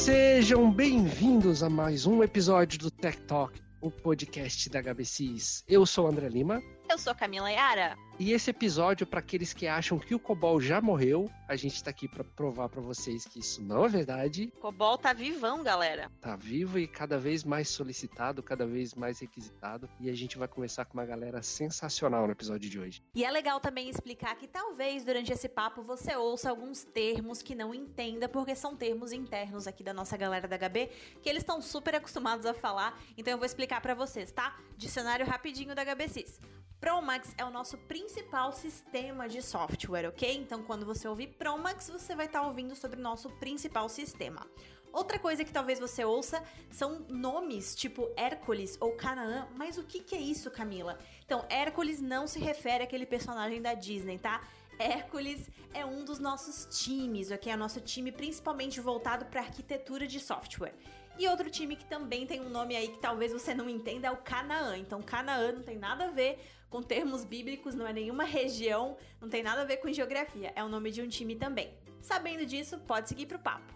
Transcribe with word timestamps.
Sejam 0.00 0.72
bem-vindos 0.72 1.62
a 1.62 1.68
mais 1.68 2.06
um 2.06 2.22
episódio 2.22 2.78
do 2.78 2.90
Tech 2.90 3.20
Talk, 3.24 3.60
o 3.82 3.90
podcast 3.90 4.70
da 4.70 4.80
HBCs. 4.80 5.62
Eu 5.68 5.84
sou 5.84 6.06
o 6.06 6.08
André 6.08 6.26
Lima. 6.26 6.62
Eu 7.00 7.04
sou 7.04 7.14
Camila 7.14 7.50
Yara. 7.50 7.96
E 8.18 8.32
esse 8.32 8.50
episódio, 8.50 9.06
para 9.06 9.20
aqueles 9.20 9.54
que 9.54 9.66
acham 9.66 9.98
que 9.98 10.14
o 10.14 10.18
Cobol 10.18 10.60
já 10.60 10.78
morreu, 10.82 11.30
a 11.48 11.56
gente 11.56 11.76
está 11.76 11.88
aqui 11.88 12.06
para 12.06 12.22
provar 12.22 12.68
para 12.68 12.82
vocês 12.82 13.24
que 13.24 13.38
isso 13.38 13.62
não 13.62 13.86
é 13.86 13.88
verdade. 13.88 14.52
O 14.58 14.60
Cobol 14.60 14.98
tá 14.98 15.14
vivão, 15.14 15.62
galera. 15.62 16.12
Tá 16.20 16.36
vivo 16.36 16.78
e 16.78 16.86
cada 16.86 17.16
vez 17.16 17.42
mais 17.42 17.70
solicitado, 17.70 18.42
cada 18.42 18.66
vez 18.66 18.94
mais 18.94 19.20
requisitado. 19.20 19.88
E 19.98 20.10
a 20.10 20.14
gente 20.14 20.36
vai 20.36 20.46
começar 20.46 20.84
com 20.84 20.92
uma 20.92 21.06
galera 21.06 21.42
sensacional 21.42 22.26
no 22.26 22.32
episódio 22.32 22.68
de 22.68 22.78
hoje. 22.78 23.02
E 23.14 23.24
é 23.24 23.30
legal 23.30 23.58
também 23.58 23.88
explicar 23.88 24.36
que 24.36 24.46
talvez 24.46 25.02
durante 25.02 25.32
esse 25.32 25.48
papo 25.48 25.82
você 25.82 26.14
ouça 26.14 26.50
alguns 26.50 26.84
termos 26.84 27.40
que 27.40 27.54
não 27.54 27.74
entenda, 27.74 28.28
porque 28.28 28.54
são 28.54 28.76
termos 28.76 29.10
internos 29.10 29.66
aqui 29.66 29.82
da 29.82 29.94
nossa 29.94 30.18
galera 30.18 30.46
da 30.46 30.58
HB, 30.58 30.90
que 31.22 31.28
eles 31.30 31.42
estão 31.42 31.62
super 31.62 31.94
acostumados 31.94 32.44
a 32.44 32.52
falar. 32.52 33.00
Então 33.16 33.32
eu 33.32 33.38
vou 33.38 33.46
explicar 33.46 33.80
para 33.80 33.94
vocês, 33.94 34.30
tá? 34.30 34.54
Dicionário 34.76 35.24
rapidinho 35.24 35.74
da 35.74 35.82
HBCs. 35.82 36.38
Promax 36.80 37.34
é 37.36 37.44
o 37.44 37.50
nosso 37.50 37.76
principal 37.76 38.52
sistema 38.52 39.28
de 39.28 39.42
software, 39.42 40.08
ok? 40.08 40.34
Então, 40.38 40.62
quando 40.62 40.86
você 40.86 41.06
ouvir 41.06 41.26
Promax, 41.26 41.90
você 41.90 42.16
vai 42.16 42.24
estar 42.24 42.40
tá 42.40 42.46
ouvindo 42.46 42.74
sobre 42.74 42.98
o 42.98 43.02
nosso 43.02 43.28
principal 43.32 43.86
sistema. 43.86 44.46
Outra 44.90 45.18
coisa 45.18 45.44
que 45.44 45.52
talvez 45.52 45.78
você 45.78 46.04
ouça 46.06 46.42
são 46.70 47.00
nomes 47.10 47.74
tipo 47.74 48.10
Hércules 48.16 48.78
ou 48.80 48.92
Canaã, 48.92 49.46
mas 49.56 49.76
o 49.76 49.84
que, 49.84 50.00
que 50.00 50.16
é 50.16 50.20
isso, 50.20 50.50
Camila? 50.50 50.98
Então, 51.24 51.44
Hércules 51.50 52.00
não 52.00 52.26
se 52.26 52.38
refere 52.38 52.82
àquele 52.82 53.04
personagem 53.04 53.60
da 53.60 53.74
Disney, 53.74 54.18
tá? 54.18 54.42
Hércules 54.78 55.50
é 55.74 55.84
um 55.84 56.02
dos 56.02 56.18
nossos 56.18 56.66
times, 56.82 57.30
ok? 57.30 57.52
É 57.52 57.56
o 57.56 57.58
nosso 57.58 57.82
time 57.82 58.10
principalmente 58.10 58.80
voltado 58.80 59.26
para 59.26 59.42
arquitetura 59.42 60.06
de 60.06 60.18
software. 60.18 60.74
E 61.18 61.28
outro 61.28 61.50
time 61.50 61.76
que 61.76 61.84
também 61.84 62.26
tem 62.26 62.40
um 62.40 62.48
nome 62.48 62.74
aí 62.74 62.88
que 62.88 62.98
talvez 62.98 63.30
você 63.30 63.52
não 63.52 63.68
entenda 63.68 64.08
é 64.08 64.10
o 64.10 64.16
Canaã. 64.16 64.78
Então, 64.78 65.02
Canaã 65.02 65.52
não 65.52 65.62
tem 65.62 65.76
nada 65.76 66.06
a 66.06 66.10
ver 66.10 66.40
com 66.70 66.80
termos 66.80 67.24
bíblicos, 67.24 67.74
não 67.74 67.86
é 67.86 67.92
nenhuma 67.92 68.22
região, 68.22 68.96
não 69.20 69.28
tem 69.28 69.42
nada 69.42 69.62
a 69.62 69.64
ver 69.64 69.78
com 69.78 69.92
geografia. 69.92 70.52
É 70.54 70.62
o 70.62 70.68
nome 70.68 70.92
de 70.92 71.02
um 71.02 71.08
time 71.08 71.34
também. 71.34 71.74
Sabendo 72.00 72.46
disso, 72.46 72.78
pode 72.78 73.08
seguir 73.08 73.26
pro 73.26 73.38
papo. 73.38 73.74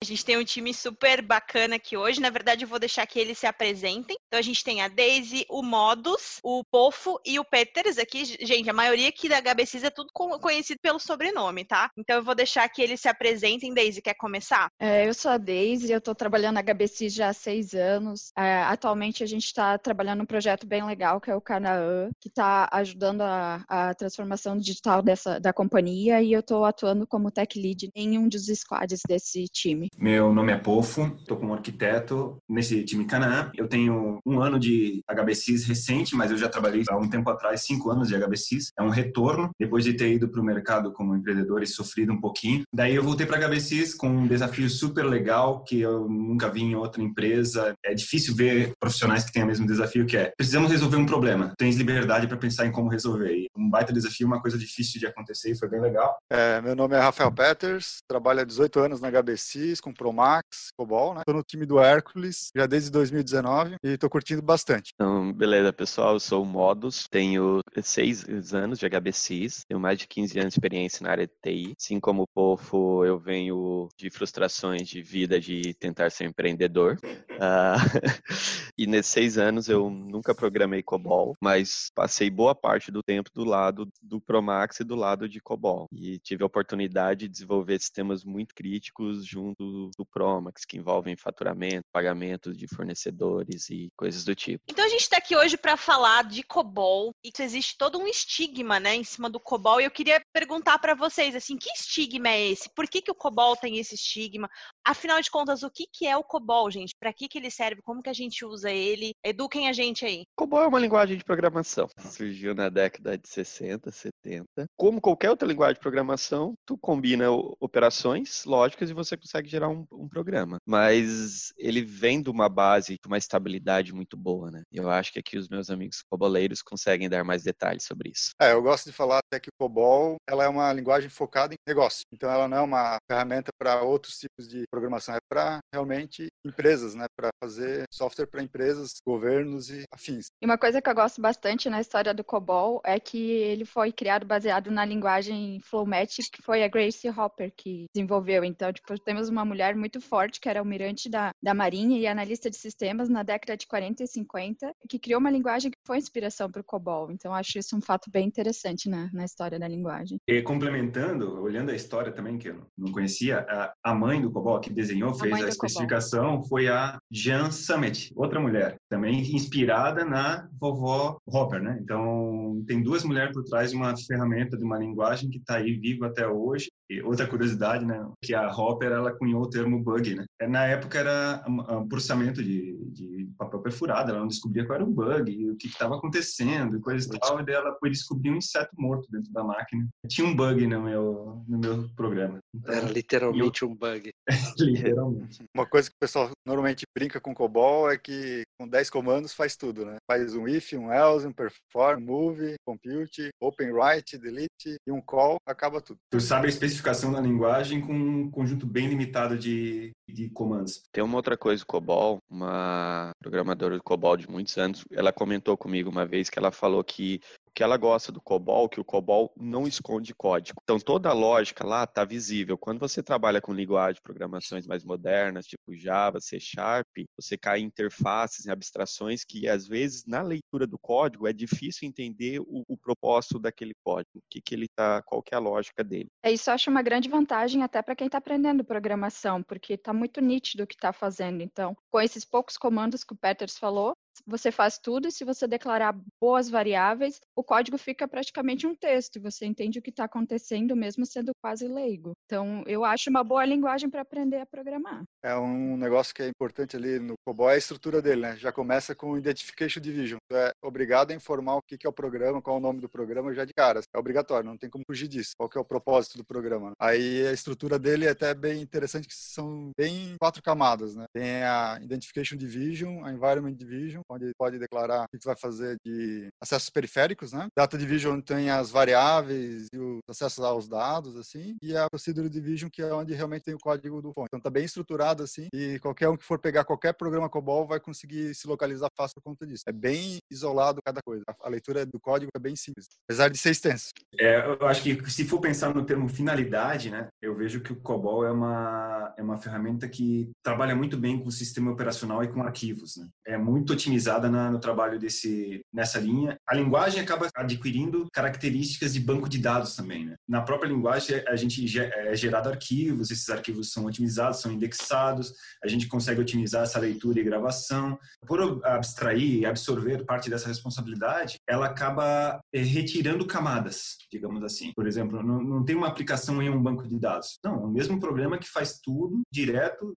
A 0.00 0.04
gente 0.04 0.24
tem 0.24 0.38
um 0.38 0.44
time 0.44 0.72
super 0.72 1.20
bacana 1.20 1.76
aqui 1.76 1.96
hoje. 1.96 2.20
Na 2.20 2.30
verdade, 2.30 2.64
eu 2.64 2.68
vou 2.68 2.78
deixar 2.78 3.06
que 3.06 3.18
eles 3.18 3.38
se 3.38 3.46
apresentem. 3.46 4.16
Então, 4.32 4.40
a 4.40 4.42
gente 4.42 4.64
tem 4.64 4.80
a 4.80 4.88
Daisy, 4.88 5.44
o 5.50 5.62
Modus, 5.62 6.40
o 6.42 6.64
Pofo 6.64 7.20
e 7.22 7.38
o 7.38 7.44
Peters 7.44 7.98
aqui. 7.98 8.24
Gente, 8.24 8.70
a 8.70 8.72
maioria 8.72 9.10
aqui 9.10 9.28
da 9.28 9.42
HBCs 9.42 9.84
é 9.84 9.90
tudo 9.90 10.08
conhecido 10.10 10.78
pelo 10.80 10.98
sobrenome, 10.98 11.66
tá? 11.66 11.90
Então, 11.98 12.16
eu 12.16 12.22
vou 12.22 12.34
deixar 12.34 12.66
que 12.70 12.80
eles 12.80 12.98
se 12.98 13.10
apresentem. 13.10 13.74
Daisy, 13.74 14.00
quer 14.00 14.14
começar? 14.14 14.70
É, 14.80 15.06
eu 15.06 15.12
sou 15.12 15.32
a 15.32 15.36
Daisy, 15.36 15.92
eu 15.92 16.00
tô 16.00 16.14
trabalhando 16.14 16.54
na 16.54 16.62
HBC 16.62 17.10
já 17.10 17.28
há 17.28 17.34
seis 17.34 17.74
anos. 17.74 18.32
É, 18.34 18.62
atualmente, 18.62 19.22
a 19.22 19.26
gente 19.26 19.44
está 19.44 19.76
trabalhando 19.76 20.20
num 20.20 20.24
projeto 20.24 20.66
bem 20.66 20.82
legal, 20.82 21.20
que 21.20 21.30
é 21.30 21.36
o 21.36 21.40
Canaã, 21.40 22.08
que 22.18 22.30
está 22.30 22.70
ajudando 22.72 23.20
a, 23.20 23.62
a, 23.68 23.94
transformação 23.94 24.56
digital 24.56 25.02
dessa, 25.02 25.38
da 25.38 25.52
companhia. 25.52 26.22
E 26.22 26.32
eu 26.32 26.40
estou 26.40 26.64
atuando 26.64 27.06
como 27.06 27.30
tech 27.30 27.60
lead 27.60 27.90
em 27.94 28.16
um 28.16 28.30
dos 28.30 28.46
squads 28.46 29.02
desse 29.06 29.44
time. 29.52 29.90
Meu 29.98 30.32
nome 30.32 30.52
é 30.52 30.56
Pofo, 30.56 31.02
estou 31.18 31.36
como 31.36 31.52
arquiteto 31.52 32.38
nesse 32.48 32.82
time 32.82 33.04
Canaã. 33.04 33.52
Eu 33.54 33.68
tenho 33.68 34.21
um 34.24 34.40
ano 34.40 34.58
de 34.58 35.02
HBCs 35.08 35.64
recente, 35.64 36.14
mas 36.14 36.30
eu 36.30 36.38
já 36.38 36.48
trabalhei 36.48 36.84
há 36.88 36.96
um 36.96 37.08
tempo 37.08 37.28
atrás, 37.30 37.64
cinco 37.64 37.90
anos 37.90 38.08
de 38.08 38.16
HBCs. 38.16 38.72
É 38.78 38.82
um 38.82 38.88
retorno, 38.88 39.50
depois 39.58 39.84
de 39.84 39.94
ter 39.94 40.12
ido 40.12 40.28
para 40.28 40.40
o 40.40 40.44
mercado 40.44 40.92
como 40.92 41.14
empreendedor 41.14 41.62
e 41.62 41.66
sofrido 41.66 42.12
um 42.12 42.20
pouquinho. 42.20 42.62
Daí 42.72 42.94
eu 42.94 43.02
voltei 43.02 43.26
para 43.26 43.38
HBCs 43.38 43.94
com 43.94 44.08
um 44.08 44.26
desafio 44.26 44.68
super 44.68 45.04
legal 45.04 45.62
que 45.64 45.80
eu 45.80 46.08
nunca 46.08 46.48
vi 46.48 46.62
em 46.62 46.74
outra 46.74 47.02
empresa. 47.02 47.74
É 47.84 47.94
difícil 47.94 48.34
ver 48.34 48.72
profissionais 48.78 49.24
que 49.24 49.32
têm 49.32 49.42
o 49.42 49.46
mesmo 49.46 49.66
desafio 49.66 50.06
que 50.06 50.16
é 50.16 50.32
precisamos 50.36 50.70
resolver 50.70 50.96
um 50.96 51.06
problema. 51.06 51.52
Tens 51.58 51.76
liberdade 51.76 52.26
para 52.26 52.36
pensar 52.36 52.66
em 52.66 52.72
como 52.72 52.88
resolver. 52.88 53.32
E 53.32 53.48
um 53.56 53.68
baita 53.68 53.92
desafio, 53.92 54.26
uma 54.26 54.40
coisa 54.40 54.58
difícil 54.58 55.00
de 55.00 55.06
acontecer 55.06 55.52
e 55.52 55.58
foi 55.58 55.68
bem 55.68 55.80
legal. 55.80 56.16
É, 56.30 56.60
meu 56.60 56.74
nome 56.74 56.96
é 56.96 57.00
Rafael 57.00 57.32
Peters, 57.32 57.98
trabalho 58.08 58.40
há 58.40 58.44
18 58.44 58.80
anos 58.80 59.00
na 59.00 59.10
HBCs 59.10 59.80
com 59.80 59.92
Promax, 59.92 60.70
Cobol, 60.76 61.14
né? 61.14 61.22
Tô 61.26 61.32
no 61.32 61.42
time 61.42 61.66
do 61.66 61.78
Hércules 61.78 62.50
já 62.54 62.66
desde 62.66 62.90
2019 62.90 63.76
e 63.82 63.96
tô 63.96 64.08
curtindo 64.12 64.42
bastante. 64.42 64.92
Então, 64.94 65.32
beleza, 65.32 65.72
pessoal, 65.72 66.12
eu 66.12 66.20
sou 66.20 66.42
o 66.42 66.46
Modus, 66.46 67.08
tenho 67.10 67.60
seis 67.82 68.52
anos 68.52 68.78
de 68.78 68.86
HBCs, 68.86 69.64
tenho 69.64 69.80
mais 69.80 69.98
de 69.98 70.06
15 70.06 70.38
anos 70.38 70.52
de 70.52 70.58
experiência 70.58 71.02
na 71.02 71.10
área 71.10 71.26
de 71.26 71.32
TI. 71.42 71.74
Assim 71.80 71.98
como 71.98 72.24
o 72.24 72.26
Pofo, 72.26 73.06
eu 73.06 73.18
venho 73.18 73.88
de 73.96 74.10
frustrações 74.10 74.86
de 74.86 75.00
vida 75.00 75.40
de 75.40 75.72
tentar 75.80 76.10
ser 76.10 76.24
empreendedor. 76.24 76.98
Uh, 77.30 77.80
e 78.76 78.86
nesses 78.86 79.12
seis 79.12 79.38
anos 79.38 79.70
eu 79.70 79.88
nunca 79.88 80.34
programei 80.34 80.82
COBOL, 80.82 81.34
mas 81.40 81.90
passei 81.94 82.28
boa 82.28 82.54
parte 82.54 82.90
do 82.90 83.02
tempo 83.02 83.30
do 83.32 83.44
lado 83.44 83.88
do 84.02 84.20
Promax 84.20 84.80
e 84.80 84.84
do 84.84 84.94
lado 84.94 85.26
de 85.26 85.40
COBOL. 85.40 85.88
E 85.90 86.18
tive 86.18 86.42
a 86.42 86.46
oportunidade 86.46 87.20
de 87.20 87.28
desenvolver 87.28 87.80
sistemas 87.80 88.24
muito 88.24 88.54
críticos 88.54 89.24
junto 89.24 89.90
do 89.96 90.04
Promax, 90.04 90.66
que 90.66 90.76
envolvem 90.76 91.16
faturamento, 91.16 91.84
pagamento 91.90 92.52
de 92.52 92.66
fornecedores 92.68 93.70
e 93.70 93.90
coisas 93.96 94.24
do 94.24 94.34
tipo. 94.34 94.64
Então 94.68 94.84
a 94.84 94.88
gente 94.88 95.02
está 95.02 95.18
aqui 95.18 95.36
hoje 95.36 95.56
para 95.56 95.76
falar 95.76 96.24
de 96.24 96.42
COBOL 96.42 97.12
e 97.24 97.30
que 97.30 97.42
existe 97.42 97.76
todo 97.76 97.98
um 97.98 98.06
estigma, 98.06 98.80
né, 98.80 98.94
em 98.94 99.04
cima 99.04 99.28
do 99.28 99.40
COBOL. 99.40 99.80
E 99.80 99.84
eu 99.84 99.90
queria 99.90 100.20
perguntar 100.32 100.78
para 100.78 100.94
vocês, 100.94 101.34
assim, 101.34 101.56
que 101.56 101.70
estigma 101.70 102.28
é 102.28 102.48
esse? 102.48 102.68
Por 102.74 102.88
que, 102.88 103.02
que 103.02 103.10
o 103.10 103.14
COBOL 103.14 103.56
tem 103.56 103.78
esse 103.78 103.94
estigma? 103.94 104.48
Afinal 104.84 105.20
de 105.20 105.30
contas, 105.30 105.62
o 105.62 105.70
que, 105.70 105.86
que 105.92 106.06
é 106.06 106.16
o 106.16 106.24
COBOL, 106.24 106.70
gente? 106.70 106.94
Para 106.98 107.12
que, 107.12 107.28
que 107.28 107.38
ele 107.38 107.50
serve? 107.50 107.82
Como 107.82 108.02
que 108.02 108.10
a 108.10 108.14
gente 108.14 108.44
usa 108.44 108.70
ele? 108.70 109.12
Eduquem 109.24 109.68
a 109.68 109.72
gente 109.72 110.04
aí. 110.04 110.24
COBOL 110.36 110.62
é 110.62 110.66
uma 110.66 110.78
linguagem 110.78 111.16
de 111.16 111.24
programação. 111.24 111.88
Surgiu 112.10 112.54
na 112.54 112.68
década 112.68 113.16
de 113.16 113.28
60, 113.28 113.90
70. 113.90 114.46
Como 114.76 115.00
qualquer 115.00 115.30
outra 115.30 115.48
linguagem 115.48 115.74
de 115.74 115.80
programação, 115.80 116.54
tu 116.66 116.76
combina 116.78 117.30
operações 117.60 118.44
lógicas 118.44 118.90
e 118.90 118.94
você 118.94 119.16
consegue 119.16 119.48
gerar 119.48 119.68
um, 119.68 119.86
um 119.92 120.08
programa. 120.08 120.58
Mas 120.66 121.52
ele 121.56 121.82
vem 121.82 122.22
de 122.22 122.30
uma 122.30 122.48
base, 122.48 122.98
de 123.00 123.06
uma 123.06 123.18
estabilidade 123.18 123.81
muito 123.90 124.16
boa, 124.16 124.50
né? 124.50 124.62
Eu 124.70 124.90
acho 124.90 125.12
que 125.12 125.18
aqui 125.18 125.38
os 125.38 125.48
meus 125.48 125.70
amigos 125.70 126.02
coboleiros 126.10 126.60
conseguem 126.60 127.08
dar 127.08 127.24
mais 127.24 127.42
detalhes 127.42 127.84
sobre 127.84 128.10
isso. 128.10 128.32
É, 128.38 128.52
eu 128.52 128.62
gosto 128.62 128.90
de 128.90 128.92
falar 128.92 129.20
até 129.26 129.40
que 129.40 129.48
o 129.48 129.52
COBOL, 129.58 130.16
ela 130.28 130.44
é 130.44 130.48
uma 130.48 130.70
linguagem 130.72 131.08
focada 131.08 131.54
em 131.54 131.56
negócio. 131.66 132.02
Então 132.12 132.30
ela 132.30 132.46
não 132.46 132.58
é 132.58 132.60
uma 132.60 132.98
ferramenta 133.10 133.50
para 133.58 133.82
outros 133.82 134.18
tipos 134.18 134.46
de 134.46 134.64
programação, 134.70 135.14
é 135.14 135.18
para 135.28 135.60
realmente 135.72 136.28
empresas, 136.44 136.94
né? 136.94 137.06
Para 137.16 137.30
fazer 137.42 137.84
software 137.90 138.26
para 138.26 138.42
empresas, 138.42 138.96
governos 139.06 139.70
e 139.70 139.84
afins. 139.92 140.26
E 140.42 140.46
uma 140.46 140.58
coisa 140.58 140.82
que 140.82 140.90
eu 140.90 140.94
gosto 140.94 141.20
bastante 141.20 141.70
na 141.70 141.80
história 141.80 142.12
do 142.12 142.22
COBOL 142.22 142.82
é 142.84 143.00
que 143.00 143.30
ele 143.30 143.64
foi 143.64 143.90
criado 143.92 144.26
baseado 144.26 144.70
na 144.70 144.84
linguagem 144.84 145.60
Flowmatic, 145.60 146.26
que 146.30 146.42
foi 146.42 146.62
a 146.62 146.68
Grace 146.68 147.08
Hopper 147.08 147.52
que 147.56 147.86
desenvolveu. 147.94 148.44
Então, 148.44 148.72
tipo, 148.72 148.98
temos 148.98 149.28
uma 149.28 149.44
mulher 149.44 149.74
muito 149.74 150.00
forte, 150.00 150.40
que 150.40 150.48
era 150.48 150.60
almirante 150.60 151.08
da, 151.08 151.30
da 151.42 151.54
Marinha 151.54 151.98
e 151.98 152.06
analista 152.06 152.50
de 152.50 152.56
sistemas 152.56 153.08
na 153.08 153.22
década 153.22 153.56
de 153.56 153.66
40 153.72 154.04
e 154.04 154.06
50, 154.06 154.74
que 154.86 154.98
criou 154.98 155.18
uma 155.18 155.30
linguagem 155.30 155.70
que 155.70 155.78
foi 155.82 155.96
inspiração 155.96 156.50
para 156.50 156.60
o 156.60 156.64
COBOL. 156.64 157.10
Então, 157.10 157.32
acho 157.32 157.58
isso 157.58 157.74
um 157.74 157.80
fato 157.80 158.10
bem 158.10 158.26
interessante 158.26 158.86
na, 158.86 159.08
na 159.14 159.24
história 159.24 159.58
da 159.58 159.66
linguagem. 159.66 160.18
E 160.28 160.42
complementando, 160.42 161.40
olhando 161.40 161.70
a 161.70 161.74
história 161.74 162.12
também, 162.12 162.36
que 162.36 162.50
eu 162.50 162.66
não 162.76 162.92
conhecia, 162.92 163.46
a, 163.82 163.94
mãe 163.94 164.20
do 164.20 164.30
COBOL 164.30 164.60
que 164.60 164.70
desenhou, 164.70 165.14
fez 165.14 165.32
a, 165.32 165.46
a 165.46 165.48
especificação, 165.48 166.32
Cobol. 166.32 166.48
foi 166.48 166.68
a 166.68 166.98
Jan 167.10 167.50
Summit, 167.50 168.12
outra 168.14 168.38
mulher, 168.38 168.76
também 168.90 169.20
inspirada 169.34 170.04
na 170.04 170.46
vovó 170.60 171.16
Hopper, 171.26 171.62
né? 171.62 171.78
Então, 171.82 172.62
tem 172.66 172.82
duas 172.82 173.04
mulheres 173.04 173.32
por 173.32 173.42
trás 173.44 173.70
de 173.70 173.76
uma 173.76 173.96
ferramenta, 173.96 174.58
de 174.58 174.64
uma 174.64 174.78
linguagem 174.78 175.30
que 175.30 175.38
está 175.38 175.56
aí 175.56 175.72
viva 175.78 176.08
até 176.08 176.28
hoje 176.28 176.68
e 176.90 177.00
outra 177.02 177.26
curiosidade, 177.26 177.84
né, 177.84 178.06
que 178.22 178.34
a 178.34 178.50
Hopper 178.50 178.92
ela 178.92 179.12
cunhou 179.12 179.42
o 179.42 179.50
termo 179.50 179.82
bug, 179.82 180.14
né? 180.14 180.24
É, 180.40 180.46
na 180.46 180.64
época 180.66 180.98
era 180.98 181.44
um 181.48 181.88
processamento 181.88 182.42
de, 182.42 182.76
de 182.90 183.28
papel 183.38 183.60
perfurado, 183.60 184.10
ela 184.10 184.20
não 184.20 184.28
descobria 184.28 184.64
qual 184.66 184.76
era 184.76 184.84
o 184.84 184.92
bug, 184.92 185.50
o 185.50 185.56
que 185.56 185.68
estava 185.68 185.96
acontecendo, 185.96 186.76
e 186.76 186.80
coisas 186.80 187.06
e 187.06 187.18
tal, 187.18 187.40
e 187.40 187.44
daí 187.44 187.54
ela 187.54 187.76
foi 187.78 187.90
descobrir 187.90 188.30
um 188.30 188.36
inseto 188.36 188.70
morto 188.76 189.10
dentro 189.10 189.32
da 189.32 189.42
máquina. 189.42 189.88
Tinha 190.08 190.26
um 190.26 190.34
bug 190.34 190.66
no 190.66 190.82
meu, 190.82 191.44
no 191.48 191.58
meu 191.58 191.88
programa. 191.94 192.38
Então, 192.54 192.74
era 192.74 192.88
literalmente 192.88 193.62
eu... 193.62 193.68
um 193.68 193.74
bug. 193.74 194.10
literalmente. 194.58 195.44
Uma 195.54 195.66
coisa 195.66 195.88
que 195.88 195.96
o 195.96 196.00
pessoal 196.00 196.30
normalmente 196.46 196.84
brinca 196.94 197.20
com 197.20 197.34
COBOL 197.34 197.90
é 197.90 197.96
que 197.96 198.42
com 198.62 198.68
10 198.68 198.90
comandos 198.90 199.34
faz 199.34 199.56
tudo, 199.56 199.84
né? 199.84 199.96
Faz 200.06 200.36
um 200.36 200.46
if, 200.46 200.72
um 200.74 200.92
else, 200.92 201.26
um 201.26 201.32
perform, 201.32 202.00
move, 202.00 202.54
compute, 202.64 203.30
open 203.40 203.72
write, 203.72 204.16
delete 204.16 204.76
e 204.86 204.92
um 204.92 205.00
call, 205.00 205.36
acaba 205.44 205.80
tudo. 205.80 205.98
Tu 206.10 206.20
sabe 206.20 206.46
a 206.46 206.48
especificação 206.48 207.12
da 207.12 207.20
linguagem 207.20 207.80
com 207.80 207.92
um 207.92 208.30
conjunto 208.30 208.64
bem 208.64 208.88
limitado 208.88 209.36
de, 209.36 209.90
de 210.08 210.30
comandos. 210.30 210.82
Tem 210.92 211.02
uma 211.02 211.16
outra 211.16 211.36
coisa, 211.36 211.64
COBOL, 211.64 212.18
uma 212.30 213.10
programadora 213.20 213.76
do 213.76 213.82
COBOL 213.82 214.16
de 214.16 214.30
muitos 214.30 214.56
anos, 214.56 214.84
ela 214.92 215.12
comentou 215.12 215.56
comigo 215.56 215.90
uma 215.90 216.06
vez 216.06 216.30
que 216.30 216.38
ela 216.38 216.52
falou 216.52 216.84
que 216.84 217.20
que 217.54 217.62
ela 217.62 217.76
gosta 217.76 218.10
do 218.10 218.20
COBOL, 218.20 218.68
que 218.68 218.80
o 218.80 218.84
COBOL 218.84 219.32
não 219.36 219.66
esconde 219.66 220.14
código. 220.14 220.60
Então 220.62 220.78
toda 220.78 221.08
a 221.08 221.12
lógica 221.12 221.66
lá 221.66 221.84
está 221.84 222.04
visível. 222.04 222.56
Quando 222.56 222.78
você 222.78 223.02
trabalha 223.02 223.40
com 223.40 223.52
linguagem 223.52 223.94
de 223.94 224.02
programações 224.02 224.66
mais 224.66 224.84
modernas, 224.84 225.46
tipo 225.46 225.74
Java, 225.74 226.20
C 226.20 226.38
Sharp, 226.40 226.86
você 227.18 227.36
cai 227.36 227.60
em 227.60 227.64
interfaces, 227.64 228.46
em 228.46 228.50
abstrações 228.50 229.24
que 229.24 229.48
às 229.48 229.66
vezes 229.66 230.04
na 230.06 230.22
leitura 230.22 230.66
do 230.66 230.78
código 230.78 231.26
é 231.26 231.32
difícil 231.32 231.88
entender 231.88 232.40
o, 232.40 232.62
o 232.68 232.76
propósito 232.76 233.38
daquele 233.38 233.74
código, 233.82 234.18
o 234.18 234.22
que, 234.30 234.40
que 234.40 234.54
ele 234.54 234.68
tá, 234.68 235.02
qual 235.02 235.22
que 235.22 235.34
é 235.34 235.36
a 235.36 235.40
lógica 235.40 235.82
dele. 235.82 236.08
É 236.22 236.30
isso, 236.30 236.50
eu 236.50 236.54
acho 236.54 236.70
uma 236.70 236.82
grande 236.82 237.08
vantagem 237.08 237.62
até 237.62 237.82
para 237.82 237.96
quem 237.96 238.06
está 238.06 238.18
aprendendo 238.18 238.64
programação, 238.64 239.42
porque 239.42 239.74
está 239.74 239.92
muito 239.92 240.20
nítido 240.20 240.64
o 240.64 240.66
que 240.66 240.74
está 240.74 240.92
fazendo. 240.92 241.42
Então, 241.42 241.76
com 241.90 242.00
esses 242.00 242.24
poucos 242.24 242.56
comandos 242.56 243.04
que 243.04 243.12
o 243.12 243.16
Peters 243.16 243.58
falou, 243.58 243.94
você 244.26 244.50
faz 244.50 244.78
tudo 244.78 245.08
e 245.08 245.12
se 245.12 245.24
você 245.24 245.46
declarar 245.46 245.98
boas 246.20 246.48
variáveis, 246.48 247.20
o 247.36 247.42
código 247.42 247.78
fica 247.78 248.06
praticamente 248.06 248.66
um 248.66 248.74
texto 248.74 249.16
e 249.16 249.20
você 249.20 249.46
entende 249.46 249.78
o 249.78 249.82
que 249.82 249.90
está 249.90 250.04
acontecendo 250.04 250.76
mesmo 250.76 251.04
sendo 251.06 251.32
quase 251.40 251.66
leigo. 251.66 252.12
Então, 252.26 252.62
eu 252.66 252.84
acho 252.84 253.10
uma 253.10 253.24
boa 253.24 253.44
linguagem 253.44 253.88
para 253.88 254.02
aprender 254.02 254.38
a 254.38 254.46
programar. 254.46 255.02
É 255.22 255.34
um 255.36 255.76
negócio 255.76 256.14
que 256.14 256.22
é 256.22 256.28
importante 256.28 256.76
ali 256.76 256.98
no 256.98 257.14
COBOL 257.24 257.50
é 257.50 257.54
a 257.54 257.58
estrutura 257.58 258.02
dele, 258.02 258.22
né? 258.22 258.36
Já 258.36 258.52
começa 258.52 258.94
com 258.94 259.16
Identification 259.16 259.80
Division. 259.80 260.18
É 260.32 260.52
obrigado 260.62 261.10
a 261.10 261.14
informar 261.14 261.56
o 261.56 261.62
que 261.62 261.86
é 261.86 261.88
o 261.88 261.92
programa, 261.92 262.42
qual 262.42 262.56
é 262.56 262.58
o 262.58 262.62
nome 262.62 262.80
do 262.80 262.88
programa 262.88 263.32
já 263.34 263.44
de 263.44 263.52
cara. 263.52 263.80
É 263.94 263.98
obrigatório, 263.98 264.48
não 264.48 264.58
tem 264.58 264.70
como 264.70 264.84
fugir 264.86 265.08
disso. 265.08 265.32
Qual 265.36 265.50
é 265.54 265.58
o 265.58 265.64
propósito 265.64 266.18
do 266.18 266.24
programa. 266.24 266.72
Aí 266.78 267.26
a 267.26 267.32
estrutura 267.32 267.78
dele 267.78 268.06
é 268.06 268.10
até 268.10 268.34
bem 268.34 268.60
interessante, 268.60 269.08
que 269.08 269.14
são 269.14 269.70
bem 269.76 270.16
quatro 270.18 270.42
camadas, 270.42 270.94
né? 270.94 271.06
Tem 271.12 271.42
a 271.42 271.78
Identification 271.82 272.36
Division, 272.36 273.04
a 273.04 273.12
Environment 273.12 273.54
Division, 273.54 274.01
onde 274.08 274.32
pode 274.36 274.58
declarar 274.58 275.04
o 275.04 275.18
que 275.18 275.24
vai 275.24 275.36
fazer 275.36 275.76
de 275.84 276.28
acessos 276.40 276.70
periféricos, 276.70 277.32
né? 277.32 277.48
Data 277.56 277.76
Division 277.78 278.20
tem 278.20 278.50
as 278.50 278.70
variáveis 278.70 279.68
e 279.72 279.78
os 279.78 280.00
acessos 280.08 280.44
aos 280.44 280.68
dados, 280.68 281.16
assim, 281.16 281.56
e 281.62 281.76
a 281.76 281.88
Procedure 281.88 282.28
Division, 282.28 282.70
que 282.70 282.82
é 282.82 282.92
onde 282.92 283.14
realmente 283.14 283.44
tem 283.44 283.54
o 283.54 283.58
código 283.58 284.02
do 284.02 284.12
fonte. 284.12 284.28
Então 284.28 284.40
tá 284.40 284.50
bem 284.50 284.64
estruturado, 284.64 285.22
assim, 285.22 285.48
e 285.52 285.78
qualquer 285.80 286.08
um 286.08 286.16
que 286.16 286.24
for 286.24 286.38
pegar 286.38 286.64
qualquer 286.64 286.92
programa 286.94 287.28
COBOL 287.28 287.66
vai 287.66 287.80
conseguir 287.80 288.34
se 288.34 288.46
localizar 288.46 288.88
fácil 288.96 289.14
por 289.16 289.30
conta 289.30 289.46
disso. 289.46 289.64
É 289.66 289.72
bem 289.72 290.18
isolado 290.30 290.80
cada 290.84 291.00
coisa. 291.04 291.24
A 291.40 291.48
leitura 291.48 291.84
do 291.86 292.00
código 292.00 292.30
é 292.34 292.38
bem 292.38 292.56
simples, 292.56 292.86
apesar 293.06 293.28
de 293.28 293.38
ser 293.38 293.50
extenso. 293.50 293.90
É, 294.18 294.44
eu 294.60 294.66
acho 294.66 294.82
que 294.82 295.10
se 295.10 295.24
for 295.24 295.40
pensar 295.40 295.74
no 295.74 295.84
termo 295.84 296.08
finalidade, 296.08 296.90
né, 296.90 297.08
eu 297.20 297.34
vejo 297.34 297.60
que 297.60 297.72
o 297.72 297.80
COBOL 297.80 298.24
é 298.24 298.32
uma, 298.32 299.14
é 299.16 299.22
uma 299.22 299.38
ferramenta 299.38 299.88
que 299.88 300.30
trabalha 300.42 300.74
muito 300.74 300.96
bem 300.96 301.18
com 301.18 301.28
o 301.28 301.32
sistema 301.32 301.70
operacional 301.70 302.22
e 302.24 302.28
com 302.28 302.42
arquivos, 302.42 302.96
né? 302.96 303.08
É 303.26 303.36
muito 303.36 303.72
otimizado 303.72 303.91
otimizada 303.92 304.30
na, 304.30 304.50
no 304.50 304.58
trabalho 304.58 304.98
desse, 304.98 305.64
nessa 305.72 305.98
linha. 305.98 306.38
A 306.48 306.54
linguagem 306.54 307.00
acaba 307.00 307.28
adquirindo 307.34 308.06
características 308.12 308.94
de 308.94 309.00
banco 309.00 309.28
de 309.28 309.38
dados 309.38 309.76
também. 309.76 310.06
Né? 310.06 310.16
Na 310.26 310.40
própria 310.42 310.68
linguagem, 310.68 311.22
a 311.28 311.36
gente 311.36 311.78
é 311.78 312.14
gerado 312.16 312.48
arquivos, 312.48 313.10
esses 313.10 313.28
arquivos 313.28 313.70
são 313.70 313.84
otimizados, 313.84 314.40
são 314.40 314.50
indexados, 314.50 315.32
a 315.62 315.68
gente 315.68 315.86
consegue 315.86 316.20
otimizar 316.20 316.62
essa 316.62 316.78
leitura 316.78 317.20
e 317.20 317.24
gravação. 317.24 317.98
Por 318.26 318.64
abstrair 318.64 319.40
e 319.40 319.46
absorver 319.46 320.04
parte 320.04 320.30
dessa 320.30 320.48
responsabilidade, 320.48 321.38
ela 321.48 321.66
acaba 321.66 322.40
é, 322.52 322.60
retirando 322.60 323.26
camadas, 323.26 323.96
digamos 324.10 324.42
assim. 324.42 324.72
Por 324.74 324.86
exemplo, 324.86 325.22
não, 325.22 325.42
não 325.42 325.64
tem 325.64 325.76
uma 325.76 325.88
aplicação 325.88 326.42
em 326.42 326.48
um 326.48 326.62
banco 326.62 326.88
de 326.88 326.98
dados. 326.98 327.38
Não, 327.44 327.64
o 327.64 327.70
mesmo 327.70 328.00
programa 328.00 328.38
que 328.38 328.48
faz 328.48 328.80
tudo 328.82 329.20
direto, 329.30 329.94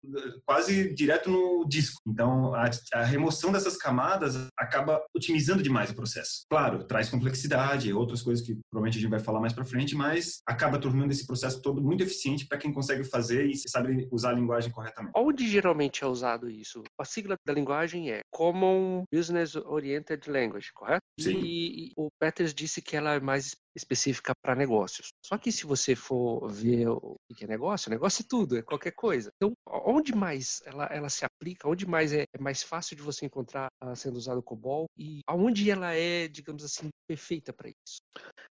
quase 0.47 0.95
direto 0.95 1.31
no 1.31 1.67
disco. 1.69 2.01
Então, 2.07 2.55
a, 2.55 2.71
a 2.95 3.03
remoção 3.03 3.53
dessas 3.53 3.77
camadas 3.83 4.47
acaba 4.57 5.05
otimizando 5.15 5.63
demais 5.63 5.91
o 5.91 5.95
processo. 5.95 6.45
Claro, 6.49 6.85
traz 6.85 7.11
complexidade, 7.11 7.93
outras 7.93 8.23
coisas 8.23 8.45
que 8.45 8.55
provavelmente 8.71 8.99
a 8.99 9.01
gente 9.01 9.11
vai 9.11 9.21
falar 9.21 9.41
mais 9.41 9.53
para 9.53 9.65
frente, 9.65 9.95
mas 9.95 10.41
acaba 10.47 10.79
tornando 10.79 11.13
esse 11.13 11.27
processo 11.27 11.61
todo 11.61 11.83
muito 11.83 12.03
eficiente 12.03 12.47
para 12.47 12.59
quem 12.59 12.73
consegue 12.73 13.05
fazer 13.05 13.47
e 13.47 13.57
sabe 13.69 14.09
usar 14.11 14.31
a 14.31 14.35
linguagem 14.35 14.71
corretamente. 14.71 15.13
Onde 15.17 15.49
geralmente 15.49 16.05
é 16.05 16.07
usado 16.07 16.49
isso? 16.49 16.83
A 16.99 17.05
sigla 17.05 17.37
da 17.45 17.53
linguagem 17.53 18.11
é 18.11 18.21
Common 18.31 19.05
Business 19.13 19.57
Oriented 19.57 20.31
Language, 20.31 20.73
correto? 20.73 21.03
Sim. 21.19 21.41
E, 21.43 21.89
e 21.89 21.93
o 21.97 22.09
Peters 22.21 22.55
disse 22.55 22.81
que 22.81 22.97
ela 22.97 23.15
é 23.15 23.21
mais 23.21 23.57
específica 23.75 24.33
para 24.43 24.55
negócios. 24.55 25.09
Só 25.25 25.39
que 25.39 25.51
se 25.51 25.67
você 25.67 25.95
for 25.95 26.49
ver 26.51 26.89
o 26.89 27.19
que 27.37 27.45
é 27.45 27.47
negócio, 27.47 27.91
negócio 27.91 28.23
é 28.23 28.27
tudo, 28.29 28.57
é 28.59 28.63
qualquer 28.63 28.93
coisa. 28.93 29.31
Então, 29.37 29.53
onde 29.67 30.15
mais 30.15 30.61
ela, 30.65 30.87
ela 30.87 31.09
se 31.09 31.25
aplica, 31.25 31.69
onde 31.69 31.87
mais 31.87 32.13
é, 32.13 32.25
é 32.33 32.41
mais 32.41 32.63
fácil 32.63 32.97
de 32.97 33.03
você 33.03 33.27
encontrar 33.27 33.69
uh, 33.83 33.97
sendo 33.97 34.17
usado 34.17 34.39
o 34.39 34.43
COBOL 34.43 34.87
e 34.97 35.21
aonde 35.27 35.71
ela 35.71 35.95
é, 35.95 36.29
digamos 36.29 36.65
assim, 36.65 36.89
perfeita 37.07 37.53
para 37.53 37.69
isso? 37.69 38.01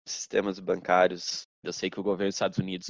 Sistemas 0.07 0.59
bancários 0.59 1.43
eu 1.63 1.73
sei 1.73 1.89
que 1.89 1.99
o 1.99 2.03
governo 2.03 2.29
dos 2.29 2.35
Estados 2.35 2.57
Unidos 2.57 2.87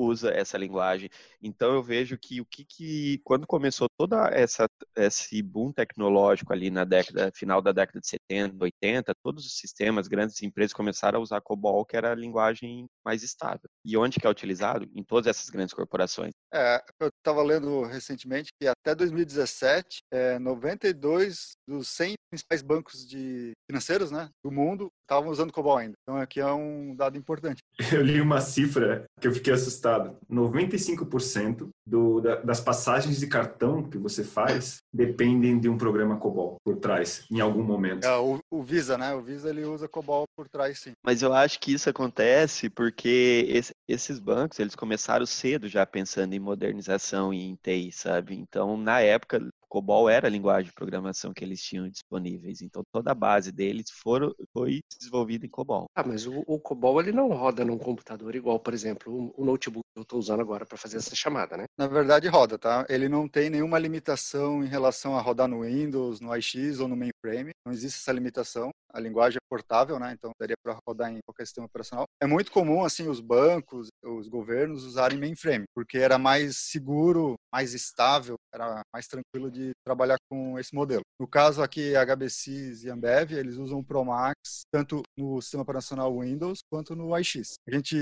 usa 0.00 0.30
essa 0.30 0.56
linguagem. 0.56 1.08
Então 1.42 1.74
eu 1.74 1.82
vejo 1.82 2.18
que 2.18 2.40
o 2.40 2.46
que, 2.46 2.64
que 2.64 3.20
quando 3.24 3.46
começou 3.46 3.88
toda 3.98 4.28
essa 4.32 4.66
esse 4.96 5.42
boom 5.42 5.72
tecnológico 5.72 6.52
ali 6.52 6.70
na 6.70 6.84
década 6.84 7.30
final 7.34 7.60
da 7.60 7.72
década 7.72 8.00
de 8.00 8.08
70, 8.08 8.56
80, 8.60 9.12
todos 9.22 9.46
os 9.46 9.56
sistemas, 9.56 10.08
grandes 10.08 10.42
empresas 10.42 10.72
começaram 10.72 11.18
a 11.18 11.22
usar 11.22 11.40
COBOL, 11.40 11.84
que 11.84 11.96
era 11.96 12.12
a 12.12 12.14
linguagem 12.14 12.86
mais 13.04 13.22
estável. 13.22 13.68
E 13.84 13.96
onde 13.96 14.18
que 14.18 14.26
é 14.26 14.30
utilizado? 14.30 14.88
Em 14.94 15.02
todas 15.02 15.26
essas 15.26 15.50
grandes 15.50 15.74
corporações. 15.74 16.32
É, 16.52 16.82
eu 17.00 17.08
estava 17.08 17.42
lendo 17.42 17.82
recentemente 17.84 18.50
que 18.60 18.66
até 18.66 18.94
2017, 18.94 20.00
é, 20.12 20.38
92 20.38 21.52
dos 21.66 21.88
100 21.88 22.14
principais 22.30 22.62
bancos 22.62 23.06
de 23.06 23.52
financeiros, 23.68 24.10
né, 24.10 24.28
do 24.44 24.50
mundo 24.50 24.90
estavam 25.02 25.30
usando 25.30 25.52
COBOL 25.52 25.78
ainda. 25.78 25.94
Então 26.02 26.16
aqui 26.20 26.40
é 26.40 26.52
um 26.52 26.94
dado 26.94 27.18
importante. 27.18 27.60
Eu 27.92 28.02
li 28.02 28.20
uma 28.20 28.40
cifra 28.40 29.04
que 29.20 29.26
eu 29.26 29.34
fiquei 29.34 29.52
assustado. 29.52 29.89
95% 30.30 31.68
do, 31.86 32.20
da, 32.20 32.36
das 32.36 32.60
passagens 32.60 33.18
de 33.18 33.26
cartão 33.26 33.82
que 33.82 33.98
você 33.98 34.22
faz 34.22 34.78
dependem 34.92 35.58
de 35.58 35.68
um 35.68 35.76
programa 35.76 36.16
COBOL 36.16 36.56
por 36.64 36.76
trás, 36.76 37.24
em 37.30 37.40
algum 37.40 37.62
momento. 37.62 38.04
É, 38.04 38.16
o, 38.16 38.38
o, 38.50 38.62
Visa, 38.62 38.96
né? 38.96 39.14
O 39.14 39.20
Visa 39.20 39.48
ele 39.50 39.64
usa 39.64 39.88
COBOL 39.88 40.24
por 40.36 40.48
trás, 40.48 40.78
sim. 40.78 40.92
Mas 41.04 41.22
eu 41.22 41.32
acho 41.32 41.58
que 41.58 41.72
isso 41.72 41.88
acontece 41.90 42.68
porque 42.70 43.46
esse, 43.48 43.74
esses 43.88 44.18
bancos 44.18 44.58
eles 44.58 44.74
começaram 44.74 45.26
cedo 45.26 45.68
já 45.68 45.84
pensando 45.84 46.34
em 46.34 46.38
modernização 46.38 47.32
e 47.32 47.42
em 47.42 47.56
TI, 47.56 47.90
sabe? 47.92 48.34
Então, 48.36 48.76
na 48.76 49.00
época, 49.00 49.40
COBOL 49.70 50.10
era 50.10 50.26
a 50.26 50.30
linguagem 50.30 50.66
de 50.66 50.74
programação 50.74 51.32
que 51.32 51.44
eles 51.44 51.62
tinham 51.62 51.88
disponíveis. 51.88 52.60
Então, 52.60 52.82
toda 52.92 53.12
a 53.12 53.14
base 53.14 53.52
deles 53.52 53.88
foram, 53.88 54.34
foi 54.52 54.80
desenvolvida 54.98 55.46
em 55.46 55.48
COBOL. 55.48 55.86
Ah, 55.94 56.02
mas 56.04 56.26
o, 56.26 56.42
o 56.44 56.58
COBOL 56.58 57.00
ele 57.00 57.12
não 57.12 57.28
roda 57.28 57.64
num 57.64 57.78
computador 57.78 58.34
igual, 58.34 58.58
por 58.58 58.74
exemplo, 58.74 59.32
o, 59.36 59.42
o 59.42 59.44
notebook 59.44 59.84
que 59.94 60.00
eu 60.00 60.02
estou 60.02 60.18
usando 60.18 60.40
agora 60.40 60.66
para 60.66 60.76
fazer 60.76 60.96
essa 60.96 61.14
chamada, 61.14 61.56
né? 61.56 61.64
Na 61.78 61.86
verdade, 61.86 62.26
roda, 62.26 62.58
tá? 62.58 62.84
Ele 62.88 63.08
não 63.08 63.28
tem 63.28 63.48
nenhuma 63.48 63.78
limitação 63.78 64.64
em 64.64 64.68
relação 64.68 65.16
a 65.16 65.20
rodar 65.20 65.46
no 65.46 65.62
Windows, 65.62 66.20
no 66.20 66.32
AX 66.32 66.80
ou 66.80 66.88
no 66.88 66.96
mainframe. 66.96 67.52
Não 67.64 67.72
existe 67.72 68.00
essa 68.00 68.12
limitação 68.12 68.72
a 68.92 69.00
linguagem 69.00 69.36
é 69.36 69.48
portável, 69.48 69.98
né? 69.98 70.12
Então 70.12 70.32
daria 70.38 70.56
para 70.62 70.78
rodar 70.86 71.10
em 71.10 71.18
qualquer 71.24 71.46
sistema 71.46 71.66
operacional. 71.66 72.06
É 72.22 72.26
muito 72.26 72.50
comum 72.50 72.84
assim 72.84 73.08
os 73.08 73.20
bancos, 73.20 73.88
os 74.04 74.28
governos 74.28 74.84
usarem 74.84 75.18
mainframe, 75.18 75.64
porque 75.74 75.98
era 75.98 76.18
mais 76.18 76.56
seguro, 76.56 77.34
mais 77.52 77.74
estável, 77.74 78.36
era 78.52 78.82
mais 78.92 79.06
tranquilo 79.06 79.50
de 79.50 79.59
trabalhar 79.84 80.16
com 80.30 80.58
esse 80.58 80.74
modelo. 80.74 81.02
No 81.20 81.26
caso 81.26 81.62
aqui 81.62 81.94
HBCs 81.94 82.84
e 82.84 82.90
Ambev, 82.90 83.32
eles 83.32 83.56
usam 83.56 83.78
o 83.78 83.84
Promax 83.84 84.62
tanto 84.72 85.02
no 85.16 85.40
sistema 85.40 85.62
operacional 85.62 86.18
Windows 86.18 86.60
quanto 86.70 86.94
no 86.94 87.14
AIX. 87.14 87.54
A 87.68 87.74
gente 87.74 87.96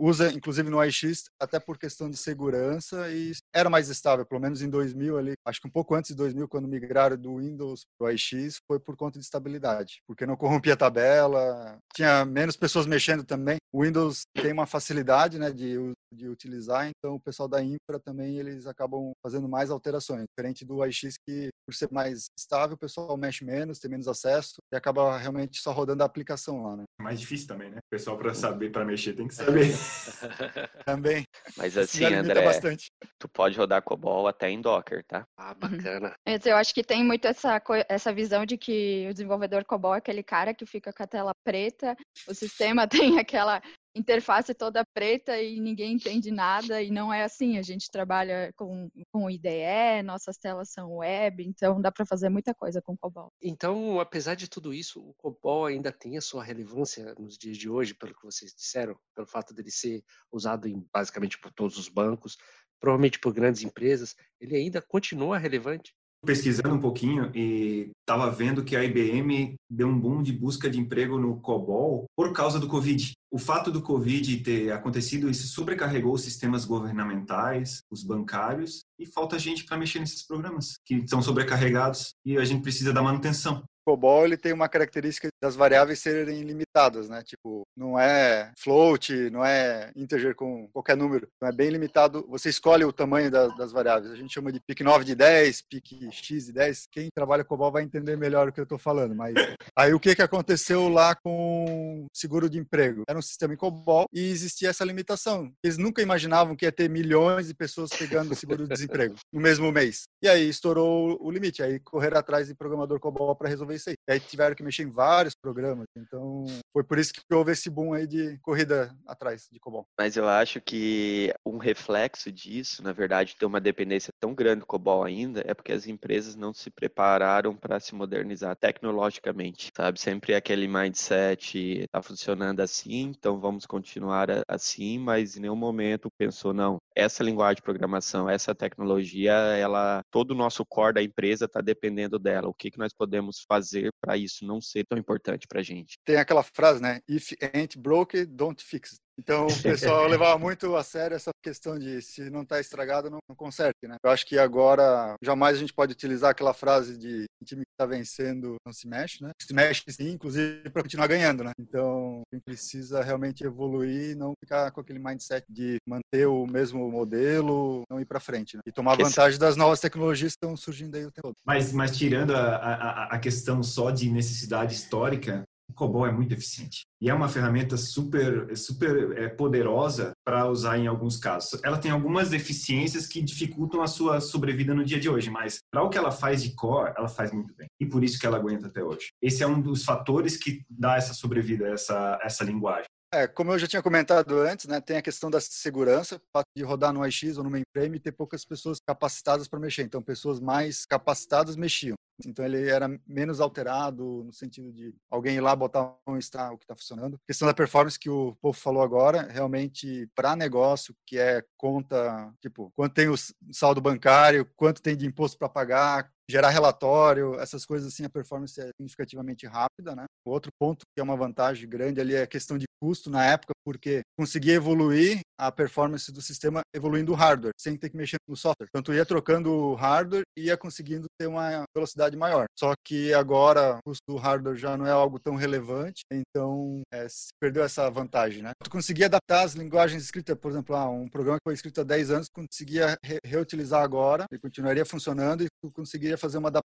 usa 0.00 0.32
inclusive 0.32 0.68
no 0.70 0.80
AIX 0.80 1.24
até 1.40 1.60
por 1.60 1.78
questão 1.78 2.10
de 2.10 2.16
segurança 2.16 3.10
e 3.10 3.32
era 3.54 3.70
mais 3.70 3.88
estável, 3.88 4.26
pelo 4.26 4.40
menos 4.40 4.62
em 4.62 4.68
2000 4.68 5.18
ali, 5.18 5.32
acho 5.46 5.60
que 5.60 5.68
um 5.68 5.70
pouco 5.70 5.94
antes 5.94 6.10
de 6.10 6.16
2000 6.16 6.48
quando 6.48 6.68
migraram 6.68 7.16
do 7.16 7.36
Windows 7.36 7.82
para 7.98 8.06
o 8.06 8.08
AIX, 8.08 8.58
foi 8.66 8.78
por 8.78 8.96
conta 8.96 9.18
de 9.18 9.24
estabilidade, 9.24 10.00
porque 10.06 10.26
não 10.26 10.36
corrompia 10.36 10.74
a 10.74 10.76
tabela, 10.76 11.78
tinha 11.94 12.24
menos 12.24 12.56
pessoas 12.56 12.86
mexendo 12.86 13.24
também. 13.24 13.56
O 13.72 13.82
Windows 13.82 14.22
tem 14.34 14.52
uma 14.52 14.66
facilidade 14.66 15.38
né, 15.38 15.50
de, 15.50 15.76
de 16.12 16.28
utilizar, 16.28 16.88
então 16.88 17.16
o 17.16 17.20
pessoal 17.20 17.48
da 17.48 17.62
infra 17.62 17.98
também 17.98 18.38
eles 18.38 18.66
acabam 18.66 19.12
fazendo 19.22 19.48
mais 19.48 19.70
alterações, 19.70 20.26
diferente 20.28 20.64
do 20.64 20.82
Que 21.26 21.48
por 21.66 21.74
ser 21.74 21.90
mais 21.90 22.26
estável, 22.38 22.74
o 22.74 22.78
pessoal 22.78 23.16
mexe 23.16 23.44
menos, 23.44 23.78
tem 23.78 23.90
menos 23.90 24.06
acesso 24.06 24.56
e 24.72 24.76
acaba 24.76 25.16
realmente 25.16 25.60
só 25.60 25.72
rodando 25.72 26.02
a 26.02 26.06
aplicação 26.06 26.62
lá, 26.62 26.76
né? 26.76 26.84
Mais 27.00 27.18
difícil 27.18 27.48
também, 27.48 27.70
né? 27.70 27.78
O 27.78 27.90
pessoal 27.90 28.18
para 28.18 28.34
saber, 28.34 28.70
para 28.70 28.84
mexer 28.84 29.14
tem 29.14 29.26
que 29.26 29.34
saber. 29.34 29.68
também. 30.84 31.24
Mas 31.56 31.76
assim, 31.78 32.04
André, 32.04 32.44
bastante. 32.44 32.90
tu 33.18 33.28
pode 33.28 33.56
rodar 33.56 33.82
COBOL 33.82 34.28
até 34.28 34.50
em 34.50 34.60
Docker, 34.60 35.02
tá? 35.06 35.26
Ah, 35.38 35.54
bacana. 35.54 36.14
Eu 36.44 36.56
acho 36.56 36.74
que 36.74 36.84
tem 36.84 37.02
muito 37.02 37.26
essa, 37.26 37.60
essa 37.88 38.12
visão 38.12 38.44
de 38.44 38.58
que 38.58 39.06
o 39.10 39.14
desenvolvedor 39.14 39.64
COBOL 39.64 39.94
é 39.94 39.98
aquele 39.98 40.22
cara 40.22 40.54
que 40.54 40.66
fica 40.66 40.92
com 40.92 41.02
a 41.02 41.06
tela 41.06 41.32
preta, 41.44 41.96
o 42.28 42.34
sistema 42.34 42.86
tem 42.88 43.18
aquela 43.18 43.62
interface 43.94 44.52
toda 44.54 44.84
preta 44.84 45.40
e 45.40 45.60
ninguém 45.60 45.94
entende 45.94 46.30
nada, 46.30 46.82
e 46.82 46.90
não 46.90 47.12
é 47.12 47.22
assim. 47.22 47.58
A 47.58 47.62
gente 47.62 47.90
trabalha 47.90 48.52
com, 48.56 48.90
com 49.12 49.30
IDE, 49.30 50.02
nossas 50.04 50.36
telas 50.36 50.70
são 50.70 50.96
web, 50.96 51.44
então 51.44 51.80
dá 51.80 51.92
para 51.92 52.04
fazer 52.04 52.28
muita 52.28 52.54
coisa 52.54 52.82
com 52.82 52.96
COBOL. 52.96 53.32
Então, 53.40 54.00
apesar 54.00 54.34
de 54.34 54.48
tudo 54.48 54.74
isso, 54.74 55.00
o 55.00 55.14
COBOL 55.14 55.66
ainda 55.66 55.92
tem 55.92 56.16
a 56.16 56.20
sua 56.20 56.42
relevância 56.42 57.14
nos 57.18 57.38
dias 57.38 57.56
de 57.56 57.68
hoje, 57.68 57.94
pelo 57.94 58.14
que 58.14 58.24
vocês 58.24 58.52
disseram, 58.52 58.96
pelo 59.14 59.26
fato 59.26 59.54
dele 59.54 59.70
ser 59.70 60.02
usado 60.32 60.68
em, 60.68 60.84
basicamente 60.92 61.38
por 61.38 61.52
todos 61.52 61.78
os 61.78 61.88
bancos, 61.88 62.36
provavelmente 62.80 63.18
por 63.18 63.32
grandes 63.32 63.62
empresas, 63.62 64.14
ele 64.40 64.56
ainda 64.56 64.82
continua 64.82 65.38
relevante? 65.38 65.94
Pesquisando 66.24 66.74
um 66.74 66.80
pouquinho 66.80 67.30
e 67.34 67.90
estava 68.00 68.30
vendo 68.30 68.64
que 68.64 68.76
a 68.76 68.84
IBM 68.84 69.54
deu 69.70 69.88
um 69.88 69.98
boom 69.98 70.22
de 70.22 70.32
busca 70.32 70.68
de 70.68 70.78
emprego 70.78 71.18
no 71.18 71.40
COBOL 71.40 72.06
por 72.16 72.32
causa 72.32 72.58
do 72.58 72.68
Covid. 72.68 73.12
O 73.30 73.38
fato 73.38 73.70
do 73.70 73.82
Covid 73.82 74.38
ter 74.38 74.72
acontecido, 74.72 75.28
isso 75.28 75.46
sobrecarregou 75.48 76.14
os 76.14 76.22
sistemas 76.22 76.64
governamentais, 76.64 77.82
os 77.90 78.02
bancários, 78.02 78.84
e 78.98 79.06
falta 79.06 79.38
gente 79.38 79.64
para 79.64 79.76
mexer 79.76 79.98
nesses 79.98 80.26
programas, 80.26 80.74
que 80.84 80.94
estão 80.96 81.20
sobrecarregados 81.20 82.14
e 82.24 82.36
a 82.36 82.44
gente 82.44 82.62
precisa 82.62 82.92
da 82.92 83.02
manutenção. 83.02 83.64
COBOL 83.84 84.24
ele 84.24 84.36
tem 84.36 84.52
uma 84.52 84.68
característica 84.68 85.28
das 85.44 85.54
variáveis 85.54 85.98
serem 85.98 86.40
limitadas, 86.40 87.10
né? 87.10 87.22
Tipo, 87.22 87.66
não 87.76 88.00
é 88.00 88.50
float, 88.58 89.28
não 89.28 89.44
é 89.44 89.92
integer 89.94 90.34
com 90.34 90.66
qualquer 90.72 90.96
número, 90.96 91.28
não 91.38 91.50
é 91.50 91.52
bem 91.52 91.68
limitado. 91.68 92.26
Você 92.30 92.48
escolhe 92.48 92.82
o 92.82 92.92
tamanho 92.92 93.30
das, 93.30 93.54
das 93.58 93.70
variáveis. 93.70 94.10
A 94.10 94.16
gente 94.16 94.32
chama 94.32 94.50
de 94.50 94.58
pic 94.66 94.80
9 94.80 95.04
de 95.04 95.14
10, 95.14 95.62
pic 95.68 96.10
x 96.10 96.46
de 96.46 96.52
10. 96.52 96.86
Quem 96.90 97.08
trabalha 97.14 97.44
COBOL 97.44 97.70
vai 97.70 97.82
entender 97.82 98.16
melhor 98.16 98.48
o 98.48 98.52
que 98.52 98.58
eu 98.58 98.64
estou 98.64 98.78
falando. 98.78 99.14
Mas 99.14 99.34
aí 99.76 99.92
o 99.92 100.00
que 100.00 100.14
que 100.14 100.22
aconteceu 100.22 100.88
lá 100.88 101.14
com 101.14 102.06
seguro 102.10 102.48
de 102.48 102.58
emprego? 102.58 103.02
Era 103.06 103.18
um 103.18 103.22
sistema 103.22 103.52
em 103.52 103.58
COBOL 103.58 104.06
e 104.10 104.30
existia 104.30 104.70
essa 104.70 104.84
limitação. 104.84 105.52
Eles 105.62 105.76
nunca 105.76 106.00
imaginavam 106.00 106.56
que 106.56 106.64
ia 106.64 106.72
ter 106.72 106.88
milhões 106.88 107.48
de 107.48 107.54
pessoas 107.54 107.90
pegando 107.90 108.34
seguro 108.34 108.62
de 108.62 108.72
desemprego 108.72 109.14
no 109.30 109.42
mesmo 109.42 109.70
mês. 109.70 110.04
E 110.22 110.28
aí 110.28 110.48
estourou 110.48 111.18
o 111.20 111.30
limite. 111.30 111.62
Aí 111.62 111.78
correr 111.80 112.16
atrás 112.16 112.48
de 112.48 112.54
programador 112.54 112.98
COBOL 112.98 113.36
para 113.36 113.50
resolver 113.50 113.74
isso 113.74 113.90
aí. 113.90 113.96
E 114.08 114.12
aí 114.12 114.20
tiveram 114.20 114.56
que 114.56 114.62
mexer 114.62 114.84
em 114.84 114.90
vários 114.90 115.33
programas. 115.36 115.86
Então, 115.96 116.44
foi 116.72 116.84
por 116.84 116.98
isso 116.98 117.12
que 117.12 117.34
houve 117.34 117.52
esse 117.52 117.70
boom 117.70 117.92
aí 117.92 118.06
de 118.06 118.38
corrida 118.38 118.94
atrás 119.06 119.48
de 119.50 119.58
COBOL. 119.58 119.86
Mas 119.98 120.16
eu 120.16 120.28
acho 120.28 120.60
que 120.60 121.32
um 121.44 121.58
reflexo 121.58 122.30
disso, 122.30 122.82
na 122.82 122.92
verdade, 122.92 123.36
ter 123.36 123.46
uma 123.46 123.60
dependência 123.60 124.12
tão 124.20 124.34
grande 124.34 124.60
do 124.60 124.66
COBOL 124.66 125.04
ainda, 125.04 125.42
é 125.46 125.54
porque 125.54 125.72
as 125.72 125.86
empresas 125.86 126.34
não 126.34 126.52
se 126.52 126.70
prepararam 126.70 127.56
para 127.56 127.80
se 127.80 127.94
modernizar 127.94 128.56
tecnologicamente, 128.56 129.70
sabe? 129.76 130.00
Sempre 130.00 130.34
aquele 130.34 130.66
mindset 130.68 131.82
está 131.82 132.02
funcionando 132.02 132.60
assim, 132.60 133.12
então 133.16 133.40
vamos 133.40 133.66
continuar 133.66 134.28
assim, 134.48 134.98
mas 134.98 135.36
em 135.36 135.40
nenhum 135.40 135.56
momento 135.56 136.10
pensou, 136.18 136.52
não, 136.52 136.78
essa 136.94 137.24
linguagem 137.24 137.56
de 137.56 137.62
programação, 137.62 138.28
essa 138.28 138.54
tecnologia, 138.54 139.32
ela, 139.32 140.02
todo 140.10 140.30
o 140.30 140.34
nosso 140.34 140.64
core 140.64 140.94
da 140.94 141.02
empresa 141.02 141.46
está 141.46 141.60
dependendo 141.60 142.18
dela. 142.18 142.48
O 142.48 142.54
que, 142.54 142.70
que 142.70 142.78
nós 142.78 142.92
podemos 142.92 143.44
fazer 143.48 143.90
para 144.00 144.16
isso 144.16 144.46
não 144.46 144.60
ser 144.60 144.84
tão 144.86 144.98
importante 144.98 145.46
para 145.46 145.60
a 145.60 145.62
gente. 145.62 145.98
Tem 146.04 146.16
aquela 146.16 146.42
frase, 146.42 146.80
né? 146.80 147.00
If 147.08 147.32
ain't 147.54 147.78
broke, 147.78 148.24
don't 148.26 148.62
fix 148.62 148.92
it. 148.92 149.03
Então, 149.18 149.46
o 149.46 149.62
pessoal 149.62 150.06
levava 150.06 150.38
muito 150.38 150.74
a 150.76 150.82
sério 150.82 151.14
essa 151.14 151.30
questão 151.42 151.78
de 151.78 152.02
se 152.02 152.30
não 152.30 152.42
está 152.42 152.60
estragado, 152.60 153.10
não, 153.10 153.18
não 153.28 153.36
conserte, 153.36 153.86
né? 153.86 153.96
Eu 154.02 154.10
acho 154.10 154.26
que 154.26 154.38
agora 154.38 155.14
jamais 155.22 155.56
a 155.56 155.60
gente 155.60 155.72
pode 155.72 155.92
utilizar 155.92 156.30
aquela 156.30 156.52
frase 156.52 156.98
de 156.98 157.26
time 157.44 157.62
que 157.62 157.72
está 157.72 157.86
vencendo 157.86 158.56
não 158.66 158.72
se 158.72 158.88
mexe, 158.88 159.22
né? 159.22 159.30
Se 159.40 159.54
mexe 159.54 159.82
sim, 159.90 160.10
inclusive 160.10 160.68
para 160.70 160.82
continuar 160.82 161.06
ganhando, 161.06 161.44
né? 161.44 161.52
Então, 161.58 162.22
a 162.32 162.34
gente 162.34 162.44
precisa 162.44 163.02
realmente 163.02 163.44
evoluir 163.44 164.12
e 164.12 164.14
não 164.14 164.32
ficar 164.42 164.70
com 164.72 164.80
aquele 164.80 164.98
mindset 164.98 165.44
de 165.48 165.76
manter 165.86 166.26
o 166.26 166.46
mesmo 166.46 166.90
modelo, 166.90 167.82
não 167.90 168.00
ir 168.00 168.06
para 168.06 168.18
frente, 168.18 168.56
né? 168.56 168.62
E 168.66 168.72
tomar 168.72 168.96
vantagem 168.96 169.38
das 169.38 169.56
novas 169.56 169.80
tecnologias 169.80 170.32
que 170.32 170.44
estão 170.44 170.56
surgindo 170.56 170.96
aí 170.96 171.04
o 171.04 171.12
tempo 171.12 171.28
todo. 171.28 171.36
Mas, 171.44 171.72
mas 171.72 171.96
tirando 171.96 172.34
a, 172.34 172.56
a, 172.56 173.04
a 173.14 173.18
questão 173.18 173.62
só 173.62 173.90
de 173.90 174.10
necessidade 174.10 174.74
histórica, 174.74 175.44
o 175.68 175.72
COBOL 175.72 176.06
é 176.06 176.12
muito 176.12 176.32
eficiente 176.32 176.82
e 177.00 177.08
é 177.08 177.14
uma 177.14 177.28
ferramenta 177.28 177.76
super 177.76 178.56
super 178.56 179.18
é, 179.18 179.28
poderosa 179.28 180.12
para 180.24 180.48
usar 180.48 180.78
em 180.78 180.86
alguns 180.86 181.16
casos. 181.16 181.60
Ela 181.64 181.78
tem 181.78 181.90
algumas 181.90 182.30
deficiências 182.30 183.06
que 183.06 183.22
dificultam 183.22 183.82
a 183.82 183.86
sua 183.86 184.20
sobrevida 184.20 184.74
no 184.74 184.84
dia 184.84 185.00
de 185.00 185.08
hoje, 185.08 185.30
mas 185.30 185.58
para 185.70 185.82
o 185.82 185.90
que 185.90 185.98
ela 185.98 186.10
faz 186.10 186.42
de 186.42 186.54
core, 186.54 186.92
ela 186.96 187.08
faz 187.08 187.32
muito 187.32 187.54
bem 187.54 187.66
e 187.80 187.86
por 187.86 188.04
isso 188.04 188.18
que 188.18 188.26
ela 188.26 188.36
aguenta 188.36 188.66
até 188.66 188.82
hoje. 188.82 189.08
Esse 189.22 189.42
é 189.42 189.46
um 189.46 189.60
dos 189.60 189.84
fatores 189.84 190.36
que 190.36 190.64
dá 190.68 190.96
essa 190.96 191.14
sobrevida 191.14 191.68
essa 191.68 192.18
essa 192.22 192.44
linguagem. 192.44 192.86
É, 193.14 193.28
como 193.28 193.52
eu 193.52 193.58
já 193.60 193.68
tinha 193.68 193.80
comentado 193.80 194.40
antes, 194.40 194.66
né, 194.66 194.80
tem 194.80 194.96
a 194.96 195.02
questão 195.02 195.30
da 195.30 195.40
segurança, 195.40 196.20
de 196.56 196.64
rodar 196.64 196.92
no 196.92 197.00
AX 197.00 197.36
ou 197.36 197.44
no 197.44 197.50
mainframe 197.50 197.96
e 197.96 198.00
ter 198.00 198.10
poucas 198.10 198.44
pessoas 198.44 198.78
capacitadas 198.84 199.46
para 199.46 199.60
mexer. 199.60 199.82
Então, 199.82 200.02
pessoas 200.02 200.40
mais 200.40 200.84
capacitadas 200.84 201.54
mexiam. 201.54 201.94
Então 202.24 202.44
ele 202.44 202.68
era 202.68 202.88
menos 203.06 203.40
alterado 203.40 204.22
no 204.24 204.32
sentido 204.32 204.72
de 204.72 204.94
alguém 205.10 205.36
ir 205.36 205.40
lá 205.40 205.54
botar 205.54 205.96
onde 206.06 206.22
está 206.22 206.52
o 206.52 206.58
que 206.58 206.64
está 206.64 206.76
funcionando. 206.76 207.14
A 207.14 207.26
questão 207.26 207.46
da 207.46 207.54
performance 207.54 207.98
que 207.98 208.10
o 208.10 208.36
povo 208.40 208.58
falou 208.58 208.82
agora, 208.82 209.22
realmente 209.22 210.08
para 210.14 210.36
negócio 210.36 210.94
que 211.06 211.18
é 211.18 211.44
conta, 211.56 212.32
tipo, 212.40 212.70
quanto 212.76 212.94
tem 212.94 213.08
o 213.08 213.14
saldo 213.52 213.80
bancário, 213.80 214.48
quanto 214.56 214.82
tem 214.82 214.96
de 214.96 215.06
imposto 215.06 215.38
para 215.38 215.48
pagar, 215.48 216.12
gerar 216.28 216.50
relatório, 216.50 217.38
essas 217.38 217.66
coisas 217.66 217.92
assim, 217.92 218.04
a 218.04 218.10
performance 218.10 218.58
é 218.60 218.68
significativamente 218.76 219.46
rápida, 219.46 219.94
né? 219.94 220.04
O 220.26 220.30
outro 220.30 220.50
ponto 220.58 220.84
que 220.94 221.00
é 221.00 221.02
uma 221.02 221.16
vantagem 221.16 221.68
grande 221.68 222.00
ali 222.00 222.14
é 222.14 222.22
a 222.22 222.26
questão 222.26 222.56
de 222.56 222.64
custo 222.80 223.10
na 223.10 223.24
época, 223.24 223.52
porque 223.64 224.02
conseguia 224.18 224.54
evoluir 224.54 225.20
a 225.38 225.50
performance 225.50 226.12
do 226.12 226.20
sistema 226.20 226.60
evoluindo 226.74 227.12
o 227.12 227.14
hardware, 227.14 227.52
sem 227.58 227.76
ter 227.76 227.88
que 227.90 227.96
mexer 227.96 228.16
no 228.28 228.36
software. 228.36 228.68
Tanto 228.72 228.92
ia 228.92 229.06
trocando 229.06 229.50
o 229.50 229.74
hardware 229.74 230.22
e 230.36 230.44
ia 230.44 230.56
conseguindo 230.56 231.06
ter 231.18 231.26
uma 231.26 231.64
velocidade 231.74 232.03
maior. 232.16 232.46
Só 232.58 232.74
que 232.84 233.12
agora 233.14 233.78
o 233.78 233.90
custo 233.90 234.02
do 234.06 234.16
hardware 234.16 234.56
já 234.56 234.76
não 234.76 234.86
é 234.86 234.90
algo 234.90 235.18
tão 235.18 235.34
relevante, 235.34 236.02
então 236.12 236.82
é, 236.92 237.08
se 237.08 237.28
perdeu 237.40 237.64
essa 237.64 237.88
vantagem, 237.90 238.42
né? 238.42 238.52
Tu 238.62 238.70
conseguia 238.70 239.06
adaptar 239.06 239.42
as 239.42 239.54
linguagens 239.54 240.02
escritas, 240.02 240.36
por 240.36 240.50
exemplo, 240.50 240.76
ah, 240.76 240.88
um 240.88 241.08
programa 241.08 241.38
que 241.38 241.44
foi 241.44 241.54
escrito 241.54 241.80
há 241.80 241.84
10 241.84 242.10
anos, 242.10 242.28
conseguia 242.28 242.96
re 243.02 243.18
reutilizar 243.24 243.82
agora, 243.82 244.26
ele 244.30 244.40
continuaria 244.40 244.84
funcionando 244.84 245.42
e 245.44 245.48
tu 245.62 245.70
conseguiria 245.72 246.18
fazer 246.18 246.38
uma 246.38 246.48
adaptação, 246.48 246.63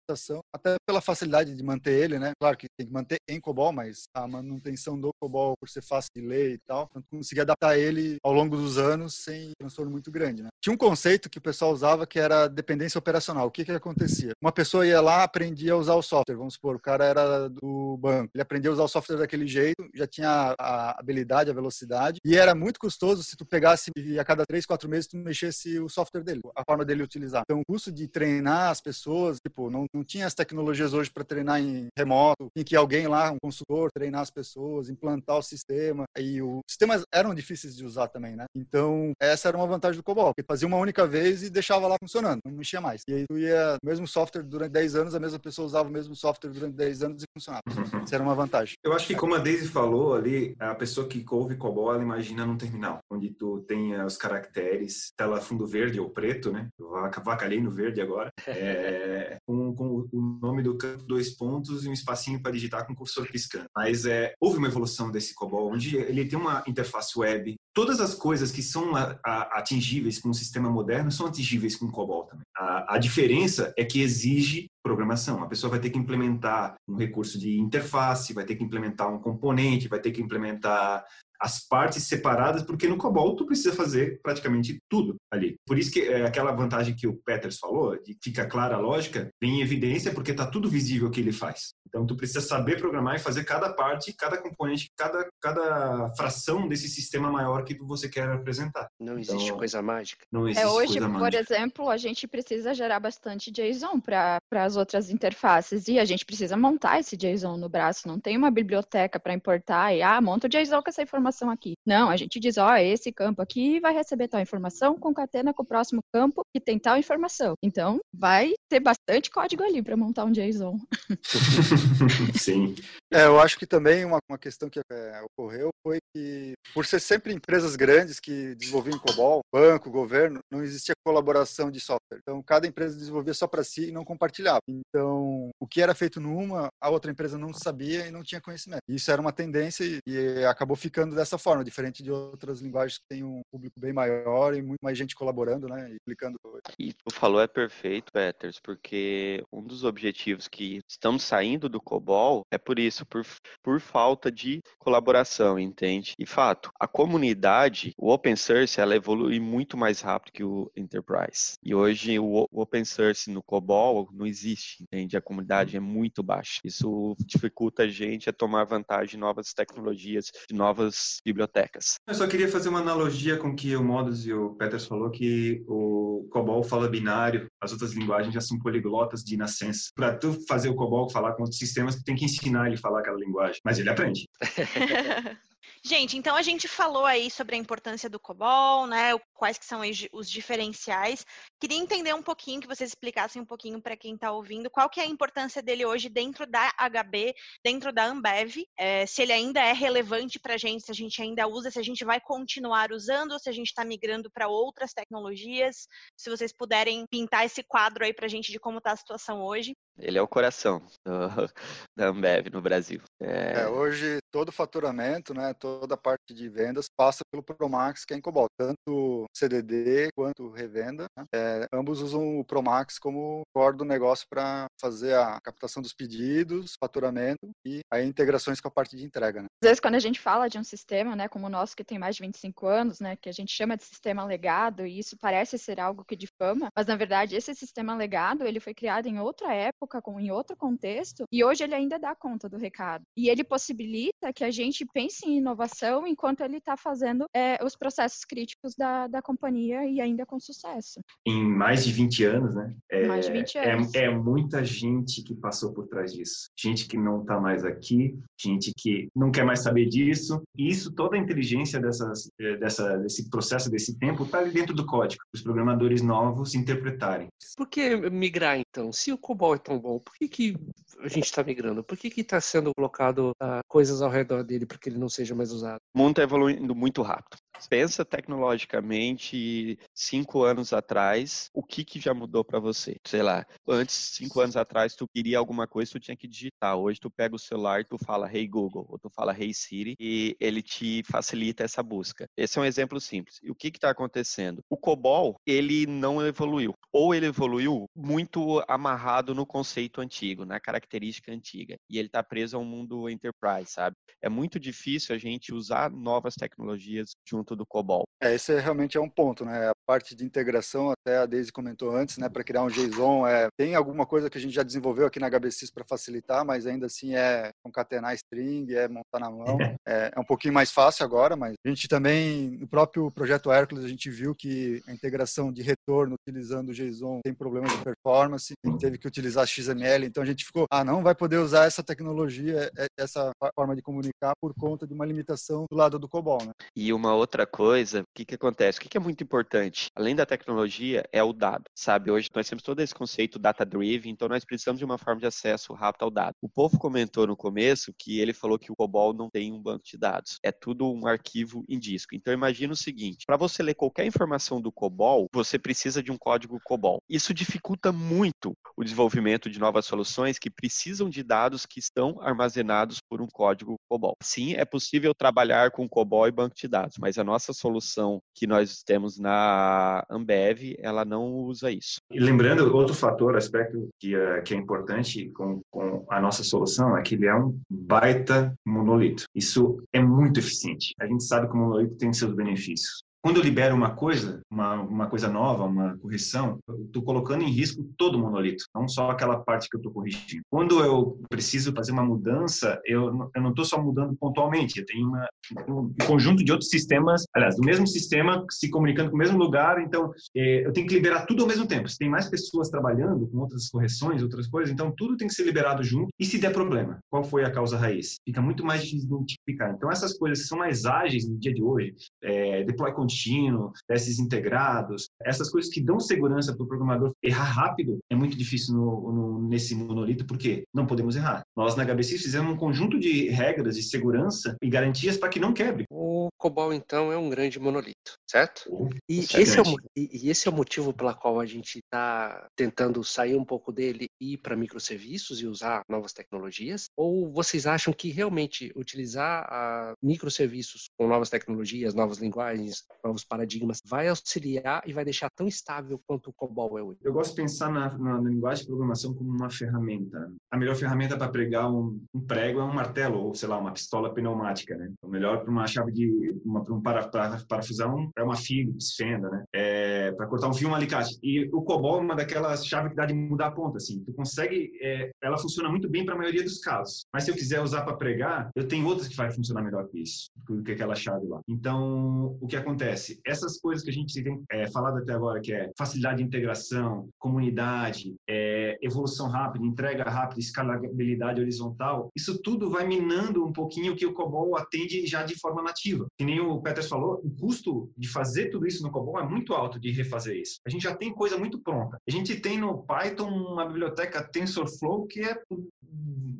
até 0.53 0.75
pela 0.85 1.01
facilidade 1.01 1.55
de 1.55 1.63
manter 1.63 1.91
ele, 1.91 2.19
né? 2.19 2.31
Claro 2.39 2.57
que 2.57 2.67
tem 2.77 2.87
que 2.87 2.93
manter 2.93 3.17
em 3.29 3.39
COBOL, 3.39 3.71
mas 3.71 4.03
a 4.13 4.27
manutenção 4.27 4.99
do 4.99 5.11
COBOL, 5.19 5.55
por 5.59 5.69
ser 5.69 5.81
fácil 5.81 6.09
de 6.15 6.21
ler 6.21 6.53
e 6.53 6.57
tal, 6.67 6.87
então 6.89 7.03
conseguia 7.11 7.43
adaptar 7.43 7.77
ele 7.77 8.17
ao 8.23 8.33
longo 8.33 8.55
dos 8.55 8.77
anos 8.77 9.15
sem 9.15 9.51
transtorno 9.59 9.91
muito 9.91 10.11
grande, 10.11 10.43
né? 10.43 10.49
Tinha 10.61 10.73
um 10.73 10.77
conceito 10.77 11.29
que 11.29 11.37
o 11.37 11.41
pessoal 11.41 11.71
usava 11.71 12.05
que 12.05 12.19
era 12.19 12.47
dependência 12.47 12.99
operacional. 12.99 13.47
O 13.47 13.51
que 13.51 13.65
que 13.65 13.71
acontecia? 13.71 14.31
Uma 14.41 14.51
pessoa 14.51 14.85
ia 14.85 15.01
lá, 15.01 15.23
aprendia 15.23 15.73
a 15.73 15.77
usar 15.77 15.95
o 15.95 16.01
software, 16.01 16.35
vamos 16.35 16.55
supor, 16.55 16.75
o 16.75 16.81
cara 16.81 17.05
era 17.05 17.47
do 17.49 17.97
banco, 17.97 18.31
ele 18.33 18.41
aprendia 18.41 18.69
a 18.69 18.73
usar 18.73 18.83
o 18.83 18.87
software 18.87 19.17
daquele 19.17 19.47
jeito, 19.47 19.89
já 19.93 20.07
tinha 20.07 20.55
a 20.59 20.99
habilidade, 20.99 21.49
a 21.49 21.53
velocidade, 21.53 22.19
e 22.25 22.35
era 22.35 22.53
muito 22.55 22.79
custoso 22.79 23.23
se 23.23 23.35
tu 23.35 23.45
pegasse 23.45 23.91
e 23.95 24.19
a 24.19 24.25
cada 24.25 24.45
três, 24.45 24.65
quatro 24.65 24.89
meses 24.89 25.07
tu 25.07 25.17
mexesse 25.17 25.79
o 25.79 25.89
software 25.89 26.23
dele, 26.23 26.41
a 26.55 26.63
forma 26.63 26.85
dele 26.85 27.03
utilizar. 27.03 27.43
Então, 27.45 27.61
o 27.61 27.65
custo 27.65 27.91
de 27.91 28.07
treinar 28.07 28.69
as 28.69 28.81
pessoas, 28.81 29.37
tipo, 29.39 29.69
não, 29.69 29.85
não 29.99 30.03
tinha 30.03 30.25
as 30.25 30.33
tecnologias 30.33 30.93
hoje 30.93 31.11
para 31.11 31.23
treinar 31.23 31.61
em 31.61 31.87
remoto, 31.97 32.47
em 32.55 32.63
que 32.63 32.75
alguém 32.75 33.07
lá, 33.07 33.31
um 33.31 33.37
consultor, 33.41 33.89
treinar 33.91 34.21
as 34.21 34.31
pessoas, 34.31 34.89
implantar 34.89 35.37
o 35.37 35.43
sistema, 35.43 36.05
e 36.17 36.41
os 36.41 36.61
sistemas 36.67 37.03
eram 37.13 37.35
difíceis 37.35 37.75
de 37.75 37.85
usar 37.85 38.07
também, 38.07 38.35
né? 38.35 38.45
Então, 38.55 39.11
essa 39.19 39.49
era 39.49 39.57
uma 39.57 39.67
vantagem 39.67 39.99
do 39.99 40.03
COBOL, 40.03 40.33
que 40.33 40.43
fazia 40.43 40.67
uma 40.67 40.77
única 40.77 41.05
vez 41.05 41.43
e 41.43 41.49
deixava 41.49 41.87
lá 41.87 41.97
funcionando, 42.01 42.39
não 42.45 42.53
mexia 42.53 42.79
mais. 42.79 43.01
E 43.07 43.13
aí 43.13 43.25
tu 43.27 43.37
ia, 43.37 43.77
o 43.83 43.85
mesmo 43.85 44.07
software 44.07 44.43
durante 44.43 44.71
10 44.71 44.95
anos, 44.95 45.15
a 45.15 45.19
mesma 45.19 45.39
pessoa 45.39 45.65
usava 45.65 45.89
o 45.89 45.91
mesmo 45.91 46.15
software 46.15 46.51
durante 46.51 46.75
10 46.75 47.03
anos 47.03 47.23
e 47.23 47.25
funcionava. 47.35 47.63
Isso 48.03 48.15
era 48.15 48.23
uma 48.23 48.35
vantagem. 48.35 48.75
Eu 48.83 48.93
acho 48.93 49.05
que 49.05 49.15
como 49.15 49.35
a 49.35 49.39
Daisy 49.39 49.67
falou 49.67 50.15
ali, 50.15 50.55
a 50.59 50.73
pessoa 50.75 51.07
que 51.07 51.25
ouve 51.29 51.57
COBOL, 51.57 51.93
ela 51.93 52.03
imagina 52.03 52.45
num 52.45 52.57
terminal, 52.57 52.99
onde 53.11 53.29
tu 53.31 53.59
tem 53.67 53.99
os 54.01 54.15
caracteres, 54.15 55.11
tela 55.17 55.41
fundo 55.41 55.67
verde 55.67 55.99
ou 55.99 56.09
preto, 56.09 56.51
né? 56.51 56.69
Eu 56.79 56.91
vacalhei 57.23 57.59
no 57.59 57.71
verde 57.71 58.01
agora. 58.01 58.31
É, 58.59 59.37
com, 59.45 59.73
com, 59.73 59.88
o 59.89 60.39
nome 60.41 60.63
do 60.63 60.77
campo, 60.77 61.03
dois 61.05 61.29
pontos 61.29 61.85
e 61.85 61.89
um 61.89 61.93
espacinho 61.93 62.41
para 62.41 62.51
digitar 62.51 62.85
com 62.85 62.93
o 62.93 62.95
cursor 62.95 63.27
piscando. 63.31 63.65
Mas 63.75 64.05
é, 64.05 64.33
houve 64.39 64.57
uma 64.57 64.67
evolução 64.67 65.11
desse 65.11 65.33
COBOL, 65.33 65.71
onde 65.71 65.95
ele 65.97 66.25
tem 66.25 66.37
uma 66.37 66.63
interface 66.67 67.17
web. 67.17 67.55
Todas 67.73 67.99
as 67.99 68.13
coisas 68.13 68.51
que 68.51 68.61
são 68.61 68.95
a, 68.95 69.19
a, 69.25 69.59
atingíveis 69.59 70.19
com 70.19 70.29
um 70.29 70.33
sistema 70.33 70.69
moderno 70.69 71.11
são 71.11 71.27
atingíveis 71.27 71.75
com 71.75 71.85
o 71.85 71.91
COBOL 71.91 72.25
também. 72.25 72.45
A, 72.57 72.95
a 72.95 72.97
diferença 72.97 73.73
é 73.77 73.85
que 73.85 74.01
exige 74.01 74.67
programação. 74.83 75.43
A 75.43 75.47
pessoa 75.47 75.71
vai 75.71 75.79
ter 75.79 75.89
que 75.89 75.99
implementar 75.99 76.75
um 76.87 76.95
recurso 76.95 77.37
de 77.37 77.59
interface, 77.59 78.33
vai 78.33 78.45
ter 78.45 78.55
que 78.55 78.63
implementar 78.63 79.13
um 79.13 79.19
componente, 79.19 79.87
vai 79.87 79.99
ter 79.99 80.11
que 80.11 80.21
implementar 80.21 81.05
as 81.39 81.65
partes 81.65 82.03
separadas, 82.03 82.63
porque 82.63 82.87
no 82.87 82.97
COBOL 82.97 83.35
tu 83.35 83.45
precisa 83.45 83.73
fazer 83.73 84.19
praticamente 84.21 84.81
tudo 84.89 85.15
ali. 85.31 85.55
Por 85.65 85.77
isso 85.77 85.91
que 85.91 86.01
é 86.01 86.25
aquela 86.25 86.51
vantagem 86.51 86.95
que 86.95 87.07
o 87.07 87.15
Peters 87.25 87.57
falou, 87.57 87.97
de 88.01 88.17
fica 88.21 88.45
clara 88.45 88.75
a 88.75 88.79
lógica, 88.79 89.29
vem 89.41 89.59
em 89.59 89.61
evidência 89.61 90.13
porque 90.13 90.31
está 90.31 90.45
tudo 90.45 90.69
visível 90.69 91.07
o 91.07 91.11
que 91.11 91.21
ele 91.21 91.31
faz. 91.31 91.73
Então, 91.87 92.05
tu 92.05 92.15
precisa 92.15 92.39
saber 92.39 92.77
programar 92.77 93.15
e 93.15 93.19
fazer 93.19 93.43
cada 93.43 93.73
parte, 93.73 94.13
cada 94.13 94.37
componente, 94.37 94.91
cada, 94.95 95.27
cada 95.41 96.11
fração 96.15 96.67
desse 96.67 96.87
sistema 96.87 97.31
maior 97.31 97.63
que 97.63 97.75
você 97.79 98.07
quer 98.07 98.29
apresentar. 98.29 98.89
Não 98.99 99.17
existe 99.17 99.45
então, 99.45 99.57
coisa 99.57 99.81
mágica. 99.81 100.23
Não 100.31 100.47
é, 100.47 100.51
existe 100.51 100.63
é, 100.63 100.69
hoje, 100.69 100.99
coisa 100.99 101.09
por 101.09 101.19
mágica. 101.19 101.41
exemplo, 101.41 101.89
a 101.89 101.97
gente 101.97 102.27
precisa 102.27 102.75
gerar 102.75 102.99
bastante 102.99 103.51
JSON 103.51 103.99
para 103.99 104.39
as 104.51 104.77
outras 104.77 105.09
interfaces 105.09 105.87
e 105.87 105.97
a 105.97 106.05
gente 106.05 106.23
precisa 106.23 106.55
montar 106.55 106.99
esse 106.99 107.17
JSON 107.17 107.57
no 107.57 107.67
braço. 107.67 108.07
Não 108.07 108.19
tem 108.19 108.37
uma 108.37 108.51
biblioteca 108.51 109.19
para 109.19 109.33
importar 109.33 109.95
e, 109.95 110.03
ah, 110.03 110.21
monta 110.21 110.45
o 110.45 110.49
JSON 110.49 110.83
com 110.83 110.89
essa 110.89 111.01
informação 111.01 111.28
aqui. 111.49 111.73
Não, 111.85 112.09
a 112.09 112.17
gente 112.17 112.39
diz, 112.39 112.57
ó, 112.57 112.71
oh, 112.71 112.75
esse 112.75 113.11
campo 113.11 113.41
aqui 113.41 113.79
vai 113.79 113.93
receber 113.93 114.27
tal 114.27 114.41
informação, 114.41 114.97
concatena 114.97 115.53
com 115.53 115.63
o 115.63 115.65
próximo 115.65 116.01
campo 116.13 116.41
que 116.53 116.59
tem 116.59 116.79
tal 116.79 116.97
informação. 116.97 117.53
Então, 117.63 117.99
vai 118.13 118.53
ter 118.69 118.79
bastante 118.79 119.29
código 119.29 119.63
ali 119.63 119.81
para 119.81 119.97
montar 119.97 120.25
um 120.25 120.31
JSON. 120.31 120.77
Sim. 122.39 122.75
É, 123.11 123.25
eu 123.25 123.39
acho 123.39 123.57
que 123.57 123.65
também 123.65 124.05
uma, 124.05 124.19
uma 124.29 124.37
questão 124.37 124.69
que 124.69 124.79
é, 124.91 125.21
ocorreu 125.23 125.69
foi 125.83 125.99
que, 126.13 126.53
por 126.73 126.85
ser 126.85 126.99
sempre 126.99 127.33
empresas 127.33 127.75
grandes 127.75 128.19
que 128.19 128.55
desenvolviam 128.55 128.99
COBOL, 128.99 129.41
banco, 129.51 129.89
governo, 129.89 130.39
não 130.51 130.63
existia 130.63 130.93
colaboração 131.03 131.71
de 131.71 131.79
software. 131.79 132.19
Então, 132.21 132.41
cada 132.43 132.67
empresa 132.67 132.97
desenvolvia 132.97 133.33
só 133.33 133.47
para 133.47 133.63
si 133.63 133.89
e 133.89 133.91
não 133.91 134.05
compartilhava. 134.05 134.59
Então, 134.67 135.49
o 135.59 135.67
que 135.67 135.81
era 135.81 135.95
feito 135.95 136.19
numa, 136.19 136.69
a 136.81 136.89
outra 136.89 137.11
empresa 137.11 137.37
não 137.37 137.53
sabia 137.53 138.07
e 138.07 138.11
não 138.11 138.23
tinha 138.23 138.41
conhecimento. 138.41 138.81
Isso 138.87 139.11
era 139.11 139.21
uma 139.21 139.33
tendência 139.33 139.83
e, 139.83 139.99
e 140.05 140.45
acabou 140.45 140.75
ficando 140.75 141.15
dessa 141.19 141.37
forma, 141.37 141.63
diferente 141.63 142.01
de 142.01 142.11
outras 142.11 142.61
linguagens 142.61 142.97
que 142.97 143.07
têm 143.07 143.23
um 143.23 143.41
público 143.51 143.79
bem 143.79 143.91
maior 143.91 144.55
e 144.55 144.61
muito 144.61 144.79
mais 144.81 144.97
gente 144.97 145.15
colaborando, 145.15 145.67
né, 145.67 145.91
e 145.91 145.97
aplicando. 145.97 146.39
E 146.77 146.93
tu 146.93 147.13
falou 147.13 147.41
é 147.41 147.47
perfeito, 147.47 148.11
Peters, 148.11 148.59
porque 148.63 149.43
um 149.51 149.61
dos 149.61 149.83
objetivos 149.83 150.47
que 150.47 150.79
estamos 150.87 151.23
saindo 151.23 151.67
do 151.67 151.81
COBOL 151.81 152.45
é 152.49 152.57
por 152.57 152.79
isso, 152.79 153.05
por, 153.05 153.25
por 153.61 153.81
falta 153.81 154.31
de 154.31 154.61
colaboração, 154.77 155.59
entende? 155.59 156.13
E 156.17 156.25
fato, 156.25 156.71
a 156.79 156.87
comunidade, 156.87 157.93
o 157.97 158.11
open 158.11 158.35
source, 158.35 158.79
ela 158.79 158.95
evolui 158.95 159.39
muito 159.39 159.75
mais 159.75 159.99
rápido 159.99 160.33
que 160.33 160.43
o 160.43 160.71
enterprise. 160.75 161.57
E 161.61 161.75
hoje 161.75 162.17
o 162.17 162.47
open 162.51 162.85
source 162.85 163.29
no 163.29 163.43
COBOL 163.43 164.09
não 164.13 164.25
existe, 164.25 164.83
entende? 164.83 165.17
A 165.17 165.21
comunidade 165.21 165.75
é 165.75 165.79
muito 165.79 166.23
baixa. 166.23 166.61
Isso 166.63 167.15
dificulta 167.19 167.83
a 167.83 167.87
gente 167.89 168.29
a 168.29 168.33
tomar 168.33 168.63
vantagem 168.63 169.09
de 169.09 169.17
novas 169.17 169.53
tecnologias, 169.53 170.31
de 170.47 170.55
novas 170.55 171.08
bibliotecas. 171.25 171.95
Eu 172.07 172.13
só 172.13 172.27
queria 172.27 172.47
fazer 172.47 172.69
uma 172.69 172.79
analogia 172.79 173.37
com 173.37 173.49
o 173.49 173.55
que 173.55 173.75
o 173.75 173.83
Modus 173.83 174.25
e 174.25 174.33
o 174.33 174.55
Peters 174.55 174.85
falou, 174.85 175.09
que 175.09 175.63
o 175.67 176.27
COBOL 176.31 176.63
fala 176.63 176.87
binário, 176.87 177.47
as 177.61 177.71
outras 177.71 177.93
linguagens 177.93 178.33
já 178.33 178.41
são 178.41 178.59
poliglotas 178.59 179.23
de 179.23 179.35
nascença. 179.37 179.89
Para 179.95 180.15
tu 180.15 180.33
fazer 180.47 180.69
o 180.69 180.75
COBOL 180.75 181.09
falar 181.09 181.33
com 181.33 181.43
outros 181.43 181.59
sistemas, 181.59 181.95
tu 181.95 182.03
tem 182.03 182.15
que 182.15 182.25
ensinar 182.25 182.67
ele 182.67 182.75
a 182.75 182.79
falar 182.79 182.99
aquela 182.99 183.17
linguagem, 183.17 183.59
mas 183.63 183.79
ele 183.79 183.89
aprende. 183.89 184.27
Gente, 185.83 186.17
então 186.17 186.35
a 186.35 186.41
gente 186.41 186.67
falou 186.67 187.05
aí 187.05 187.29
sobre 187.29 187.55
a 187.55 187.59
importância 187.59 188.09
do 188.09 188.19
COBOL, 188.19 188.87
né? 188.87 189.17
Quais 189.33 189.57
que 189.57 189.65
são 189.65 189.81
os 190.11 190.29
diferenciais. 190.29 191.25
Queria 191.59 191.77
entender 191.77 192.13
um 192.13 192.21
pouquinho, 192.21 192.61
que 192.61 192.67
vocês 192.67 192.89
explicassem 192.89 193.41
um 193.41 193.45
pouquinho 193.45 193.81
para 193.81 193.95
quem 193.95 194.15
está 194.15 194.31
ouvindo, 194.31 194.69
qual 194.69 194.89
que 194.89 194.99
é 194.99 195.03
a 195.03 195.07
importância 195.07 195.61
dele 195.61 195.85
hoje 195.85 196.09
dentro 196.09 196.45
da 196.45 196.71
HB, 196.71 197.33
dentro 197.63 197.93
da 197.93 198.05
Ambev, 198.05 198.63
é, 198.77 199.05
se 199.05 199.21
ele 199.21 199.31
ainda 199.31 199.61
é 199.61 199.73
relevante 199.73 200.39
para 200.39 200.55
a 200.55 200.57
gente, 200.57 200.85
se 200.85 200.91
a 200.91 200.95
gente 200.95 201.21
ainda 201.21 201.47
usa, 201.47 201.71
se 201.71 201.79
a 201.79 201.83
gente 201.83 202.03
vai 202.03 202.19
continuar 202.19 202.91
usando, 202.91 203.39
se 203.39 203.49
a 203.49 203.53
gente 203.53 203.67
está 203.67 203.85
migrando 203.85 204.29
para 204.31 204.47
outras 204.47 204.93
tecnologias. 204.93 205.87
Se 206.17 206.29
vocês 206.29 206.53
puderem 206.53 207.05
pintar 207.07 207.45
esse 207.45 207.63
quadro 207.63 208.03
aí 208.03 208.13
para 208.13 208.25
a 208.25 208.29
gente 208.29 208.51
de 208.51 208.59
como 208.59 208.79
está 208.79 208.91
a 208.91 208.97
situação 208.97 209.41
hoje. 209.41 209.75
Ele 209.97 210.17
é 210.17 210.21
o 210.21 210.27
coração 210.27 210.85
do, 211.05 211.09
da 211.95 212.07
Ambev 212.07 212.47
no 212.51 212.61
Brasil. 212.61 213.01
É... 213.19 213.61
É, 213.61 213.67
hoje 213.67 214.19
todo 214.31 214.49
o 214.49 214.53
faturamento, 214.53 215.33
né, 215.33 215.53
toda 215.53 215.95
a 215.95 215.97
parte 215.97 216.33
de 216.33 216.49
vendas 216.49 216.87
passa 216.95 217.21
pelo 217.31 217.43
Promax, 217.43 218.05
que 218.05 218.13
é 218.13 218.17
em 218.17 218.21
Cobol, 218.21 218.47
tanto 218.57 219.25
CDD 219.35 220.09
quanto 220.15 220.49
revenda. 220.49 221.05
Né? 221.17 221.25
É, 221.33 221.67
ambos 221.73 222.01
usam 222.01 222.39
o 222.39 222.45
Promax 222.45 222.99
como 222.99 223.41
core 223.53 223.77
do 223.77 223.85
negócio 223.85 224.25
para 224.29 224.67
fazer 224.79 225.15
a 225.15 225.39
captação 225.41 225.81
dos 225.81 225.93
pedidos, 225.93 226.75
faturamento 226.79 227.49
e 227.65 227.81
aí 227.91 228.05
integrações 228.05 228.59
com 228.61 228.67
a 228.67 228.71
parte 228.71 228.95
de 228.95 229.05
entrega. 229.05 229.41
Né? 229.41 229.47
Às 229.63 229.67
vezes 229.67 229.79
quando 229.79 229.95
a 229.95 229.99
gente 229.99 230.19
fala 230.19 230.47
de 230.47 230.57
um 230.57 230.63
sistema, 230.63 231.15
né, 231.15 231.27
como 231.27 231.47
o 231.47 231.49
nosso 231.49 231.75
que 231.75 231.83
tem 231.83 231.99
mais 231.99 232.15
de 232.15 232.23
25 232.23 232.67
anos, 232.67 232.99
né, 232.99 233.15
que 233.15 233.29
a 233.29 233.33
gente 233.33 233.51
chama 233.51 233.77
de 233.77 233.83
sistema 233.83 234.23
legado 234.23 234.85
e 234.85 234.99
isso 234.99 235.17
parece 235.19 235.57
ser 235.57 235.79
algo 235.79 236.03
que 236.05 236.15
difama, 236.15 236.69
mas 236.75 236.87
na 236.87 236.95
verdade 236.95 237.35
esse 237.35 237.53
sistema 237.55 237.95
legado 237.95 238.45
ele 238.45 238.59
foi 238.59 238.73
criado 238.73 239.07
em 239.07 239.19
outra 239.19 239.53
época 239.53 240.01
com, 240.01 240.19
em 240.19 240.31
outro 240.31 240.55
contexto, 240.55 241.25
e 241.31 241.43
hoje 241.43 241.63
ele 241.63 241.75
ainda 241.75 241.99
dá 241.99 242.15
conta 242.15 242.49
do 242.49 242.57
recado. 242.57 243.03
E 243.17 243.29
ele 243.29 243.43
possibilita 243.43 244.18
que 244.33 244.43
a 244.43 244.51
gente 244.51 244.85
pense 244.85 245.25
em 245.25 245.37
inovação 245.37 246.05
enquanto 246.05 246.41
ele 246.41 246.57
está 246.57 246.75
fazendo 246.77 247.25
é, 247.33 247.63
os 247.63 247.75
processos 247.75 248.23
críticos 248.25 248.75
da, 248.75 249.07
da 249.07 249.21
companhia 249.21 249.85
e 249.85 250.01
ainda 250.01 250.25
com 250.25 250.39
sucesso. 250.39 250.99
Em 251.25 251.43
mais 251.43 251.85
de 251.85 251.91
20 251.91 252.23
anos, 252.25 252.55
né? 252.55 252.75
É, 252.89 253.07
mais 253.07 253.25
de 253.25 253.31
20 253.31 253.57
anos. 253.57 253.95
É, 253.95 254.05
é 254.05 254.09
muita 254.09 254.63
gente 254.63 255.23
que 255.23 255.33
passou 255.33 255.73
por 255.73 255.87
trás 255.87 256.13
disso. 256.13 256.49
Gente 256.57 256.87
que 256.87 256.97
não 256.97 257.21
está 257.21 257.39
mais 257.39 257.63
aqui, 257.63 258.17
gente 258.37 258.71
que 258.77 259.09
não 259.15 259.31
quer 259.31 259.45
mais 259.45 259.61
saber 259.61 259.87
disso. 259.87 260.41
E 260.57 260.69
isso, 260.69 260.93
toda 260.93 261.15
a 261.15 261.19
inteligência 261.19 261.79
dessas, 261.79 262.29
é, 262.39 262.57
dessa, 262.57 262.97
desse 262.97 263.29
processo, 263.29 263.69
desse 263.69 263.97
tempo, 263.97 264.23
está 264.23 264.39
ali 264.39 264.51
dentro 264.51 264.73
do 264.73 264.85
código. 264.85 265.23
Os 265.33 265.41
programadores 265.41 266.01
novos 266.01 266.55
interpretarem. 266.55 267.27
Por 267.55 267.67
que 267.67 267.95
migrar, 268.09 268.59
então? 268.69 268.91
Se 268.91 269.11
o 269.11 269.17
COBOL 269.17 269.55
é 269.55 269.57
tão 269.57 269.79
bom, 269.79 269.99
por 269.99 270.13
que, 270.15 270.27
que 270.27 270.57
a 270.99 271.07
gente 271.07 271.25
está 271.25 271.43
migrando? 271.43 271.83
Por 271.83 271.97
que 271.97 272.07
está 272.21 272.39
sendo 272.39 272.71
colocado 272.75 273.31
uh, 273.41 273.61
coisas 273.67 274.01
ao 274.01 274.09
redor 274.09 274.43
dele 274.43 274.65
para 274.65 274.77
que 274.77 274.89
ele 274.89 274.97
não 274.97 275.09
seja 275.09 275.35
mais 275.35 275.51
usado? 275.51 275.81
O 275.93 275.99
mundo 275.99 276.11
está 276.11 276.23
evoluindo 276.23 276.75
muito 276.75 277.01
rápido. 277.01 277.37
Pensa 277.67 278.05
tecnologicamente 278.05 279.77
cinco 279.93 280.43
anos 280.43 280.73
atrás, 280.73 281.49
o 281.53 281.63
que, 281.63 281.83
que 281.83 281.99
já 281.99 282.13
mudou 282.13 282.43
para 282.43 282.59
você? 282.59 282.95
Sei 283.05 283.21
lá, 283.21 283.45
antes, 283.67 283.95
cinco 283.95 284.39
anos 284.39 284.55
atrás, 284.55 284.95
tu 284.95 285.07
queria 285.07 285.37
alguma 285.37 285.67
coisa, 285.67 285.91
tu 285.91 285.99
tinha 285.99 286.15
que 286.15 286.27
digitar. 286.27 286.77
Hoje 286.77 286.99
tu 286.99 287.09
pega 287.09 287.35
o 287.35 287.39
celular, 287.39 287.83
tu 287.85 287.97
fala 287.97 288.31
Hey 288.31 288.47
Google, 288.47 288.85
ou 288.89 288.99
tu 288.99 289.09
fala 289.09 289.37
Hey 289.37 289.53
Siri, 289.53 289.95
e 289.99 290.35
ele 290.39 290.61
te 290.61 291.03
facilita 291.03 291.63
essa 291.63 291.83
busca. 291.83 292.27
Esse 292.37 292.57
é 292.57 292.61
um 292.61 292.65
exemplo 292.65 292.99
simples. 292.99 293.39
E 293.43 293.51
o 293.51 293.55
que 293.55 293.67
está 293.67 293.89
acontecendo? 293.89 294.61
O 294.69 294.77
COBOL, 294.77 295.35
ele 295.45 295.85
não 295.85 296.25
evoluiu. 296.25 296.73
Ou 296.91 297.13
ele 297.13 297.27
evoluiu 297.27 297.85
muito 297.95 298.63
amarrado 298.67 299.35
no 299.35 299.45
conceito 299.45 300.01
antigo, 300.01 300.45
na 300.45 300.59
característica 300.59 301.31
antiga. 301.31 301.75
E 301.89 301.97
ele 301.97 302.07
está 302.07 302.23
preso 302.23 302.57
ao 302.57 302.63
mundo 302.63 303.09
enterprise, 303.09 303.71
sabe? 303.71 303.95
É 304.21 304.29
muito 304.29 304.59
difícil 304.59 305.15
a 305.15 305.17
gente 305.17 305.53
usar 305.53 305.91
novas 305.91 306.35
tecnologias 306.35 307.15
junto 307.25 307.48
do 307.55 307.65
COBOL. 307.65 308.03
É, 308.21 308.35
esse 308.35 308.59
realmente 308.59 308.97
é 308.97 309.01
um 309.01 309.09
ponto, 309.09 309.45
né? 309.45 309.69
A 309.69 309.73
parte 309.85 310.13
de 310.13 310.25
integração, 310.25 310.91
até 310.91 311.17
a 311.17 311.25
Daisy 311.25 311.51
comentou 311.51 311.95
antes, 311.95 312.17
né? 312.17 312.27
Para 312.27 312.43
criar 312.43 312.63
um 312.63 312.67
JSON, 312.67 313.25
é, 313.25 313.47
tem 313.57 313.75
alguma 313.75 314.05
coisa 314.05 314.29
que 314.29 314.37
a 314.37 314.41
gente 314.41 314.53
já 314.53 314.63
desenvolveu 314.63 315.07
aqui 315.07 315.19
na 315.19 315.29
HBSys 315.29 315.71
para 315.71 315.85
facilitar, 315.87 316.45
mas 316.45 316.67
ainda 316.67 316.87
assim 316.87 317.15
é 317.15 317.51
concatenar 317.63 318.13
string, 318.15 318.73
é 318.73 318.87
montar 318.87 319.19
na 319.19 319.29
mão. 319.29 319.57
É, 319.87 320.11
é 320.15 320.19
um 320.19 320.23
pouquinho 320.23 320.53
mais 320.53 320.71
fácil 320.71 321.03
agora, 321.03 321.35
mas 321.35 321.55
a 321.65 321.69
gente 321.69 321.87
também, 321.87 322.51
no 322.59 322.67
próprio 322.67 323.09
projeto 323.09 323.51
Hércules, 323.51 323.83
a 323.83 323.87
gente 323.87 324.07
viu 324.07 324.35
que 324.35 324.83
a 324.87 324.91
integração 324.91 325.51
de 325.51 325.63
retorno 325.63 326.15
utilizando 326.27 326.69
o 326.69 326.73
JSON 326.73 327.21
tem 327.23 327.33
problemas 327.33 327.71
de 327.71 327.83
performance, 327.83 328.53
teve 328.79 328.99
que 328.99 329.07
utilizar 329.07 329.47
XML, 329.47 330.05
então 330.05 330.21
a 330.21 330.25
gente 330.25 330.45
ficou, 330.45 330.65
ah, 330.69 330.83
não 330.83 331.01
vai 331.01 331.15
poder 331.15 331.37
usar 331.37 331.65
essa 331.65 331.81
tecnologia, 331.81 332.69
é, 332.77 332.85
essa 332.99 333.31
forma 333.55 333.75
de 333.75 333.81
comunicar 333.81 334.33
por 334.39 334.53
conta 334.53 334.85
de 334.85 334.93
uma 334.93 335.05
limitação 335.05 335.65
do 335.71 335.75
lado 335.75 335.97
do 335.97 336.07
COBOL, 336.07 336.45
né? 336.45 336.51
E 336.75 336.93
uma 336.93 337.15
outra 337.15 337.38
coisa, 337.45 338.01
o 338.01 338.05
que 338.13 338.25
que 338.25 338.35
acontece? 338.35 338.77
O 338.77 338.81
que 338.81 338.89
que 338.89 338.97
é 338.97 338.99
muito 338.99 339.23
importante? 339.23 339.87
Além 339.95 340.15
da 340.15 340.25
tecnologia, 340.25 341.03
é 341.11 341.23
o 341.23 341.33
dado, 341.33 341.65
sabe? 341.75 342.11
Hoje 342.11 342.29
nós 342.33 342.47
temos 342.47 342.63
todo 342.63 342.79
esse 342.79 342.93
conceito 342.93 343.39
data-driven, 343.39 344.11
então 344.11 344.27
nós 344.27 344.45
precisamos 344.45 344.79
de 344.79 344.85
uma 344.85 344.97
forma 344.97 345.19
de 345.19 345.27
acesso 345.27 345.73
rápido 345.73 346.03
ao 346.03 346.11
dado. 346.11 346.33
O 346.41 346.49
povo 346.49 346.77
comentou 346.77 347.27
no 347.27 347.35
começo 347.35 347.93
que 347.97 348.19
ele 348.19 348.33
falou 348.33 348.59
que 348.59 348.71
o 348.71 348.75
COBOL 348.75 349.13
não 349.13 349.29
tem 349.29 349.51
um 349.51 349.61
banco 349.61 349.83
de 349.85 349.97
dados, 349.97 350.39
é 350.43 350.51
tudo 350.51 350.91
um 350.91 351.07
arquivo 351.07 351.63
em 351.67 351.79
disco. 351.79 352.15
Então 352.15 352.33
imagina 352.33 352.73
o 352.73 352.77
seguinte, 352.77 353.25
para 353.25 353.37
você 353.37 353.61
ler 353.63 353.75
qualquer 353.75 354.05
informação 354.05 354.61
do 354.61 354.71
COBOL, 354.71 355.27
você 355.33 355.57
precisa 355.57 356.01
de 356.01 356.11
um 356.11 356.17
código 356.17 356.59
COBOL. 356.63 357.01
Isso 357.09 357.33
dificulta 357.33 357.91
muito 357.91 358.53
o 358.77 358.83
desenvolvimento 358.83 359.49
de 359.49 359.59
novas 359.59 359.85
soluções 359.85 360.39
que 360.39 360.49
precisam 360.49 361.09
de 361.09 361.23
dados 361.23 361.65
que 361.65 361.79
estão 361.79 362.19
armazenados 362.21 362.99
por 363.09 363.21
um 363.21 363.27
código 363.27 363.75
COBOL. 363.89 364.15
Sim, 364.21 364.53
é 364.53 364.65
possível 364.65 365.13
trabalhar 365.13 365.71
com 365.71 365.87
COBOL 365.87 366.27
e 366.27 366.31
banco 366.31 366.55
de 366.55 366.67
dados, 366.67 366.97
mas 366.99 367.17
a 367.17 367.23
nossa 367.29 367.53
solução 367.53 368.21
que 368.33 368.47
nós 368.47 368.83
temos 368.83 369.19
na 369.19 370.03
Ambev, 370.09 370.75
ela 370.79 371.05
não 371.05 371.31
usa 371.43 371.71
isso. 371.71 372.01
E 372.11 372.19
lembrando, 372.19 372.75
outro 372.75 372.93
fator, 372.93 373.37
aspecto 373.37 373.87
que 373.99 374.15
é, 374.15 374.41
que 374.41 374.53
é 374.53 374.57
importante 374.57 375.29
com, 375.29 375.61
com 375.69 376.05
a 376.09 376.19
nossa 376.19 376.43
solução 376.43 376.97
é 376.97 377.01
que 377.01 377.15
ele 377.15 377.27
é 377.27 377.35
um 377.35 377.57
baita 377.69 378.53
monolito. 378.65 379.25
Isso 379.33 379.81
é 379.93 380.01
muito 380.01 380.39
eficiente. 380.39 380.93
A 380.99 381.05
gente 381.05 381.23
sabe 381.23 381.47
que 381.47 381.53
o 381.53 381.57
monolito 381.57 381.95
tem 381.95 382.11
seus 382.11 382.33
benefícios 382.33 383.03
quando 383.21 383.37
eu 383.37 383.43
libero 383.43 383.75
uma 383.75 383.95
coisa, 383.95 384.41
uma, 384.49 384.81
uma 384.81 385.07
coisa 385.07 385.27
nova, 385.27 385.65
uma 385.65 385.97
correção, 385.97 386.59
eu 386.67 386.85
estou 386.85 387.03
colocando 387.03 387.43
em 387.43 387.51
risco 387.51 387.83
todo 387.97 388.15
o 388.15 388.21
monolito, 388.21 388.63
não 388.73 388.87
só 388.87 389.11
aquela 389.11 389.39
parte 389.39 389.67
que 389.69 389.75
eu 389.75 389.79
estou 389.79 389.91
corrigindo. 389.91 390.41
Quando 390.49 390.79
eu 390.83 391.19
preciso 391.29 391.73
fazer 391.73 391.91
uma 391.91 392.03
mudança, 392.03 392.79
eu, 392.85 393.29
eu 393.35 393.41
não 393.41 393.49
estou 393.49 393.65
só 393.65 393.81
mudando 393.81 394.15
pontualmente, 394.17 394.79
eu 394.79 394.85
tenho 394.85 395.07
uma, 395.07 395.27
um 395.67 395.93
conjunto 396.05 396.43
de 396.43 396.51
outros 396.51 396.69
sistemas, 396.69 397.25
aliás, 397.35 397.55
do 397.55 397.63
mesmo 397.63 397.85
sistema 397.85 398.45
se 398.49 398.69
comunicando 398.69 399.09
com 399.09 399.15
o 399.15 399.19
mesmo 399.19 399.37
lugar, 399.37 399.81
então 399.81 400.11
é, 400.35 400.65
eu 400.65 400.71
tenho 400.71 400.87
que 400.87 400.93
liberar 400.93 401.25
tudo 401.25 401.43
ao 401.43 401.47
mesmo 401.47 401.67
tempo. 401.67 401.89
Se 401.89 401.97
tem 401.97 402.09
mais 402.09 402.29
pessoas 402.29 402.69
trabalhando 402.69 403.27
com 403.27 403.39
outras 403.39 403.69
correções, 403.69 404.23
outras 404.23 404.47
coisas, 404.47 404.71
então 404.71 404.93
tudo 404.95 405.17
tem 405.17 405.27
que 405.27 405.33
ser 405.33 405.43
liberado 405.43 405.83
junto. 405.83 406.07
E 406.17 406.25
se 406.25 406.37
der 406.37 406.53
problema, 406.53 406.99
qual 407.09 407.23
foi 407.23 407.43
a 407.43 407.51
causa 407.51 407.77
raiz? 407.77 408.17
Fica 408.25 408.41
muito 408.41 408.65
mais 408.65 408.83
difícil 408.83 409.09
de 409.09 409.15
identificar. 409.15 409.73
Então 409.73 409.91
essas 409.91 410.17
coisas 410.17 410.41
que 410.41 410.47
são 410.47 410.57
mais 410.57 410.85
ágeis 410.85 411.29
no 411.29 411.37
dia 411.37 411.53
de 411.53 411.61
hoje, 411.61 411.93
é, 412.23 412.63
deploy 412.63 412.93
contínuo, 413.09 413.73
testes 413.87 414.19
integrados, 414.19 415.09
essas 415.21 415.49
coisas 415.49 415.71
que 415.71 415.81
dão 415.81 415.99
segurança 415.99 416.55
para 416.55 416.63
o 416.63 416.67
programador 416.67 417.11
errar 417.23 417.43
rápido, 417.43 417.99
é 418.09 418.15
muito 418.15 418.37
difícil 418.37 418.75
no, 418.75 419.11
no, 419.11 419.49
nesse 419.49 419.73
monolito, 419.73 420.25
porque 420.25 420.63
não 420.73 420.85
podemos 420.85 421.15
errar. 421.15 421.41
Nós 421.57 421.75
na 421.75 421.83
HBC 421.83 422.19
fizemos 422.19 422.53
um 422.53 422.57
conjunto 422.57 422.99
de 422.99 423.29
regras 423.29 423.75
de 423.75 423.83
segurança 423.83 424.55
e 424.61 424.69
garantias 424.69 425.17
para 425.17 425.29
que 425.29 425.39
não 425.39 425.53
quebre. 425.53 425.85
O 425.89 426.28
COBOL, 426.39 426.73
então, 426.73 427.11
é 427.11 427.17
um 427.17 427.29
grande 427.29 427.59
monolito, 427.59 428.13
certo? 428.25 428.63
Oh, 428.69 428.89
e, 429.07 429.19
esse 429.19 429.59
é 429.59 429.61
o, 429.61 429.75
e, 429.95 430.29
esse 430.29 430.47
é 430.47 430.51
o 430.51 430.53
motivo 430.53 430.93
pela 430.93 431.13
qual 431.13 431.39
a 431.39 431.45
gente 431.45 431.79
está 431.79 432.47
tentando 432.55 433.03
sair 433.03 433.35
um 433.35 433.45
pouco 433.45 433.71
dele 433.71 434.07
e 434.19 434.33
ir 434.33 434.37
para 434.37 434.55
microserviços 434.55 435.41
e 435.41 435.45
usar 435.45 435.83
novas 435.89 436.13
tecnologias? 436.13 436.89
Ou 436.95 437.31
vocês 437.31 437.67
acham 437.67 437.93
que 437.93 438.09
realmente 438.09 438.71
utilizar 438.75 439.45
a 439.49 439.93
microserviços 440.01 440.89
com 440.97 441.07
novas 441.07 441.29
tecnologias, 441.29 441.93
novas 441.93 442.17
linguagens, 442.17 442.83
novos 443.03 443.25
paradigmas, 443.25 443.79
vai 443.85 444.07
auxiliar 444.07 444.81
e 444.85 444.93
vai 444.93 445.03
deixar 445.03 445.29
tão 445.29 445.47
estável 445.47 445.99
quanto 446.07 446.29
o 446.29 446.33
COBOL 446.33 446.77
é 446.77 446.83
hoje? 446.83 446.99
Eu 447.03 447.13
gosto 447.13 447.31
de 447.31 447.41
pensar 447.41 447.71
na, 447.71 447.97
na, 447.97 448.21
na 448.21 448.29
linguagem 448.29 448.63
de 448.63 448.67
programação 448.67 449.13
como 449.13 449.29
uma 449.29 449.49
ferramenta. 449.49 450.31
A 450.51 450.57
melhor 450.57 450.75
ferramenta 450.75 451.17
para 451.17 451.31
pregar 451.31 451.71
um, 451.71 452.01
um, 452.13 452.21
prego 452.21 452.59
é 452.59 452.63
um 452.63 452.73
martelo, 452.73 453.19
ou 453.19 453.35
sei 453.35 453.49
lá, 453.49 453.57
uma 453.57 453.71
pistola 453.71 454.13
pneumática, 454.13 454.75
né? 454.77 454.91
O 455.01 455.07
melhor 455.07 455.41
para 455.41 455.51
uma 455.51 455.67
chave 455.67 455.91
de. 455.91 456.28
Uma, 456.43 456.61
um 456.69 456.81
para, 456.81 457.07
para, 457.07 457.39
parafusar 457.47 457.93
um, 457.93 458.09
é 458.17 458.23
uma 458.23 458.35
Phillips, 458.35 458.95
fenda, 458.95 459.29
né? 459.29 459.43
É, 459.53 460.11
para 460.11 460.27
cortar 460.27 460.47
um 460.47 460.53
fio, 460.53 460.69
um 460.69 460.75
alicate. 460.75 461.17
E 461.23 461.49
o 461.53 461.61
COBOL 461.61 461.99
é 461.99 462.01
uma 462.01 462.15
daquelas 462.15 462.65
chaves 462.65 462.91
que 462.91 462.95
dá 462.95 463.05
de 463.05 463.13
mudar 463.13 463.47
a 463.47 463.51
ponta, 463.51 463.77
assim. 463.77 464.03
Tu 464.03 464.13
consegue. 464.13 464.71
É, 464.81 465.11
ela 465.21 465.37
funciona 465.37 465.69
muito 465.69 465.89
bem 465.89 466.05
para 466.05 466.15
a 466.15 466.17
maioria 466.17 466.43
dos 466.43 466.59
casos. 466.59 467.05
Mas 467.13 467.23
se 467.23 467.31
eu 467.31 467.35
quiser 467.35 467.61
usar 467.61 467.83
para 467.83 467.95
pregar, 467.95 468.49
eu 468.55 468.67
tenho 468.67 468.87
outras 468.87 469.07
que 469.07 469.15
vai 469.15 469.31
funcionar 469.31 469.61
melhor 469.61 469.87
que 469.87 469.99
isso, 470.01 470.29
do 470.47 470.63
que 470.63 470.71
aquela 470.71 470.95
chave 470.95 471.27
lá. 471.27 471.41
Então, 471.47 472.37
o 472.39 472.47
que 472.47 472.55
acontece? 472.55 473.19
Essas 473.25 473.59
coisas 473.59 473.83
que 473.83 473.89
a 473.89 473.93
gente 473.93 474.21
tem 474.21 474.41
é, 474.51 474.67
falado 474.71 474.97
até 474.97 475.13
agora, 475.13 475.41
que 475.41 475.53
é 475.53 475.71
facilidade 475.77 476.17
de 476.17 476.23
integração, 476.23 477.09
comunidade, 477.17 478.15
é, 478.27 478.77
evolução 478.81 479.29
rápida, 479.29 479.65
entrega 479.65 480.03
rápida, 480.03 480.39
escalabilidade 480.39 481.41
horizontal, 481.41 482.11
isso 482.15 482.41
tudo 482.41 482.69
vai 482.69 482.87
minando 482.87 483.45
um 483.45 483.53
pouquinho 483.53 483.93
o 483.93 483.95
que 483.95 484.05
o 484.05 484.13
COBOL 484.13 484.57
atende 484.57 485.05
já 485.05 485.23
de 485.23 485.39
forma 485.39 485.61
nativa. 485.61 486.07
Que 486.19 486.25
nem 486.25 486.41
o 486.41 486.61
Peters 486.61 486.89
falou, 486.89 487.21
o 487.23 487.31
custo 487.39 487.89
de 487.97 488.09
fazer 488.09 488.49
tudo 488.49 488.67
isso 488.67 488.83
no 488.83 488.91
COBOL 488.91 489.21
é 489.21 489.27
muito 489.27 489.53
alto 489.53 489.79
de 489.79 489.89
refazer 489.91 490.35
isso. 490.35 490.59
A 490.67 490.69
gente 490.69 490.83
já 490.83 490.93
tem 490.93 491.13
coisa 491.13 491.37
muito 491.37 491.61
pronta. 491.61 491.97
A 492.05 492.11
gente 492.11 492.35
tem 492.41 492.59
no 492.59 492.83
Python 492.83 493.29
uma 493.29 493.65
biblioteca 493.65 494.21
TensorFlow 494.21 495.07
que 495.07 495.21
é 495.21 495.41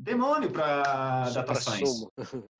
demônio 0.09 0.51
para 0.51 1.29
data 1.29 1.55
science. 1.55 2.07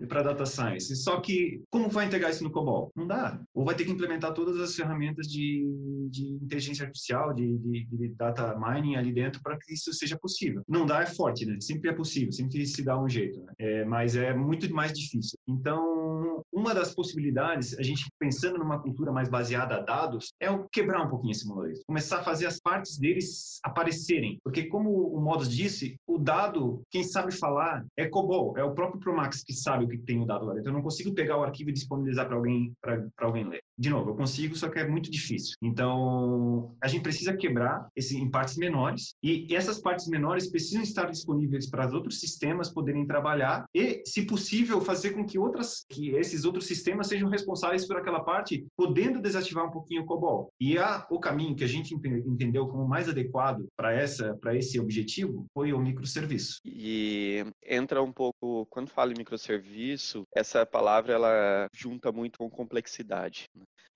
para 0.08 0.24
data 0.24 0.46
science. 0.46 0.96
Só 0.96 1.20
que 1.20 1.62
como 1.70 1.90
vai 1.90 2.06
integrar 2.06 2.32
isso 2.32 2.44
no 2.44 2.52
COBOL? 2.52 2.92
Não 2.96 3.08
dá. 3.08 3.40
Ou 3.54 3.66
vai 3.66 3.76
ter 3.76 3.86
que 3.86 3.92
implementar 3.92 4.34
todas 4.34 4.60
as 4.60 4.76
ferramentas 4.76 5.28
de, 5.28 5.66
de 6.10 6.26
inteligência 6.42 6.86
artificial, 6.86 7.34
de, 7.34 7.58
de, 7.58 7.86
de 7.86 8.10
data 8.16 8.58
mining 8.58 8.96
ali 8.96 9.12
dentro 9.12 9.42
para 9.42 9.58
que 9.58 9.74
isso 9.74 9.92
seja 9.94 10.18
possível. 10.18 10.62
Não 10.68 10.86
dá 10.86 11.02
é 11.02 11.06
forte, 11.06 11.46
né? 11.46 11.58
Sempre 11.60 11.90
é 11.90 11.94
possível, 11.94 12.32
sempre 12.32 12.66
se 12.66 12.84
dá 12.84 13.02
um 13.02 13.10
jeito, 13.10 13.42
né? 13.44 13.54
É, 13.58 13.86
mas 13.86 14.16
é 14.16 14.34
muito 14.34 14.72
mais 14.74 14.94
difícil. 14.94 15.38
Então, 15.48 16.44
uma 16.52 16.74
das 16.74 16.94
possibilidades, 16.94 17.09
a 17.18 17.84
gente 17.84 18.06
pensando 18.20 18.58
numa 18.58 18.80
cultura 18.80 19.12
mais 19.12 19.30
baseada 19.30 19.76
a 19.76 19.80
dados, 19.82 20.34
é 20.40 20.50
o 20.50 20.68
quebrar 20.70 21.06
um 21.06 21.10
pouquinho 21.10 21.32
esse 21.32 21.48
monolito. 21.48 21.82
Começar 21.86 22.20
a 22.20 22.24
fazer 22.24 22.46
as 22.46 22.60
partes 22.60 22.98
deles 22.98 23.60
aparecerem. 23.64 24.40
Porque 24.44 24.66
como 24.66 24.90
o 24.90 25.22
Modus 25.22 25.50
disse, 25.50 26.00
o 26.08 26.18
dado, 26.18 26.82
quem 26.90 27.04
sabe 27.04 27.32
falar 27.32 27.86
é 27.98 28.08
COBOL, 28.08 28.58
é 28.58 28.64
o 28.64 28.74
próprio 28.74 29.00
Promax 29.00 29.44
que 29.44 29.54
sabe 29.54 29.86
o 29.86 29.88
que 29.88 29.98
tem 29.98 30.22
o 30.22 30.26
dado 30.26 30.46
lá 30.46 30.54
dentro. 30.54 30.70
Eu 30.70 30.74
não 30.74 30.82
consigo 30.82 31.14
pegar 31.14 31.38
o 31.38 31.44
arquivo 31.44 31.70
e 31.70 31.74
disponibilizar 31.74 32.28
para 32.28 32.36
alguém, 32.36 32.74
para 32.82 33.08
alguém 33.22 33.48
ler. 33.48 33.62
De 33.80 33.90
novo, 33.90 34.10
eu 34.10 34.16
consigo, 34.16 34.58
só 34.58 34.68
que 34.68 34.78
é 34.78 34.86
muito 34.86 35.10
difícil. 35.10 35.56
Então, 35.62 36.76
a 36.82 36.88
gente 36.90 37.02
precisa 37.02 37.38
quebrar 37.38 37.88
esse 37.96 38.18
em 38.18 38.30
partes 38.30 38.58
menores 38.58 39.16
e 39.24 39.56
essas 39.56 39.80
partes 39.80 40.06
menores 40.10 40.50
precisam 40.50 40.84
estar 40.84 41.10
disponíveis 41.10 41.70
para 41.70 41.88
os 41.88 41.94
outros 41.94 42.20
sistemas 42.20 42.70
poderem 42.70 43.08
trabalhar 43.08 43.64
e, 43.74 44.04
se 44.06 44.24
possível, 44.26 44.82
fazer 44.82 45.12
com 45.12 45.26
que 45.26 45.40
outras 45.40 45.86
que 45.88 46.10
esses 46.10 46.44
outros 46.44 46.68
sistemas 46.68 47.08
sejam 47.08 47.30
responsáveis 47.30 47.88
por 47.88 47.96
aquela 47.96 48.20
parte, 48.20 48.68
podendo 48.76 49.22
desativar 49.22 49.66
um 49.66 49.72
pouquinho 49.72 50.02
o 50.02 50.06
COBOL. 50.06 50.52
E 50.60 50.78
a, 50.78 51.08
o 51.10 51.18
caminho 51.18 51.56
que 51.56 51.64
a 51.64 51.68
gente 51.68 51.94
entendeu 51.94 52.68
como 52.68 52.86
mais 52.86 53.08
adequado 53.08 53.66
para 53.78 53.94
essa 53.94 54.38
para 54.42 54.58
esse 54.58 54.78
objetivo 54.78 55.46
foi 55.54 55.72
o 55.72 55.80
microserviço. 55.80 56.60
E 56.66 57.46
entra 57.66 58.04
um 58.04 58.12
pouco 58.12 58.66
quando 58.70 58.90
fala 58.90 59.14
em 59.14 59.18
microserviço, 59.18 60.24
essa 60.36 60.66
palavra 60.66 61.14
ela 61.14 61.68
junta 61.74 62.12
muito 62.12 62.40
com 62.40 62.50
complexidade. 62.50 63.48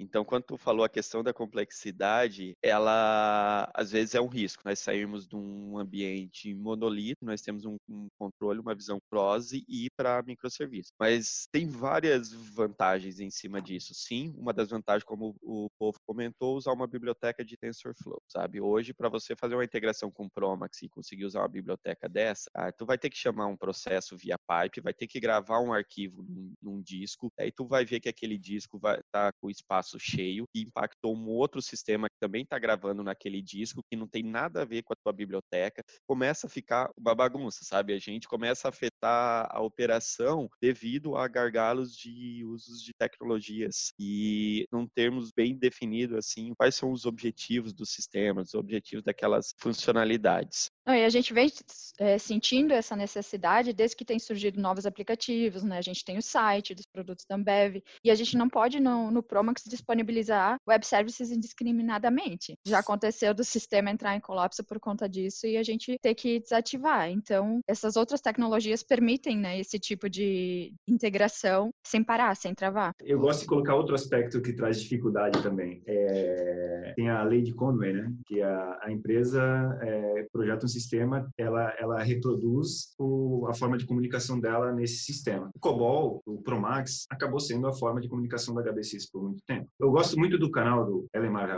Então, 0.03 0.25
quando 0.25 0.43
tu 0.43 0.57
falou 0.57 0.83
a 0.83 0.89
questão 0.89 1.23
da 1.23 1.33
complexidade, 1.33 2.57
ela 2.61 3.71
às 3.73 3.91
vezes 3.91 4.13
é 4.15 4.21
um 4.21 4.27
risco. 4.27 4.61
Nós 4.65 4.79
saímos 4.79 5.25
de 5.25 5.35
um 5.35 5.77
ambiente 5.77 6.53
monolito, 6.53 7.23
nós 7.23 7.41
temos 7.41 7.65
um, 7.65 7.77
um 7.87 8.07
controle, 8.19 8.59
uma 8.59 8.75
visão 8.75 8.99
cross 9.09 9.53
e 9.53 9.63
ir 9.69 9.89
para 9.95 10.21
microserviço. 10.21 10.91
Mas 10.99 11.47
tem 11.51 11.67
várias 11.67 12.33
vantagens 12.33 13.19
em 13.21 13.29
cima 13.29 13.61
disso. 13.61 13.93
Sim, 13.93 14.33
uma 14.37 14.51
das 14.51 14.69
vantagens, 14.69 15.05
como 15.05 15.35
o 15.41 15.69
povo 15.79 15.97
comentou, 16.05 16.57
usar 16.57 16.73
uma 16.73 16.87
biblioteca 16.87 17.43
de 17.45 17.55
TensorFlow, 17.55 18.21
sabe? 18.27 18.59
Hoje, 18.59 18.93
para 18.93 19.07
você 19.07 19.35
fazer 19.37 19.55
uma 19.55 19.63
integração 19.63 20.11
com 20.11 20.27
Promax 20.27 20.81
e 20.81 20.89
conseguir 20.89 21.25
usar 21.25 21.39
uma 21.39 21.47
biblioteca 21.47 22.09
dessa, 22.09 22.49
ah, 22.53 22.71
tu 22.73 22.85
vai 22.85 22.97
ter 22.97 23.09
que 23.09 23.17
chamar 23.17 23.47
um 23.47 23.55
processo 23.55 24.17
via 24.17 24.37
pipe, 24.37 24.81
vai 24.81 24.93
ter 24.93 25.07
que 25.07 25.19
gravar 25.19 25.61
um 25.61 25.71
arquivo 25.71 26.23
num, 26.23 26.53
num 26.61 26.81
disco, 26.81 27.31
aí 27.39 27.51
tu 27.51 27.65
vai 27.65 27.85
ver 27.85 28.01
que 28.01 28.09
aquele 28.09 28.37
disco 28.37 28.77
vai 28.77 28.99
estar 28.99 29.31
tá 29.31 29.33
com 29.39 29.47
o 29.47 29.51
cheio 29.99 30.45
e 30.53 30.61
impactou 30.61 31.15
um 31.15 31.27
outro 31.27 31.61
sistema 31.61 32.09
que 32.09 32.17
também 32.19 32.43
está 32.43 32.57
gravando 32.59 33.03
naquele 33.03 33.41
disco 33.41 33.83
que 33.89 33.95
não 33.95 34.07
tem 34.07 34.23
nada 34.23 34.61
a 34.61 34.65
ver 34.65 34.83
com 34.83 34.93
a 34.93 34.97
tua 35.03 35.13
biblioteca. 35.13 35.83
Começa 36.07 36.47
a 36.47 36.49
ficar 36.49 36.89
uma 36.97 37.15
bagunça, 37.15 37.63
sabe? 37.63 37.93
A 37.93 37.99
gente 37.99 38.27
começa 38.27 38.67
a 38.67 38.69
afetar 38.69 39.47
a 39.49 39.61
operação 39.61 40.49
devido 40.61 41.15
a 41.15 41.27
gargalos 41.27 41.95
de 41.95 42.43
usos 42.45 42.81
de 42.81 42.93
tecnologias 42.93 43.93
e 43.99 44.65
não 44.71 44.87
termos 44.87 45.31
bem 45.31 45.55
definido 45.55 46.17
assim 46.17 46.53
quais 46.55 46.75
são 46.75 46.91
os 46.91 47.05
objetivos 47.05 47.73
do 47.73 47.85
sistema, 47.85 48.41
os 48.41 48.53
objetivos 48.53 49.03
daquelas 49.03 49.53
funcionalidades. 49.57 50.69
Não, 50.85 50.93
e 50.93 51.05
a 51.05 51.09
gente 51.09 51.33
vem 51.33 51.49
é, 51.97 52.17
sentindo 52.17 52.73
essa 52.73 52.95
necessidade 52.95 53.71
desde 53.71 53.95
que 53.95 54.03
tem 54.03 54.19
surgido 54.19 54.59
novos 54.59 54.85
aplicativos, 54.85 55.63
né? 55.63 55.77
A 55.77 55.81
gente 55.81 56.03
tem 56.03 56.17
o 56.17 56.21
site 56.21 56.75
dos 56.75 56.85
produtos 56.85 57.25
da 57.25 57.35
Ambev 57.35 57.81
e 58.03 58.11
a 58.11 58.15
gente 58.15 58.35
não 58.35 58.49
pode 58.49 58.79
no, 58.79 59.09
no 59.09 59.23
Promax 59.23 59.63
disponibilizar 59.75 60.57
web 60.67 60.85
services 60.85 61.31
indiscriminadamente. 61.31 62.55
Já 62.65 62.79
aconteceu 62.79 63.33
do 63.33 63.43
sistema 63.43 63.89
entrar 63.89 64.15
em 64.15 64.19
colapso 64.19 64.63
por 64.63 64.79
conta 64.79 65.07
disso 65.07 65.47
e 65.47 65.57
a 65.57 65.63
gente 65.63 65.97
ter 66.01 66.15
que 66.15 66.39
desativar. 66.39 67.09
Então, 67.09 67.59
essas 67.67 67.95
outras 67.95 68.21
tecnologias 68.21 68.83
permitem, 68.83 69.37
né, 69.37 69.59
esse 69.59 69.79
tipo 69.79 70.09
de 70.09 70.73
integração 70.87 71.71
sem 71.85 72.03
parar, 72.03 72.35
sem 72.35 72.53
travar. 72.53 72.93
Eu 73.01 73.19
gosto 73.19 73.41
de 73.41 73.47
colocar 73.47 73.75
outro 73.75 73.95
aspecto 73.95 74.41
que 74.41 74.53
traz 74.53 74.81
dificuldade 74.81 75.41
também. 75.41 75.81
É... 75.85 76.93
Tem 76.95 77.09
a 77.09 77.23
lei 77.23 77.41
de 77.41 77.53
Conway, 77.53 77.93
né? 77.93 78.13
Que 78.25 78.41
a, 78.41 78.79
a 78.83 78.91
empresa 78.91 79.41
é, 79.81 80.27
projeta 80.31 80.65
um 80.65 80.69
sistema, 80.69 81.27
ela, 81.37 81.73
ela 81.79 82.03
reproduz 82.03 82.93
o, 82.99 83.47
a 83.47 83.53
forma 83.53 83.77
de 83.77 83.85
comunicação 83.85 84.39
dela 84.39 84.71
nesse 84.71 84.97
sistema. 84.97 85.49
O 85.55 85.59
COBOL, 85.59 86.21
o 86.25 86.41
Promax, 86.41 87.05
acabou 87.09 87.39
sendo 87.39 87.67
a 87.67 87.73
forma 87.73 88.01
de 88.01 88.07
comunicação 88.07 88.53
da 88.53 88.61
HBCs 88.61 89.09
por 89.09 89.23
muito 89.23 89.43
tempo. 89.45 89.62
Eu 89.79 89.91
gosto 89.91 90.17
muito 90.17 90.37
do 90.37 90.51
canal 90.51 90.85
do 90.85 91.05
Elemar 91.13 91.49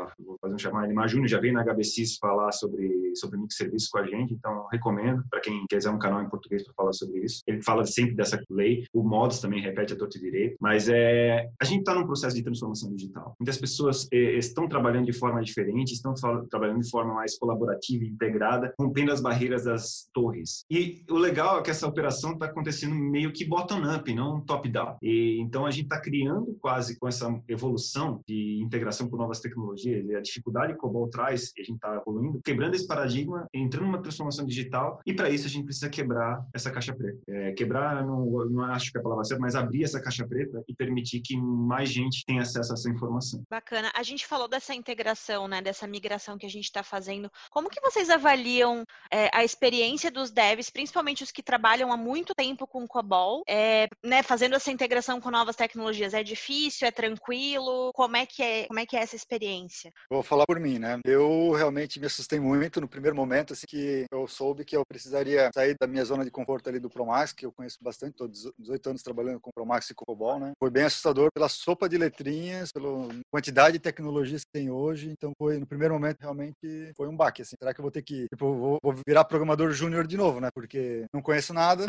fazer 0.42 0.56
um 0.56 0.58
chamado. 0.58 0.86
Elimar 0.86 1.08
Júnior 1.08 1.28
já 1.28 1.40
veio 1.40 1.54
na 1.54 1.64
HBCIS 1.64 2.18
falar 2.18 2.52
sobre, 2.52 3.16
sobre 3.16 3.38
microserviços 3.38 3.90
com 3.90 4.00
a 4.00 4.08
gente, 4.08 4.34
então 4.34 4.68
recomendo 4.72 5.24
para 5.30 5.40
quem 5.42 5.66
quiser 5.70 5.90
um 5.90 6.00
canal 6.00 6.22
em 6.22 6.30
português 6.30 6.64
para 6.64 6.74
falar 6.74 6.94
sobre 6.94 7.24
isso. 7.24 7.42
Ele 7.48 7.62
fala 7.62 7.86
sempre 7.86 8.16
dessa 8.16 8.40
lei, 8.50 8.86
o 8.94 9.04
Modos 9.04 9.40
também 9.40 9.62
repete 9.62 9.94
a 9.94 9.98
torta 9.98 10.20
direito, 10.20 10.58
mas 10.60 10.90
é, 10.90 11.50
a 11.60 11.66
gente 11.66 11.80
está 11.80 11.94
num 11.94 12.06
processo 12.06 12.36
de 12.36 12.44
transformação 12.44 12.94
digital. 12.94 13.36
Muitas 13.40 13.58
pessoas 13.58 14.08
é, 14.12 14.38
estão 14.38 14.68
trabalhando 14.68 15.06
de 15.06 15.14
forma 15.14 15.42
diferente, 15.42 15.94
estão 15.94 16.14
trabalhando 16.50 16.82
de 16.82 16.90
forma 16.90 17.14
mais 17.14 17.38
colaborativa 17.38 18.04
e 18.04 18.10
integrada, 18.10 18.74
rompendo 18.80 19.12
as 19.12 19.22
barreiras 19.22 19.66
das 19.66 20.10
torres. 20.14 20.66
E 20.70 21.04
o 21.10 21.18
legal 21.18 21.60
é 21.60 21.62
que 21.64 21.72
essa 21.72 21.88
operação 21.88 22.34
está 22.34 22.46
acontecendo 22.46 22.96
meio 22.96 23.32
que 23.32 23.46
bottom-up, 23.46 24.14
não 24.14 24.42
top-down. 24.42 24.98
Então 25.02 25.66
a 25.66 25.72
gente 25.72 25.86
está 25.86 26.00
criando 26.00 26.58
quase 26.62 26.98
com 26.98 27.08
essa 27.08 27.26
evolução 27.48 27.95
de 28.28 28.62
integração 28.62 29.10
com 29.10 29.18
novas 29.18 29.40
tecnologias 29.40 30.06
e 30.06 30.16
a 30.16 30.22
dificuldade 30.22 30.74
que 30.74 30.80
o 30.80 30.82
COBOL 30.82 31.10
traz, 31.10 31.52
e 31.58 31.62
a 31.62 31.64
gente 31.64 31.76
está 31.76 31.96
evoluindo, 31.96 32.42
quebrando 32.44 32.76
esse 32.76 32.88
paradigma, 32.88 33.48
entrando 33.54 33.86
numa 33.86 34.02
transformação 34.02 34.46
digital. 34.46 35.00
E 35.06 35.14
para 35.14 35.30
isso 35.30 35.46
a 35.46 35.50
gente 35.50 35.66
precisa 35.66 35.90
quebrar 35.90 36.46
essa 36.54 36.72
caixa 36.72 36.94
preta. 36.94 37.18
É, 37.28 37.52
quebrar, 37.54 38.06
não, 38.06 38.26
não 38.50 38.64
acho 38.66 38.92
que 38.92 38.98
é 38.98 39.00
a 39.00 39.04
palavra 39.04 39.24
certa, 39.24 39.42
mas 39.42 39.56
abrir 39.56 39.84
essa 39.84 40.02
caixa 40.02 40.28
preta 40.28 40.64
e 40.68 40.74
permitir 40.74 41.22
que 41.22 41.38
mais 41.38 41.90
gente 41.90 42.26
tenha 42.26 42.42
acesso 42.42 42.72
a 42.72 42.76
essa 42.76 42.90
informação. 42.90 43.44
Bacana. 43.50 43.92
A 43.96 44.04
gente 44.04 44.26
falou 44.26 44.48
dessa 44.48 44.74
integração, 44.74 45.48
né, 45.48 45.62
dessa 45.62 45.88
migração 45.88 46.38
que 46.38 46.46
a 46.46 46.50
gente 46.50 46.66
está 46.66 46.84
fazendo. 46.84 47.32
Como 47.52 47.70
que 47.70 47.82
vocês 47.82 48.10
avaliam 48.10 48.84
é, 49.12 49.30
a 49.34 49.44
experiência 49.44 50.12
dos 50.12 50.32
devs, 50.32 50.70
principalmente 50.70 51.24
os 51.24 51.32
que 51.32 51.44
trabalham 51.44 51.92
há 51.92 51.98
muito 51.98 52.34
tempo 52.34 52.68
com 52.68 52.88
COBOL, 52.88 53.44
é, 53.48 53.88
né, 54.04 54.24
fazendo 54.24 54.56
essa 54.56 54.72
integração 54.72 55.20
com 55.20 55.32
novas 55.32 55.56
tecnologias? 55.56 56.14
É 56.14 56.24
difícil? 56.24 56.88
É 56.88 56.92
tranquilo? 56.92 57.85
Como 57.94 58.16
é 58.18 58.26
que 58.26 58.42
é, 58.42 58.68
como 58.68 58.80
é, 58.80 58.86
que 58.86 58.96
é 58.96 59.02
essa 59.02 59.16
experiência? 59.16 59.92
Vou 60.10 60.24
falar 60.24 60.46
por 60.46 60.60
mim, 60.60 60.80
né? 60.80 61.00
Eu 61.06 61.52
realmente 61.52 62.00
me 62.00 62.06
assustei 62.06 62.40
muito 62.40 62.82
no 62.82 62.88
primeiro 62.88 63.16
momento, 63.16 63.54
assim, 63.54 63.66
que 63.68 64.06
eu 64.12 64.28
soube 64.28 64.66
que 64.66 64.76
eu 64.76 64.84
precisaria 64.86 65.50
sair 65.54 65.76
da 65.80 65.88
minha 65.88 66.06
zona 66.06 66.24
de 66.24 66.32
conforto 66.32 66.70
ali 66.70 66.80
do 66.80 66.90
Promax, 66.90 67.34
que 67.34 67.46
eu 67.46 67.52
conheço 67.52 67.78
bastante, 67.82 68.12
estou 68.12 68.28
18 68.28 68.90
anos 68.90 69.04
trabalhando 69.04 69.40
com 69.40 69.52
Promax 69.52 69.90
e 69.90 69.96
COBOL, 69.96 70.40
né? 70.40 70.52
Foi 70.60 70.70
bem 70.70 70.84
assustador 70.84 71.30
pela 71.34 71.50
sopa 71.50 71.88
de 71.90 71.98
letrinhas, 71.98 72.72
pela 72.72 73.08
quantidade 73.32 73.74
de 73.74 73.80
tecnologias 73.80 74.44
que 74.44 74.52
tem 74.52 74.70
hoje, 74.70 75.10
então 75.10 75.32
foi, 75.38 75.58
no 75.58 75.68
primeiro 75.68 75.94
momento, 75.94 76.22
realmente 76.22 76.92
foi 76.96 77.08
um 77.08 77.16
baque, 77.16 77.42
assim. 77.42 77.56
Será 77.60 77.74
que 77.74 77.80
eu 77.80 77.84
vou 77.84 77.92
ter 77.92 78.02
que, 78.02 78.28
tipo, 78.30 78.56
vou, 78.56 78.80
vou 78.82 78.96
virar 79.06 79.26
programador 79.26 79.72
júnior 79.72 80.08
de 80.08 80.18
novo, 80.18 80.40
né? 80.40 80.50
Porque 80.54 81.06
não 81.14 81.22
conheço 81.22 81.54
nada, 81.54 81.86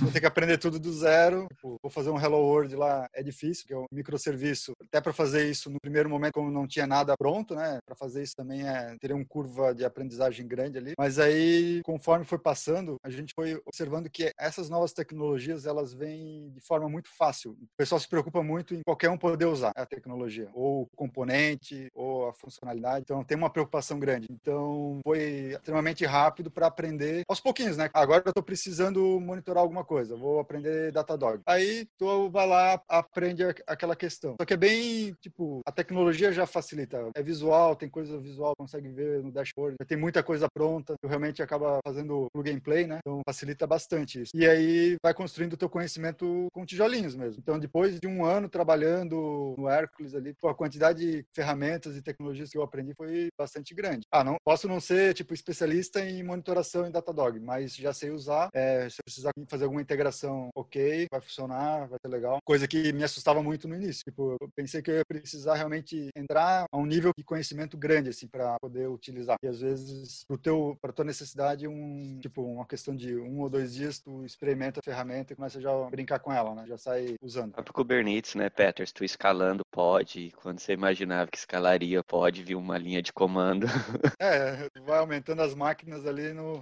vou 0.00 0.10
ter 0.10 0.20
que 0.20 0.26
aprender 0.26 0.58
tudo 0.58 0.78
do 0.78 0.92
zero, 0.92 1.46
tipo, 1.48 1.76
vou 1.82 1.90
fazer 1.90 2.10
um 2.10 2.20
Hello 2.20 2.38
World 2.38 2.74
lá, 2.76 3.08
é 3.12 3.22
difícil, 3.22 3.66
que 3.66 3.72
é 3.72 3.76
um 3.76 3.86
microserviço. 3.92 4.72
Até 4.82 5.00
para 5.00 5.12
fazer 5.12 5.35
isso 5.42 5.70
no 5.70 5.80
primeiro 5.80 6.08
momento, 6.08 6.34
como 6.34 6.50
não 6.50 6.66
tinha 6.66 6.86
nada 6.86 7.16
pronto, 7.16 7.54
né? 7.54 7.78
Para 7.84 7.96
fazer 7.96 8.22
isso 8.22 8.36
também 8.36 8.66
é 8.66 8.96
teria 9.00 9.16
um 9.16 9.24
curva 9.24 9.74
de 9.74 9.84
aprendizagem 9.84 10.46
grande 10.46 10.78
ali. 10.78 10.92
Mas 10.98 11.18
aí, 11.18 11.80
conforme 11.84 12.24
foi 12.24 12.38
passando, 12.38 12.96
a 13.02 13.10
gente 13.10 13.32
foi 13.34 13.60
observando 13.66 14.10
que 14.10 14.32
essas 14.38 14.68
novas 14.68 14.92
tecnologias, 14.92 15.66
elas 15.66 15.92
vêm 15.92 16.50
de 16.50 16.60
forma 16.60 16.88
muito 16.88 17.08
fácil. 17.16 17.52
O 17.52 17.76
pessoal 17.76 18.00
se 18.00 18.08
preocupa 18.08 18.42
muito 18.42 18.74
em 18.74 18.82
qualquer 18.82 19.10
um 19.10 19.18
poder 19.18 19.46
usar 19.46 19.72
a 19.74 19.86
tecnologia, 19.86 20.50
ou 20.54 20.82
o 20.82 20.86
componente, 20.96 21.88
ou 21.94 22.28
a 22.28 22.32
funcionalidade. 22.32 23.02
Então, 23.02 23.24
tem 23.24 23.36
uma 23.36 23.50
preocupação 23.50 23.98
grande. 23.98 24.26
Então, 24.30 25.00
foi 25.04 25.52
extremamente 25.52 26.04
rápido 26.04 26.50
para 26.50 26.66
aprender 26.66 27.22
aos 27.28 27.40
pouquinhos, 27.40 27.76
né? 27.76 27.90
Agora 27.92 28.22
eu 28.24 28.30
estou 28.30 28.42
precisando 28.42 29.20
monitorar 29.20 29.62
alguma 29.62 29.84
coisa, 29.84 30.16
vou 30.16 30.40
aprender 30.40 30.92
Datadog. 30.92 31.40
Aí, 31.46 31.86
tu 31.98 32.30
vai 32.30 32.46
lá, 32.46 32.80
aprende 32.88 33.42
aquela 33.66 33.96
questão. 33.96 34.36
Só 34.40 34.44
que 34.44 34.54
é 34.54 34.56
bem, 34.56 35.14
tipo, 35.26 35.60
a 35.66 35.72
tecnologia 35.72 36.32
já 36.32 36.46
facilita. 36.46 37.10
É 37.14 37.22
visual, 37.22 37.74
tem 37.74 37.88
coisa 37.88 38.18
visual, 38.18 38.54
consegue 38.56 38.88
ver 38.88 39.22
no 39.22 39.32
dashboard, 39.32 39.76
tem 39.86 39.98
muita 39.98 40.22
coisa 40.22 40.48
pronta. 40.48 40.94
Tu 41.00 41.08
realmente 41.08 41.42
acaba 41.42 41.80
fazendo 41.84 42.28
plug 42.32 42.50
and 42.50 42.60
play, 42.60 42.86
né? 42.86 42.98
Então, 43.00 43.20
facilita 43.26 43.66
bastante 43.66 44.22
isso. 44.22 44.30
E 44.34 44.46
aí, 44.48 44.96
vai 45.02 45.12
construindo 45.12 45.54
o 45.54 45.56
teu 45.56 45.68
conhecimento 45.68 46.48
com 46.52 46.64
tijolinhos 46.64 47.14
mesmo. 47.14 47.40
Então, 47.40 47.58
depois 47.58 47.98
de 47.98 48.06
um 48.06 48.24
ano 48.24 48.48
trabalhando 48.48 49.54
no 49.58 49.68
Hércules 49.68 50.14
ali, 50.14 50.34
a 50.44 50.54
quantidade 50.54 51.00
de 51.00 51.26
ferramentas 51.34 51.96
e 51.96 52.02
tecnologias 52.02 52.50
que 52.50 52.58
eu 52.58 52.62
aprendi 52.62 52.94
foi 52.94 53.28
bastante 53.38 53.74
grande. 53.74 54.06
Ah, 54.10 54.22
não 54.22 54.36
posso 54.44 54.68
não 54.68 54.80
ser, 54.80 55.14
tipo, 55.14 55.34
especialista 55.34 56.00
em 56.00 56.22
monitoração 56.22 56.86
em 56.86 56.90
Datadog, 56.90 57.38
mas 57.40 57.74
já 57.74 57.92
sei 57.92 58.10
usar. 58.10 58.48
É, 58.54 58.88
se 58.88 58.96
eu 59.00 59.04
precisar 59.04 59.32
fazer 59.48 59.64
alguma 59.64 59.82
integração, 59.82 60.48
ok, 60.54 61.06
vai 61.10 61.20
funcionar, 61.20 61.88
vai 61.88 61.98
ser 62.00 62.08
legal. 62.08 62.38
Coisa 62.44 62.68
que 62.68 62.92
me 62.92 63.04
assustava 63.04 63.42
muito 63.42 63.66
no 63.68 63.74
início. 63.74 64.04
Tipo, 64.04 64.36
eu 64.40 64.48
pensei 64.54 64.80
que 64.80 64.90
eu 64.90 64.96
ia 64.96 65.04
precisar 65.20 65.54
realmente 65.54 66.10
entrar 66.14 66.66
a 66.70 66.76
um 66.76 66.86
nível 66.86 67.12
de 67.16 67.24
conhecimento 67.24 67.76
grande, 67.76 68.10
assim, 68.10 68.26
para 68.26 68.58
poder 68.58 68.88
utilizar. 68.88 69.36
E 69.42 69.46
às 69.46 69.60
vezes, 69.60 70.24
pro 70.24 70.38
teu, 70.38 70.76
para 70.80 70.92
tua 70.92 71.04
necessidade, 71.04 71.66
um, 71.68 72.18
tipo, 72.20 72.42
uma 72.42 72.66
questão 72.66 72.94
de 72.94 73.16
um 73.16 73.40
ou 73.40 73.50
dois 73.50 73.74
dias, 73.74 73.98
tu 73.98 74.24
experimenta 74.24 74.80
a 74.80 74.82
ferramenta 74.82 75.32
e 75.32 75.36
começa 75.36 75.60
já 75.60 75.70
a 75.70 75.90
brincar 75.90 76.18
com 76.18 76.32
ela, 76.32 76.54
né? 76.54 76.64
Já 76.66 76.78
sai 76.78 77.16
usando. 77.22 77.52
Para 77.52 77.64
Kubernetes, 77.64 78.34
né, 78.34 78.48
Peters, 78.48 78.92
tu 78.92 79.04
escalando 79.04 79.64
pode, 79.70 80.32
quando 80.42 80.58
você 80.58 80.72
imaginava 80.72 81.30
que 81.30 81.36
escalaria 81.36 82.02
pode 82.02 82.42
vir 82.42 82.54
uma 82.54 82.78
linha 82.78 83.02
de 83.02 83.12
comando. 83.12 83.66
É, 84.18 84.68
vai 84.80 84.98
aumentando 84.98 85.42
as 85.42 85.54
máquinas 85.54 86.06
ali 86.06 86.32
no 86.32 86.58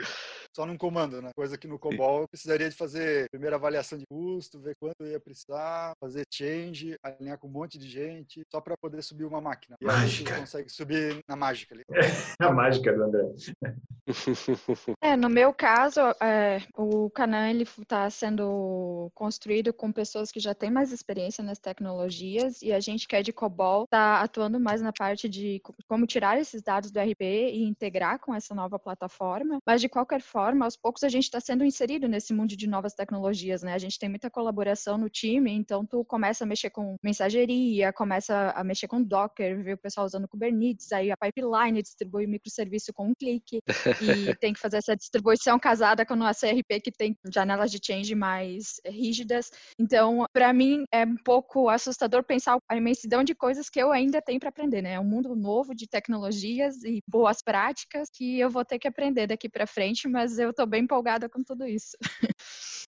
só 0.55 0.64
num 0.64 0.77
comando, 0.77 1.21
né? 1.21 1.31
Coisa 1.35 1.59
que 1.59 1.67
no 1.67 1.79
COBOL 1.79 2.23
eu 2.23 2.29
precisaria 2.29 2.69
de 2.69 2.77
fazer 2.77 3.29
primeira 3.31 3.57
avaliação 3.57 3.99
de 3.99 4.07
custo, 4.07 4.61
ver 4.61 4.77
quanto 4.77 5.03
eu 5.03 5.09
ia 5.09 5.21
precisar, 5.21 5.95
fazer 5.99 6.25
change, 6.31 6.97
alinhar 7.03 7.38
com 7.38 7.49
um 7.49 7.51
monte 7.51 7.77
de 7.77 7.88
gente, 7.88 8.45
só 8.51 8.61
para 8.61 8.77
poder 8.77 9.03
subir 9.03 9.25
uma 9.25 9.40
máquina. 9.40 9.77
E 9.81 9.85
mágica. 9.85 10.35
aí 10.35 10.40
consegue 10.40 10.69
subir 10.71 11.25
na 11.27 11.35
mágica 11.35 11.75
ali. 11.75 11.85
É, 11.90 11.99
a 12.45 12.53
mágica 12.53 12.93
do 12.93 13.03
André. 13.03 13.33
É, 15.01 15.17
no 15.17 15.31
meu 15.31 15.53
caso, 15.53 16.01
é, 16.21 16.61
o 16.77 17.09
Canan 17.11 17.49
ele 17.49 17.62
está 17.62 18.09
sendo 18.11 19.11
construído 19.14 19.73
com 19.73 19.90
pessoas 19.90 20.31
que 20.31 20.38
já 20.38 20.55
têm 20.55 20.71
mais 20.71 20.93
experiência 20.93 21.43
nas 21.43 21.59
tecnologias 21.59 22.61
e 22.61 22.71
a 22.71 22.81
gente 22.81 23.09
que 23.09 23.17
é 23.17 23.23
de 23.23 23.33
COBOL 23.33 23.85
está 23.85 24.21
atuando 24.21 24.61
mais 24.61 24.83
na 24.83 24.93
parte 24.93 25.27
de 25.27 25.61
como 25.88 26.07
tirar 26.07 26.38
esses 26.38 26.62
dados 26.62 26.90
do 26.90 27.01
RP 27.01 27.23
e 27.23 27.64
integrar 27.64 28.19
com 28.19 28.35
essa 28.35 28.55
nova 28.55 28.79
plataforma. 28.79 29.59
Mas 29.67 29.81
de 29.81 29.88
qualquer 29.88 30.21
forma, 30.21 30.43
aos 30.44 30.76
poucos 30.76 31.02
a 31.02 31.09
gente 31.09 31.24
está 31.24 31.40
sendo 31.40 31.64
inserido 31.64 32.09
nesse 32.09 32.33
mundo 32.35 32.57
de 32.57 32.66
novas 32.66 32.94
tecnologias, 32.94 33.62
né? 33.62 33.74
A 33.74 33.78
gente 33.78 33.98
tem 33.98 34.09
muita 34.09 34.30
colaboração 34.30 34.98
no 34.98 35.09
time, 35.09 35.52
então 35.52 35.85
tu 35.87 36.04
começa 36.04 36.44
a 36.44 36.46
mexer 36.46 36.70
com 36.70 36.96
mensageria, 37.02 37.92
começa 37.92 38.52
a 38.54 38.64
mexer 38.64 38.88
com 38.88 39.02
Docker, 39.02 39.62
vê 39.62 39.72
o 39.72 39.78
pessoal 39.78 40.07
usando 40.07 40.28
Kubernetes, 40.28 40.92
aí 40.92 41.11
a 41.11 41.16
pipeline 41.16 41.83
distribui 41.83 42.26
o 42.26 42.28
microserviço 42.28 42.92
com 42.92 43.09
um 43.09 43.14
clique 43.14 43.61
e 44.02 44.35
tem 44.40 44.52
que 44.52 44.61
fazer 44.61 44.78
essa 44.78 44.96
distribuição 44.96 45.59
casada 45.59 46.04
com 46.04 46.16
nosso 46.16 46.44
ERP 46.46 46.80
que 46.83 46.92
tem 46.92 47.16
janelas 47.33 47.70
de 47.70 47.78
change 47.85 48.14
mais 48.14 48.80
rígidas. 48.85 49.50
Então, 49.78 50.26
para 50.33 50.52
mim 50.52 50.85
é 50.92 51.04
um 51.04 51.16
pouco 51.16 51.68
assustador 51.68 52.24
pensar 52.24 52.59
a 52.68 52.76
imensidão 52.76 53.22
de 53.22 53.35
coisas 53.35 53.68
que 53.70 53.80
eu 53.80 53.92
ainda 53.92 54.20
tenho 54.20 54.40
para 54.40 54.48
aprender, 54.48 54.83
né? 54.83 54.94
É 54.94 55.00
um 55.00 55.04
mundo 55.04 55.35
novo 55.35 55.74
de 55.74 55.87
tecnologias 55.87 56.83
e 56.85 57.00
boas 57.09 57.42
práticas 57.42 58.09
que 58.12 58.38
eu 58.38 58.50
vou 58.50 58.64
ter 58.64 58.78
que 58.78 58.88
aprender 58.88 59.26
daqui 59.26 59.48
para 59.48 59.66
frente, 59.66 60.09
mas 60.09 60.34
eu 60.38 60.51
estou 60.51 60.66
bem 60.66 60.85
empolgada 60.85 61.29
com 61.29 61.42
tudo 61.42 61.66
isso. 61.66 61.97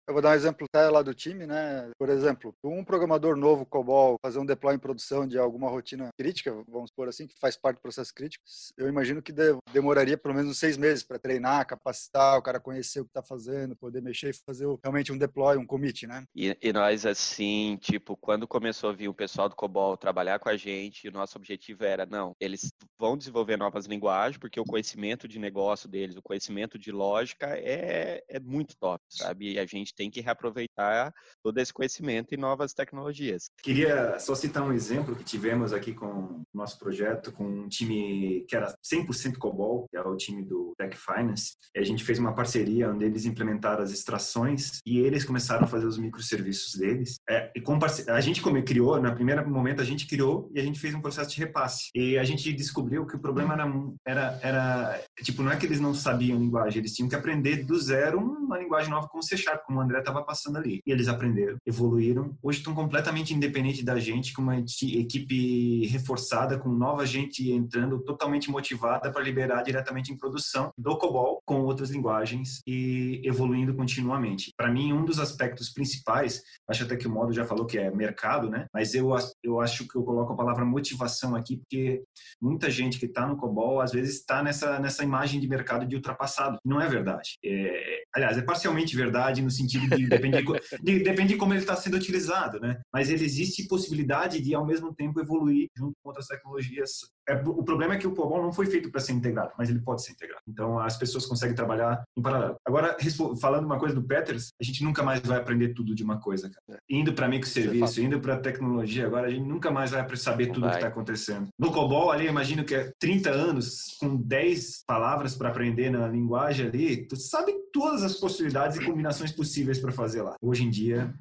Eu 0.08 0.14
vou 0.14 0.22
dar 0.22 0.30
um 0.30 0.34
exemplo 0.34 0.68
até 0.72 0.88
lá 0.88 1.02
do 1.02 1.12
time, 1.12 1.46
né? 1.46 1.90
Por 1.98 2.08
exemplo, 2.08 2.54
um 2.62 2.84
programador 2.84 3.36
novo 3.36 3.66
COBOL 3.66 4.16
fazer 4.22 4.38
um 4.38 4.46
deploy 4.46 4.76
em 4.76 4.78
produção 4.78 5.26
de 5.26 5.36
alguma 5.36 5.68
rotina 5.68 6.10
crítica, 6.16 6.54
vamos 6.68 6.92
por 6.92 7.08
assim, 7.08 7.26
que 7.26 7.34
faz 7.40 7.56
parte 7.56 7.78
do 7.78 7.82
processo 7.82 8.14
crítico, 8.14 8.44
eu 8.76 8.88
imagino 8.88 9.20
que 9.20 9.34
demoraria 9.72 10.16
pelo 10.16 10.34
menos 10.34 10.52
uns 10.52 10.58
seis 10.58 10.76
meses 10.76 11.02
para 11.02 11.18
treinar, 11.18 11.66
capacitar, 11.66 12.38
o 12.38 12.42
cara 12.42 12.60
conhecer 12.60 13.00
o 13.00 13.04
que 13.04 13.10
está 13.10 13.22
fazendo, 13.22 13.74
poder 13.74 14.00
mexer 14.00 14.30
e 14.30 14.44
fazer 14.46 14.66
realmente 14.80 15.12
um 15.12 15.18
deploy, 15.18 15.56
um 15.56 15.66
commit, 15.66 16.06
né? 16.06 16.22
E, 16.34 16.56
e, 16.62 16.72
nós, 16.72 17.04
assim, 17.04 17.76
tipo, 17.80 18.16
quando 18.16 18.46
começou 18.46 18.90
a 18.90 18.92
vir 18.92 19.08
o 19.08 19.14
pessoal 19.14 19.48
do 19.48 19.56
COBOL 19.56 19.96
trabalhar 19.96 20.38
com 20.38 20.48
a 20.48 20.56
gente, 20.56 21.08
o 21.08 21.12
nosso 21.12 21.36
objetivo 21.36 21.84
era, 21.84 22.06
não, 22.06 22.32
eles 22.40 22.72
vão 22.96 23.16
desenvolver 23.16 23.56
novas 23.56 23.86
linguagens, 23.86 24.38
porque 24.38 24.60
o 24.60 24.64
conhecimento 24.64 25.26
de 25.26 25.40
negócio 25.40 25.88
deles, 25.88 26.16
o 26.16 26.22
conhecimento 26.22 26.78
de 26.78 26.92
lógica 26.92 27.35
é, 27.42 28.22
é 28.28 28.40
muito 28.40 28.76
top, 28.78 29.02
sabe? 29.08 29.52
E 29.52 29.58
a 29.58 29.66
gente 29.66 29.94
tem 29.94 30.10
que 30.10 30.20
reaproveitar 30.20 31.12
todo 31.42 31.58
esse 31.58 31.72
conhecimento 31.72 32.34
em 32.34 32.38
novas 32.38 32.72
tecnologias. 32.72 33.50
Queria 33.62 34.18
só 34.18 34.34
citar 34.34 34.62
um 34.62 34.72
exemplo 34.72 35.14
que 35.14 35.24
tivemos 35.24 35.72
aqui 35.72 35.92
com 35.92 36.06
o 36.06 36.42
nosso 36.54 36.78
projeto, 36.78 37.32
com 37.32 37.44
um 37.44 37.68
time 37.68 38.44
que 38.48 38.56
era 38.56 38.74
100% 38.84 39.36
COBOL, 39.38 39.86
que 39.90 39.96
é 39.96 40.00
o 40.00 40.16
time 40.16 40.44
do 40.44 40.74
Tech 40.78 40.96
Finance. 40.96 41.56
E 41.74 41.78
a 41.78 41.84
gente 41.84 42.04
fez 42.04 42.18
uma 42.18 42.34
parceria 42.34 42.90
onde 42.90 43.04
eles 43.04 43.24
implementaram 43.24 43.82
as 43.82 43.90
extrações 43.90 44.80
e 44.86 44.98
eles 44.98 45.24
começaram 45.24 45.64
a 45.64 45.68
fazer 45.68 45.86
os 45.86 45.98
microserviços 45.98 46.74
deles. 46.74 47.18
É, 47.28 47.50
e 47.54 47.60
com 47.60 47.78
a 48.08 48.20
gente 48.20 48.40
como 48.40 48.62
criou, 48.62 49.00
no 49.00 49.14
primeiro 49.14 49.48
momento 49.48 49.80
a 49.80 49.84
gente 49.84 50.06
criou 50.06 50.50
e 50.54 50.60
a 50.60 50.62
gente 50.62 50.78
fez 50.78 50.94
um 50.94 51.00
processo 51.00 51.30
de 51.30 51.38
repasse. 51.38 51.90
E 51.94 52.18
a 52.18 52.24
gente 52.24 52.52
descobriu 52.52 53.06
que 53.06 53.16
o 53.16 53.20
problema 53.20 53.54
era, 53.54 53.70
era, 54.04 54.40
era 54.42 55.04
tipo, 55.22 55.42
não 55.42 55.52
é 55.52 55.56
que 55.56 55.66
eles 55.66 55.80
não 55.80 55.94
sabiam 55.94 56.38
linguagem, 56.38 56.78
eles 56.78 56.94
tinham 56.94 57.08
que 57.08 57.15
que 57.16 57.18
aprender 57.18 57.64
do 57.64 57.78
zero 57.78 58.18
uma 58.20 58.58
linguagem 58.58 58.90
nova 58.90 59.08
como 59.08 59.22
C 59.22 59.36
Sharp, 59.36 59.64
como 59.64 59.78
o 59.78 59.82
André 59.82 59.98
estava 59.98 60.22
passando 60.22 60.58
ali. 60.58 60.80
E 60.86 60.92
eles 60.92 61.08
aprenderam, 61.08 61.56
evoluíram. 61.66 62.36
Hoje 62.42 62.58
estão 62.58 62.74
completamente 62.74 63.34
independentes 63.34 63.82
da 63.82 63.98
gente, 63.98 64.32
com 64.32 64.42
uma 64.42 64.58
equipe 64.58 65.86
reforçada, 65.86 66.58
com 66.58 66.68
nova 66.68 67.06
gente 67.06 67.50
entrando, 67.50 67.98
totalmente 68.00 68.50
motivada 68.50 69.10
para 69.10 69.22
liberar 69.22 69.62
diretamente 69.62 70.12
em 70.12 70.16
produção 70.16 70.70
do 70.76 70.96
COBOL 70.96 71.40
com 71.44 71.62
outras 71.62 71.90
linguagens 71.90 72.60
e 72.66 73.20
evoluindo 73.24 73.74
continuamente. 73.74 74.52
Para 74.56 74.70
mim, 74.70 74.92
um 74.92 75.04
dos 75.04 75.18
aspectos 75.18 75.70
principais, 75.70 76.42
acho 76.68 76.84
até 76.84 76.96
que 76.96 77.06
o 77.06 77.10
modo 77.10 77.32
já 77.32 77.44
falou 77.44 77.66
que 77.66 77.78
é 77.78 77.90
mercado, 77.90 78.50
né? 78.50 78.66
Mas 78.72 78.94
eu, 78.94 79.10
eu 79.42 79.60
acho 79.60 79.86
que 79.88 79.96
eu 79.96 80.02
coloco 80.02 80.32
a 80.32 80.36
palavra 80.36 80.64
motivação 80.64 81.34
aqui, 81.34 81.56
porque 81.56 82.02
muita 82.40 82.70
gente 82.70 82.98
que 82.98 83.06
está 83.06 83.26
no 83.26 83.36
COBOL, 83.36 83.80
às 83.80 83.92
vezes 83.92 84.16
está 84.16 84.42
nessa, 84.42 84.78
nessa 84.78 85.02
imagem 85.02 85.40
de 85.40 85.48
mercado 85.48 85.86
de 85.86 85.96
ultrapassado. 85.96 86.58
Não 86.64 86.80
é 86.80 86.88
verdade. 86.88 87.05
É, 87.44 88.02
aliás, 88.14 88.38
é 88.38 88.42
parcialmente 88.42 88.96
verdade 88.96 89.42
no 89.42 89.50
sentido 89.50 89.96
de 89.96 90.06
depende 90.06 90.42
de, 90.82 90.98
depende 91.02 91.34
de 91.34 91.36
como 91.36 91.52
ele 91.52 91.60
está 91.60 91.76
sendo 91.76 91.96
utilizado, 91.96 92.60
né? 92.60 92.80
Mas 92.92 93.10
ele 93.10 93.24
existe 93.24 93.66
possibilidade 93.66 94.40
de, 94.40 94.54
ao 94.54 94.66
mesmo 94.66 94.94
tempo, 94.94 95.20
evoluir 95.20 95.68
junto 95.76 95.94
com 96.02 96.10
outras 96.10 96.26
tecnologias. 96.26 97.10
É, 97.28 97.34
o 97.34 97.62
problema 97.62 97.94
é 97.94 97.98
que 97.98 98.06
o 98.06 98.14
COBOL 98.14 98.42
não 98.42 98.52
foi 98.52 98.66
feito 98.66 98.90
para 98.90 99.00
ser 99.00 99.12
integrado, 99.12 99.52
mas 99.58 99.68
ele 99.68 99.80
pode 99.80 100.02
ser 100.02 100.12
integrado. 100.12 100.42
Então, 100.48 100.78
as 100.78 100.96
pessoas 100.96 101.26
conseguem 101.26 101.54
trabalhar 101.54 102.04
em 102.16 102.22
paralelo. 102.22 102.56
Agora, 102.64 102.96
falando 103.40 103.64
uma 103.64 103.78
coisa 103.78 103.94
do 103.94 104.02
Peters, 104.02 104.52
a 104.60 104.64
gente 104.64 104.84
nunca 104.84 105.02
mais 105.02 105.20
vai 105.20 105.38
aprender 105.38 105.74
tudo 105.74 105.94
de 105.94 106.04
uma 106.04 106.18
coisa, 106.20 106.48
cara. 106.48 106.78
É. 106.78 106.82
Indo 106.88 107.12
para 107.12 107.28
microserviço, 107.28 108.00
indo 108.00 108.20
para 108.20 108.38
tecnologia, 108.38 109.06
agora 109.06 109.26
a 109.26 109.30
gente 109.30 109.46
nunca 109.46 109.70
mais 109.70 109.90
vai 109.90 110.16
saber 110.16 110.46
tudo 110.52 110.66
o 110.66 110.70
que 110.70 110.76
está 110.76 110.88
acontecendo. 110.88 111.48
No 111.58 111.72
COBOL, 111.72 112.10
ali, 112.10 112.26
eu 112.26 112.30
imagino 112.30 112.64
que 112.64 112.74
é 112.74 112.92
30 112.98 113.30
anos, 113.30 113.96
com 113.98 114.16
10 114.16 114.84
palavras 114.86 115.34
para 115.34 115.48
aprender 115.48 115.90
na 115.90 116.06
linguagem 116.06 116.66
ali, 116.66 117.06
tu 117.06 117.16
sabe 117.16 117.52
todas 117.72 118.02
as 118.02 118.14
possibilidades 118.14 118.76
e 118.78 118.84
combinações 118.84 119.32
possíveis 119.32 119.78
para 119.78 119.92
fazer 119.92 120.22
lá. 120.22 120.36
Hoje 120.40 120.64
em 120.64 120.70
dia, 120.70 121.12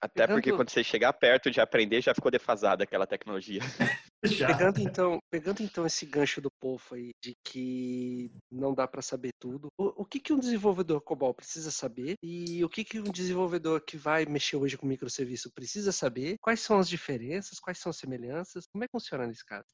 até 0.00 0.26
porque 0.26 0.52
quando 0.52 0.70
você 0.70 0.84
chegar 0.84 1.12
perto 1.12 1.50
de 1.50 1.60
aprender, 1.60 2.02
já 2.02 2.14
ficou 2.14 2.30
defasada 2.30 2.84
aquela 2.84 3.06
tecnologia. 3.06 3.60
pegando 4.20 4.80
então, 4.80 5.18
pegando 5.30 5.62
então 5.62 5.86
esse 5.86 6.06
gancho 6.06 6.40
do 6.40 6.50
povo 6.60 6.94
aí 6.94 7.12
de 7.22 7.34
que 7.44 8.30
não 8.50 8.74
dá 8.74 8.86
para 8.86 9.02
saber 9.02 9.30
tudo, 9.38 9.68
o, 9.78 10.02
o, 10.02 10.04
que 10.04 10.20
que 10.20 10.32
um 10.32 10.38
desenvolvedor 10.38 11.00
COBOL 11.00 11.34
precisa 11.34 11.70
saber 11.70 12.14
e 12.22 12.64
o 12.64 12.68
que 12.68 12.84
que 12.84 12.98
um 12.98 13.04
desenvolvedor 13.04 13.80
que 13.80 13.96
vai 13.96 14.26
mexer 14.26 14.56
hoje 14.56 14.76
com 14.76 14.86
microserviço 14.86 15.50
precisa 15.52 15.92
saber? 15.92 16.36
Quais 16.40 16.60
são 16.60 16.78
as 16.78 16.88
diferenças? 16.88 17.58
Quais 17.58 17.78
são 17.78 17.90
as 17.90 17.96
semelhanças? 17.96 18.66
Como 18.66 18.84
é 18.84 18.86
que 18.86 18.92
funciona 18.92 19.26
nesse 19.26 19.44
caso? 19.44 19.66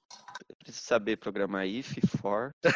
Precisa 0.59 0.85
saber 0.85 1.16
programar 1.16 1.66
if, 1.66 1.99
for, 2.21 2.53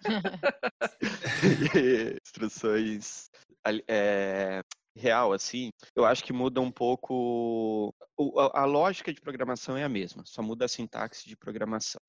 instruções 2.24 3.30
é, 3.86 4.62
real, 5.00 5.32
assim, 5.32 5.70
eu 5.96 6.04
acho 6.04 6.22
que 6.22 6.32
muda 6.32 6.60
um 6.60 6.70
pouco. 6.70 7.94
A 8.52 8.66
lógica 8.66 9.12
de 9.12 9.20
programação 9.20 9.76
é 9.76 9.84
a 9.84 9.88
mesma, 9.88 10.22
só 10.26 10.42
muda 10.42 10.66
a 10.66 10.68
sintaxe 10.68 11.26
de 11.26 11.36
programação. 11.36 12.00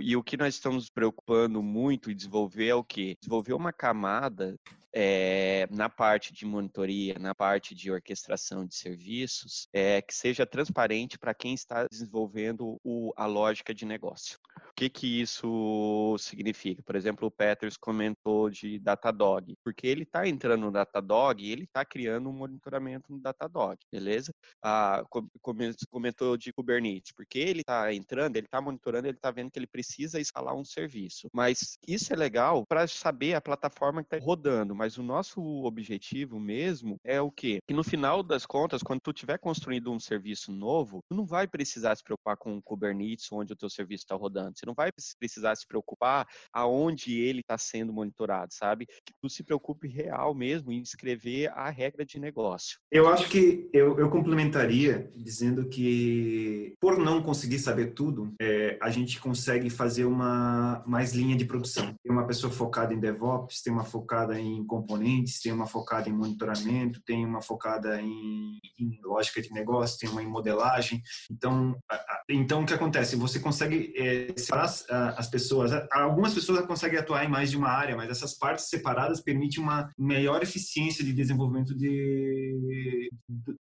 E 0.00 0.16
o 0.16 0.22
que 0.22 0.36
nós 0.36 0.54
estamos 0.54 0.88
preocupando 0.88 1.60
muito 1.62 2.10
em 2.10 2.16
desenvolver 2.16 2.68
é 2.68 2.74
o 2.74 2.84
quê? 2.84 3.16
Desenvolver 3.20 3.54
uma 3.54 3.72
camada 3.72 4.56
é, 4.92 5.68
na 5.70 5.88
parte 5.88 6.32
de 6.32 6.46
monitoria, 6.46 7.16
na 7.18 7.34
parte 7.34 7.74
de 7.74 7.90
orquestração 7.90 8.66
de 8.66 8.74
serviços, 8.74 9.68
é, 9.72 10.00
que 10.00 10.14
seja 10.14 10.46
transparente 10.46 11.18
para 11.18 11.34
quem 11.34 11.54
está 11.54 11.86
desenvolvendo 11.86 12.80
o, 12.82 13.12
a 13.16 13.26
lógica 13.26 13.74
de 13.74 13.84
negócio. 13.84 14.38
O 14.56 14.74
que, 14.74 14.88
que 14.88 15.20
isso 15.20 16.16
significa? 16.18 16.82
Por 16.82 16.96
exemplo, 16.96 17.28
o 17.28 17.30
Peters 17.30 17.76
comentou 17.76 18.48
de 18.48 18.78
Datadog, 18.78 19.56
porque 19.62 19.86
ele 19.86 20.04
está 20.04 20.26
entrando 20.26 20.62
no 20.62 20.72
Datadog 20.72 21.42
e 21.42 21.50
ele 21.50 21.64
está 21.64 21.84
criando 21.84 22.27
um 22.28 22.32
monitoramento 22.32 23.12
no 23.12 23.20
Datadog, 23.20 23.78
beleza? 23.90 24.32
Ah, 24.62 25.04
comentou 25.90 26.36
de 26.36 26.52
Kubernetes, 26.52 27.12
porque 27.12 27.38
ele 27.38 27.60
está 27.60 27.92
entrando, 27.92 28.36
ele 28.36 28.46
está 28.46 28.60
monitorando, 28.60 29.08
ele 29.08 29.16
está 29.16 29.30
vendo 29.30 29.50
que 29.50 29.58
ele 29.58 29.66
precisa 29.66 30.20
instalar 30.20 30.54
um 30.54 30.64
serviço. 30.64 31.28
Mas 31.32 31.78
isso 31.86 32.12
é 32.12 32.16
legal 32.16 32.64
para 32.66 32.86
saber 32.86 33.34
a 33.34 33.40
plataforma 33.40 34.02
que 34.02 34.14
está 34.14 34.24
rodando, 34.24 34.74
mas 34.74 34.98
o 34.98 35.02
nosso 35.02 35.40
objetivo 35.64 36.38
mesmo 36.38 36.98
é 37.04 37.20
o 37.20 37.30
quê? 37.30 37.58
Que 37.66 37.74
no 37.74 37.84
final 37.84 38.22
das 38.22 38.46
contas, 38.46 38.82
quando 38.82 39.00
tu 39.00 39.10
estiver 39.10 39.38
construindo 39.38 39.92
um 39.92 40.00
serviço 40.00 40.52
novo, 40.52 41.00
tu 41.08 41.14
não 41.14 41.26
vai 41.26 41.46
precisar 41.46 41.96
se 41.96 42.04
preocupar 42.04 42.36
com 42.36 42.56
o 42.56 42.62
Kubernetes, 42.62 43.30
onde 43.32 43.52
o 43.52 43.56
teu 43.56 43.70
serviço 43.70 44.04
está 44.04 44.14
rodando. 44.14 44.58
Você 44.58 44.66
não 44.66 44.74
vai 44.74 44.90
precisar 45.18 45.54
se 45.56 45.66
preocupar 45.66 46.26
aonde 46.52 47.18
ele 47.18 47.40
está 47.40 47.56
sendo 47.56 47.92
monitorado, 47.92 48.52
sabe? 48.52 48.86
Que 48.86 49.12
tu 49.20 49.28
se 49.28 49.42
preocupe 49.42 49.88
real 49.88 50.34
mesmo 50.34 50.72
em 50.72 50.80
escrever 50.80 51.50
a 51.52 51.70
regra 51.70 52.04
de 52.08 52.18
negócio. 52.18 52.78
Eu 52.90 53.08
acho 53.08 53.28
que 53.28 53.68
eu, 53.72 53.98
eu 53.98 54.08
complementaria 54.08 55.10
dizendo 55.14 55.68
que 55.68 56.74
por 56.80 56.98
não 56.98 57.22
conseguir 57.22 57.58
saber 57.58 57.92
tudo, 57.92 58.32
é, 58.40 58.78
a 58.80 58.90
gente 58.90 59.20
consegue 59.20 59.68
fazer 59.68 60.04
uma 60.04 60.82
mais 60.86 61.12
linha 61.12 61.36
de 61.36 61.44
produção. 61.44 61.94
Tem 62.02 62.12
uma 62.12 62.26
pessoa 62.26 62.52
focada 62.52 62.94
em 62.94 63.00
DevOps, 63.00 63.62
tem 63.62 63.72
uma 63.72 63.84
focada 63.84 64.40
em 64.40 64.64
componentes, 64.64 65.40
tem 65.40 65.52
uma 65.52 65.66
focada 65.66 66.08
em 66.08 66.12
monitoramento, 66.12 67.00
tem 67.04 67.24
uma 67.24 67.42
focada 67.42 68.00
em, 68.00 68.58
em 68.78 68.98
lógica 69.04 69.42
de 69.42 69.52
negócio, 69.52 69.98
tem 69.98 70.08
uma 70.08 70.22
em 70.22 70.26
modelagem. 70.26 71.02
Então, 71.30 71.76
então 72.28 72.62
o 72.62 72.66
que 72.66 72.74
acontece? 72.74 73.16
Você 73.16 73.38
consegue 73.40 73.92
é, 73.96 74.32
separar 74.36 74.64
as, 74.64 74.86
as, 74.88 75.28
pessoas. 75.28 75.72
Algumas 75.92 76.34
pessoas 76.34 76.64
conseguem 76.66 76.98
atuar 76.98 77.24
em 77.24 77.28
mais 77.28 77.50
de 77.50 77.56
uma 77.56 77.68
área, 77.68 77.96
mas 77.96 78.10
essas 78.10 78.34
partes 78.34 78.68
separadas 78.68 79.20
permitem 79.20 79.62
uma 79.62 79.90
melhor 79.98 80.42
eficiência 80.42 81.04
de 81.04 81.12
desenvolvimento 81.12 81.74
de, 81.74 81.97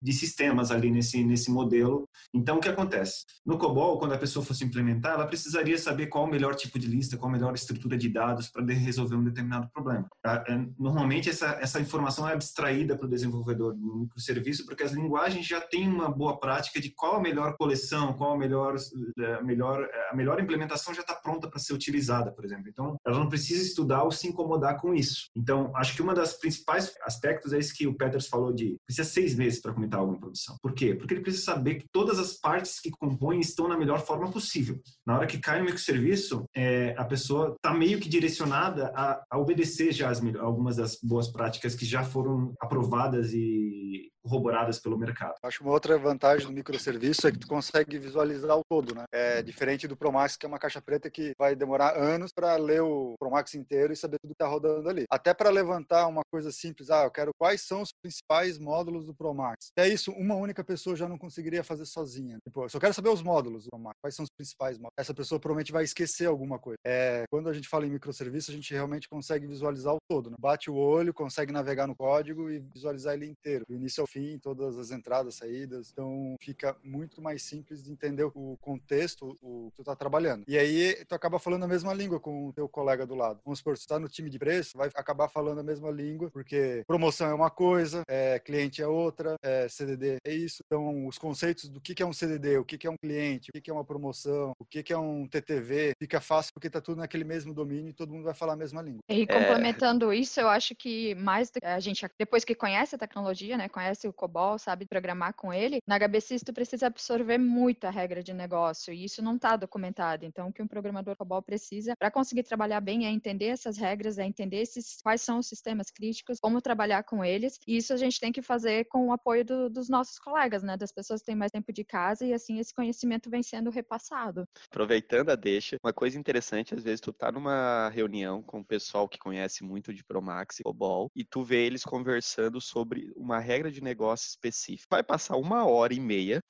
de 0.02 0.14
sistemas 0.14 0.72
ali 0.72 0.90
nesse, 0.92 1.24
nesse 1.24 1.52
modelo. 1.52 2.08
Então, 2.34 2.58
o 2.58 2.60
que 2.60 2.70
acontece? 2.70 3.26
No 3.46 3.58
COBOL, 3.58 4.00
quando 4.00 4.14
a 4.14 4.18
pessoa 4.18 4.46
fosse 4.46 4.64
implementar, 4.64 5.14
ela 5.14 5.28
precisaria 5.28 5.78
saber 5.78 6.08
qual 6.08 6.26
o 6.26 6.30
melhor 6.30 6.56
tipo 6.56 6.80
de 6.80 6.88
lista, 6.88 7.18
qual 7.18 7.30
a 7.30 7.34
melhor 7.34 7.54
estrutura 7.54 7.98
de 7.98 8.10
dados 8.10 8.50
para 8.50 8.66
resolver 8.66 9.16
um 9.16 9.24
determinado 9.24 9.70
problema. 9.72 10.08
É, 10.26 10.66
normalmente 10.80 11.30
essa, 11.30 11.58
essa 11.62 11.80
informação 11.80 12.28
é 12.28 12.34
abstraída 12.34 12.98
para 12.98 13.08
o 13.08 13.10
desenvolvedor 13.10 13.74
do 13.74 14.02
microserviço, 14.02 14.66
porque 14.66 14.84
as 14.84 14.92
linguagens 14.92 15.46
já 15.46 15.60
têm 15.60 15.88
uma 15.88 16.10
boa 16.10 16.40
prática 16.40 16.80
de 16.80 16.90
qual 16.92 17.16
a 17.16 17.22
melhor 17.22 17.56
coleção, 17.58 18.14
qual 18.14 18.34
a 18.34 18.38
melhor, 18.38 18.76
a 18.76 19.22
eh, 19.22 19.44
melhor, 19.44 19.88
a 20.12 20.16
melhor 20.16 20.40
implementação 20.40 20.94
já 20.94 21.02
está 21.02 21.14
pronta 21.14 21.50
para 21.50 21.60
ser 21.60 21.74
utilizada, 21.74 22.32
por 22.32 22.46
exemplo. 22.46 22.70
Então, 22.70 22.96
ela 23.06 23.20
não 23.20 23.30
precisa 23.30 23.64
estudar 23.64 24.04
ou 24.04 24.12
se 24.12 24.28
incomodar 24.28 24.80
com 24.80 24.94
isso. 24.94 25.30
Então, 25.36 25.72
acho 25.76 25.96
que 25.96 26.02
uma 26.02 26.14
das 26.14 26.34
principais 26.34 26.94
aspectos 27.04 27.54
é 27.54 27.58
esse 27.58 27.76
que 27.76 27.88
o 27.88 27.96
Falou 28.28 28.54
de 28.54 28.78
precisa 28.86 29.08
seis 29.08 29.36
meses 29.36 29.62
para 29.62 29.74
comentar 29.74 30.00
algo 30.00 30.14
em 30.14 30.20
produção. 30.20 30.58
Por 30.62 30.74
quê? 30.74 30.94
Porque 30.94 31.14
ele 31.14 31.22
precisa 31.22 31.44
saber 31.44 31.76
que 31.76 31.88
todas 31.92 32.20
as 32.20 32.34
partes 32.34 32.80
que 32.80 32.92
compõem 32.92 33.40
estão 33.40 33.68
na 33.68 33.78
melhor 33.78 34.00
forma 34.00 34.32
possível. 34.32 34.80
Na 35.06 35.18
hora 35.18 35.28
que 35.28 35.38
cai 35.38 35.60
no 35.60 35.66
microserviço, 35.66 36.46
é, 36.56 36.94
a 36.98 37.06
pessoa 37.06 37.54
está 37.56 37.74
meio 37.74 38.00
que 38.00 38.10
direcionada 38.10 38.92
a, 38.96 39.24
a 39.30 39.38
obedecer 39.38 39.92
já 39.92 40.10
as, 40.10 40.22
algumas 40.40 40.76
das 40.76 40.98
boas 41.02 41.28
práticas 41.28 41.76
que 41.76 41.86
já 41.86 42.04
foram 42.04 42.54
aprovadas 42.60 43.34
e 43.34 44.12
corroboradas 44.28 44.80
pelo 44.80 44.98
mercado. 44.98 45.36
Acho 45.42 45.64
uma 45.64 45.72
outra 45.72 45.98
vantagem 45.98 46.48
do 46.48 46.54
microserviço 46.54 47.28
é 47.28 47.32
que 47.32 47.40
tu 47.40 47.48
consegue 47.48 47.98
visualizar 47.98 48.58
o 48.58 48.64
todo, 48.70 48.94
né? 48.94 49.06
É 49.12 49.42
diferente 49.42 49.88
do 49.88 49.96
Promax, 49.96 50.36
que 50.36 50.46
é 50.46 50.50
uma 50.50 50.60
caixa 50.60 50.82
preta 50.82 51.10
que 51.10 51.34
vai 51.40 51.56
demorar 51.56 51.98
anos 51.98 52.32
para 52.34 52.56
ler 52.58 52.82
o 52.82 53.16
Promax 53.18 53.56
inteiro 53.56 53.94
e 53.94 53.96
saber 53.96 54.18
tudo 54.20 54.32
que 54.32 54.44
está 54.44 54.48
rodando 54.48 54.90
ali. 54.90 55.06
Até 55.10 55.34
para 55.34 55.50
levantar 55.50 56.08
uma 56.08 56.22
coisa 56.30 56.52
simples, 56.52 56.90
ah, 56.90 57.06
eu 57.06 57.12
quero 57.12 57.32
quais 57.38 57.62
são 57.62 57.82
os 57.82 57.92
principais 57.94 58.60
módulos 58.60 59.06
do 59.06 59.16
Promax. 59.16 59.72
É 59.78 59.88
isso, 59.88 60.12
uma 60.12 60.36
única 60.36 60.64
pessoa 60.64 60.96
já 60.96 61.08
não 61.08 61.18
conseguiria 61.18 61.64
fazer 61.64 61.86
sozinha. 61.86 62.38
Tipo, 62.46 62.66
eu 62.66 62.70
só 62.70 62.80
quero 62.80 62.94
saber 62.94 63.10
os 63.10 63.22
módulos 63.22 63.64
do 63.64 63.70
Promax, 63.70 63.96
quais 64.02 64.16
são 64.16 64.24
os 64.24 64.32
principais 64.36 64.78
módulos. 64.78 64.94
Essa 64.98 65.14
pessoa 65.14 65.40
provavelmente 65.40 65.72
vai 65.72 65.84
esquecer 65.84 66.26
alguma 66.26 66.60
coisa. 66.60 66.78
É, 66.86 67.24
quando 67.32 67.50
a 67.50 67.54
gente 67.54 67.70
fala 67.70 67.86
em 67.86 67.92
microserviço, 67.92 68.52
a 68.52 68.54
gente 68.54 68.74
realmente 68.74 69.08
consegue 69.08 69.48
visualizar 69.48 69.94
o 69.94 70.00
todo, 70.10 70.30
né? 70.30 70.36
Bate 70.40 70.70
o 70.70 70.76
olho, 70.76 71.14
consegue 71.14 71.54
navegar 71.54 71.88
no 71.88 71.96
código 71.96 72.50
e 72.50 72.60
visualizar 72.60 73.14
ele 73.14 73.28
inteiro, 73.28 73.64
do 73.68 73.76
início 73.76 74.02
ao 74.02 74.08
fim, 74.08 74.17
todas 74.42 74.78
as 74.78 74.92
entradas, 74.92 75.36
saídas. 75.36 75.90
Então 75.92 76.36
fica 76.40 76.76
muito 76.84 77.22
mais 77.22 77.44
simples 77.44 77.84
de 77.84 77.92
entender 77.92 78.24
o 78.34 78.58
contexto, 78.62 79.38
o 79.42 79.72
que 79.72 79.78
tu 79.78 79.84
tá 79.84 79.96
trabalhando. 79.96 80.44
E 80.48 80.58
aí 80.58 80.96
tu 81.06 81.16
acaba 81.16 81.40
falando 81.40 81.64
a 81.64 81.68
mesma 81.68 81.94
língua 81.94 82.20
com 82.20 82.48
o 82.48 82.54
teu 82.54 82.68
colega 82.68 83.06
do 83.06 83.16
lado. 83.16 83.40
Vamos 83.44 83.60
supor, 83.60 83.78
tu 83.78 83.88
tá 83.88 84.00
no 84.00 84.10
time 84.10 84.30
de 84.30 84.40
preço, 84.40 84.78
vai 84.78 84.90
acabar 84.96 85.28
falando 85.28 85.60
a 85.60 85.64
mesma 85.64 85.92
língua, 85.92 86.30
porque 86.32 86.84
promoção 86.88 87.30
é 87.30 87.34
uma 87.34 87.50
coisa, 87.50 88.02
é, 88.08 88.40
cliente 88.40 88.82
é 88.82 88.88
outra, 88.88 89.36
é, 89.42 89.68
CDD 89.68 90.18
é 90.24 90.34
isso. 90.34 90.64
Então 90.66 91.08
os 91.08 91.18
conceitos 91.18 91.70
do 91.70 91.82
que, 91.82 91.94
que 91.94 92.04
é 92.04 92.06
um 92.06 92.14
CDD, 92.14 92.58
o 92.58 92.66
que, 92.66 92.78
que 92.78 92.88
é 92.88 92.92
um 92.92 92.98
cliente, 92.98 93.50
o 93.50 93.54
que, 93.54 93.62
que 93.62 93.70
é 93.70 93.74
uma 93.74 93.86
promoção, 93.86 94.54
o 94.60 94.66
que, 94.66 94.84
que 94.84 94.94
é 94.94 94.98
um 94.98 95.28
TTV, 95.28 95.94
fica 96.00 96.20
fácil 96.20 96.54
porque 96.54 96.70
tá 96.70 96.82
tudo 96.82 97.00
naquele 97.00 97.24
mesmo 97.24 97.54
domínio 97.54 97.90
e 97.90 97.94
todo 97.94 98.14
mundo 98.14 98.24
vai 98.24 98.34
falar 98.34 98.54
a 98.54 98.58
mesma 98.58 98.82
língua. 98.82 99.02
E 99.10 99.26
complementando 99.28 100.12
é... 100.12 100.18
isso, 100.18 100.40
eu 100.40 100.50
acho 100.50 100.76
que 100.76 101.16
mais 101.16 101.52
a 101.64 101.80
gente, 101.80 102.06
depois 102.18 102.44
que 102.44 102.56
conhece 102.56 102.96
a 102.96 102.98
tecnologia, 102.98 103.58
né, 103.58 103.70
conhece 103.70 104.07
o 104.08 104.14
COBOL, 104.14 104.58
sabe 104.58 104.86
programar 104.86 105.34
com 105.34 105.54
ele, 105.54 105.82
na 105.86 105.98
HBSys 105.98 106.44
tu 106.44 106.54
precisa 106.54 106.88
absorver 106.88 107.38
muita 107.38 107.90
regra 107.90 108.24
de 108.24 108.34
negócio 108.34 108.94
e 108.94 109.04
isso 109.04 109.22
não 109.22 109.36
está 109.36 109.56
documentado. 109.56 110.26
Então, 110.26 110.50
o 110.50 110.54
que 110.54 110.62
um 110.62 110.68
programador 110.68 111.16
COBOL 111.16 111.42
precisa 111.42 111.96
para 111.98 112.12
conseguir 112.12 112.44
trabalhar 112.44 112.82
bem 112.82 113.06
é 113.06 113.10
entender 113.10 113.48
essas 113.48 113.78
regras, 113.78 114.18
é 114.18 114.26
entender 114.26 114.62
esses, 114.62 115.02
quais 115.02 115.22
são 115.22 115.40
os 115.40 115.48
sistemas 115.48 115.90
críticos, 115.90 116.40
como 116.40 116.62
trabalhar 116.62 117.04
com 117.04 117.24
eles. 117.24 117.60
E 117.68 117.78
isso 117.78 117.94
a 117.94 117.98
gente 117.98 118.20
tem 118.20 118.32
que 118.32 118.42
fazer 118.42 118.86
com 118.86 119.08
o 119.08 119.12
apoio 119.12 119.44
do, 119.44 119.70
dos 119.70 119.90
nossos 119.90 120.20
colegas, 120.20 120.64
né? 120.64 120.78
Das 120.78 120.92
pessoas 120.92 121.22
que 121.22 121.28
têm 121.28 121.36
mais 121.36 121.52
tempo 121.52 121.72
de 121.74 121.84
casa 121.84 122.26
e 122.26 122.34
assim 122.34 122.60
esse 122.60 122.74
conhecimento 122.74 123.30
vem 123.30 123.44
sendo 123.44 123.70
repassado. 123.70 124.48
Aproveitando 124.70 125.30
a 125.30 125.36
deixa, 125.36 125.78
uma 125.84 125.94
coisa 125.94 126.18
interessante, 126.18 126.74
às 126.74 126.84
vezes 126.84 127.02
tu 127.02 127.12
tá 127.12 127.32
numa 127.32 127.90
reunião 127.90 128.42
com 128.42 128.60
o 128.60 128.66
pessoal 128.66 129.08
que 129.08 129.18
conhece 129.18 129.64
muito 129.64 129.94
de 129.94 130.04
Promax 130.04 130.60
e 130.60 130.64
COBOL 130.64 131.12
e 131.16 131.24
tu 131.24 131.44
vê 131.44 131.66
eles 131.66 131.84
conversando 131.84 132.62
sobre 132.62 133.12
uma 133.16 133.40
regra 133.40 133.72
de 133.72 133.82
negócio 133.82 133.97
específica. 134.06 134.88
Vai 134.90 135.04
passar 135.04 135.38
uma 135.38 135.66
hora 135.66 135.94
e 135.94 136.00
meia, 136.00 136.42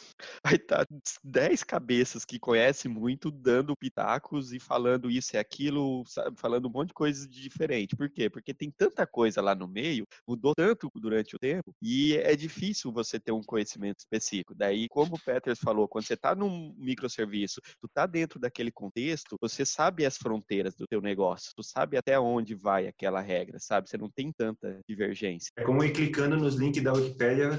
estar 0.62 0.86
tá 0.86 0.96
dez 1.24 1.64
cabeças 1.64 2.26
que 2.26 2.40
conhecem 2.40 2.90
muito 2.90 3.32
dando 3.32 3.76
pitacos 3.76 4.54
e 4.54 4.60
falando 4.60 5.10
isso 5.10 5.36
e 5.36 5.38
aquilo, 5.38 6.04
sabe? 6.06 6.40
falando 6.40 6.68
um 6.68 6.72
monte 6.72 6.90
de 6.90 6.94
coisas 6.94 7.28
diferente. 7.28 7.96
Por 7.96 8.10
quê? 8.10 8.30
Porque 8.30 8.54
tem 8.54 8.72
tanta 8.72 9.06
coisa 9.06 9.42
lá 9.42 9.54
no 9.54 9.68
meio, 9.68 10.06
mudou 10.28 10.54
tanto 10.56 10.90
durante 10.96 11.36
o 11.36 11.40
tempo 11.40 11.74
e 11.82 12.16
é 12.18 12.36
difícil 12.36 12.92
você 12.92 13.20
ter 13.20 13.32
um 13.32 13.44
conhecimento 13.44 14.00
específico. 14.00 14.56
Daí, 14.56 14.88
como 14.90 15.16
o 15.16 15.20
Peters 15.20 15.60
falou, 15.60 15.88
quando 15.88 16.06
você 16.06 16.14
está 16.14 16.36
num 16.36 16.74
microserviço, 16.78 17.62
tu 17.82 17.88
tá 17.88 18.06
dentro 18.06 18.40
daquele 18.40 18.72
contexto, 18.72 19.38
você 19.42 19.66
sabe 19.66 20.06
as 20.06 20.18
fronteiras 20.18 20.76
do 20.76 20.88
teu 20.88 21.02
negócio, 21.02 21.52
tu 21.56 21.64
sabe 21.64 21.98
até 21.98 22.20
onde 22.20 22.56
vai 22.56 22.88
aquela 22.88 23.22
regra, 23.22 23.60
sabe? 23.60 23.90
Você 23.90 23.98
não 23.98 24.10
tem 24.10 24.32
tanta 24.32 24.80
divergência. 24.88 25.52
É 25.58 25.64
como 25.64 25.84
ir 25.84 25.92
clicando 25.92 26.38
nos 26.38 26.56
links 26.56 26.84
da 26.84 26.94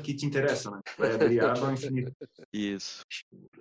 Que 0.03 0.15
te 0.15 0.27
interessam, 0.27 0.73
né? 0.73 0.81
Vai 0.99 1.15
abrir 1.15 1.41
aba 1.41 1.67
ao 1.67 1.73
infinito. 1.73 2.13
Isso. 2.53 3.05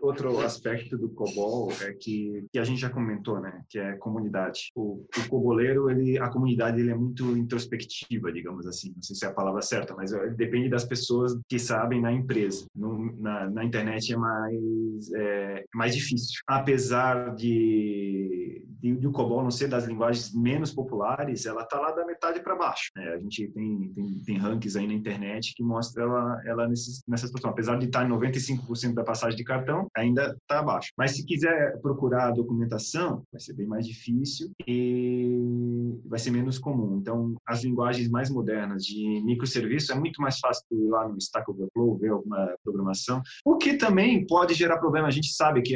Outro 0.02 0.40
aspecto 0.40 0.98
do 0.98 1.10
COBOL 1.10 1.72
é 1.82 1.94
que, 1.94 2.46
que 2.52 2.60
a 2.60 2.64
gente 2.64 2.80
já 2.80 2.90
comentou, 2.90 3.40
né? 3.40 3.64
Que 3.70 3.80
é 3.80 3.94
comunidade. 3.94 4.72
O, 4.76 5.06
o 5.18 5.30
coboleiro, 5.30 5.90
ele, 5.90 6.18
a 6.18 6.30
comunidade, 6.30 6.80
ele 6.80 6.92
é 6.92 6.96
muito 6.96 7.36
introspectiva, 7.36 8.32
digamos 8.32 8.68
assim. 8.68 8.94
Não 8.96 9.02
sei 9.02 9.16
se 9.16 9.26
é 9.26 9.30
a 9.30 9.34
palavra 9.34 9.62
certa, 9.62 9.96
mas 9.96 10.12
depende 10.36 10.70
das 10.70 10.86
pessoas 10.86 11.38
que 11.48 11.58
sabem 11.58 12.02
na 12.02 12.12
empresa. 12.12 12.66
No, 12.76 13.16
na, 13.20 13.50
na 13.50 13.64
internet 13.64 14.14
é 14.14 14.18
mais, 14.18 15.14
é, 15.14 15.66
mais 15.74 15.96
difícil. 15.96 16.42
Apesar 16.48 17.36
de, 17.36 18.64
de, 18.80 18.96
de 18.96 19.08
o 19.08 19.12
COBOL 19.12 19.44
não 19.44 19.52
ser 19.52 19.68
das 19.68 19.86
linguagens 19.86 20.34
menos 20.34 20.74
populares, 20.74 21.46
ela 21.46 21.64
está 21.64 21.80
lá 21.80 21.92
da 21.92 22.06
metade 22.06 22.40
para 22.42 22.56
baixo. 22.56 22.90
Né? 22.96 23.14
A 23.14 23.20
gente 23.20 23.48
tem, 23.50 23.92
tem, 23.94 24.24
tem 24.26 24.38
rankings 24.38 24.78
aí 24.78 24.88
na 24.88 24.94
internet 24.94 25.54
que 25.56 25.64
mostra 25.64 25.97
ela, 26.02 26.42
ela 26.46 26.68
nesse, 26.68 27.02
nessa 27.08 27.28
situação. 27.28 27.52
Apesar 27.52 27.78
de 27.78 27.86
estar 27.86 28.06
em 28.06 28.10
95% 28.10 28.94
da 28.94 29.04
passagem 29.04 29.38
de 29.38 29.44
cartão, 29.44 29.88
ainda 29.96 30.36
está 30.42 30.60
abaixo. 30.60 30.92
Mas 30.98 31.12
se 31.12 31.26
quiser 31.26 31.80
procurar 31.82 32.28
a 32.28 32.32
documentação, 32.32 33.24
vai 33.32 33.40
ser 33.40 33.54
bem 33.54 33.68
mais 33.68 33.86
difícil 33.86 34.52
e 34.68 36.00
vai 36.06 36.20
ser 36.20 36.32
menos 36.32 36.58
comum. 36.58 36.98
Então, 36.98 37.36
as 37.46 37.64
linguagens 37.64 38.10
mais 38.10 38.30
modernas 38.30 38.84
de 38.84 39.22
microserviço 39.24 39.92
é 39.92 39.96
muito 39.96 40.22
mais 40.22 40.40
fácil 40.40 40.64
ir 40.72 40.88
lá 40.88 41.08
no 41.08 41.18
Stack 41.18 41.50
Overflow, 41.50 41.98
ver 41.98 42.10
alguma 42.10 42.56
programação, 42.64 43.22
o 43.46 43.58
que 43.58 43.78
também 43.78 44.26
pode 44.26 44.54
gerar 44.54 44.78
problema. 44.78 45.08
A 45.08 45.12
gente 45.12 45.34
sabe 45.34 45.62
que, 45.62 45.76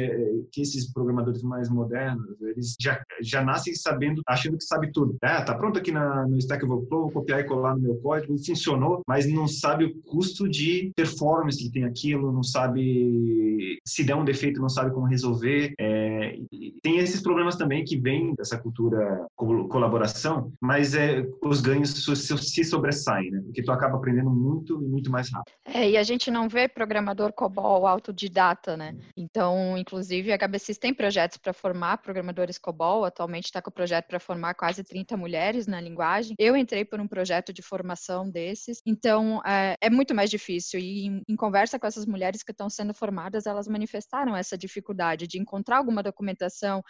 que 0.50 0.62
esses 0.62 0.92
programadores 0.92 1.42
mais 1.42 1.68
modernos, 1.68 2.40
eles 2.42 2.74
já, 2.80 3.02
já 3.22 3.42
nascem 3.44 3.74
sabendo, 3.74 4.22
achando 4.26 4.56
que 4.56 4.64
sabe 4.64 4.90
tudo. 4.92 5.16
É, 5.22 5.42
tá 5.42 5.54
pronto 5.54 5.78
aqui 5.78 5.92
na, 5.92 6.26
no 6.26 6.38
Stack 6.38 6.64
Overflow, 6.64 7.02
vou 7.02 7.10
copiar 7.10 7.40
e 7.40 7.44
colar 7.44 7.74
no 7.74 7.82
meu 7.82 7.96
código, 7.96 8.36
funcionou, 8.44 9.02
mas 9.06 9.26
não 9.26 9.46
sabe 9.46 9.84
o 9.84 10.02
custo 10.12 10.46
de 10.46 10.92
performance 10.94 11.56
que 11.56 11.72
tem 11.72 11.84
aquilo, 11.84 12.30
não 12.30 12.42
sabe 12.42 13.80
se 13.82 14.04
der 14.04 14.14
um 14.14 14.26
defeito, 14.26 14.60
não 14.60 14.68
sabe 14.68 14.92
como 14.92 15.06
resolver. 15.06 15.72
É, 15.80 16.11
tem 16.82 16.98
esses 16.98 17.22
problemas 17.22 17.56
também 17.56 17.84
que 17.84 17.96
vêm 17.96 18.34
dessa 18.34 18.58
cultura 18.58 19.26
colaboração, 19.36 20.52
mas 20.60 20.94
é, 20.94 21.24
os 21.42 21.60
ganhos 21.60 21.90
se 21.94 22.64
sobressaem, 22.64 23.30
né? 23.30 23.40
Porque 23.44 23.62
tu 23.62 23.72
acaba 23.72 23.96
aprendendo 23.96 24.30
muito 24.30 24.82
e 24.82 24.86
muito 24.86 25.10
mais 25.10 25.30
rápido. 25.30 25.54
É, 25.64 25.90
e 25.90 25.96
a 25.96 26.02
gente 26.02 26.30
não 26.30 26.48
vê 26.48 26.68
programador 26.68 27.32
COBOL 27.32 27.86
autodidata, 27.86 28.76
né? 28.76 28.96
Então, 29.16 29.76
inclusive, 29.76 30.32
a 30.32 30.36
HBSys 30.36 30.78
tem 30.78 30.94
projetos 30.94 31.38
para 31.38 31.52
formar 31.52 31.98
programadores 31.98 32.58
COBOL, 32.58 33.04
atualmente 33.04 33.46
está 33.46 33.60
com 33.60 33.70
o 33.70 33.72
projeto 33.72 34.06
para 34.06 34.20
formar 34.20 34.54
quase 34.54 34.82
30 34.84 35.16
mulheres 35.16 35.66
na 35.66 35.80
linguagem. 35.80 36.34
Eu 36.38 36.56
entrei 36.56 36.84
por 36.84 37.00
um 37.00 37.08
projeto 37.08 37.52
de 37.52 37.62
formação 37.62 38.28
desses, 38.28 38.80
então 38.86 39.42
é, 39.44 39.76
é 39.80 39.90
muito 39.90 40.14
mais 40.14 40.30
difícil. 40.30 40.80
E 40.80 41.06
em, 41.06 41.22
em 41.28 41.36
conversa 41.36 41.78
com 41.78 41.86
essas 41.86 42.06
mulheres 42.06 42.42
que 42.42 42.52
estão 42.52 42.68
sendo 42.68 42.94
formadas, 42.94 43.46
elas 43.46 43.68
manifestaram 43.68 44.36
essa 44.36 44.56
dificuldade 44.56 45.26
de 45.26 45.38
encontrar 45.38 45.78
alguma 45.78 46.02
documentação, 46.02 46.21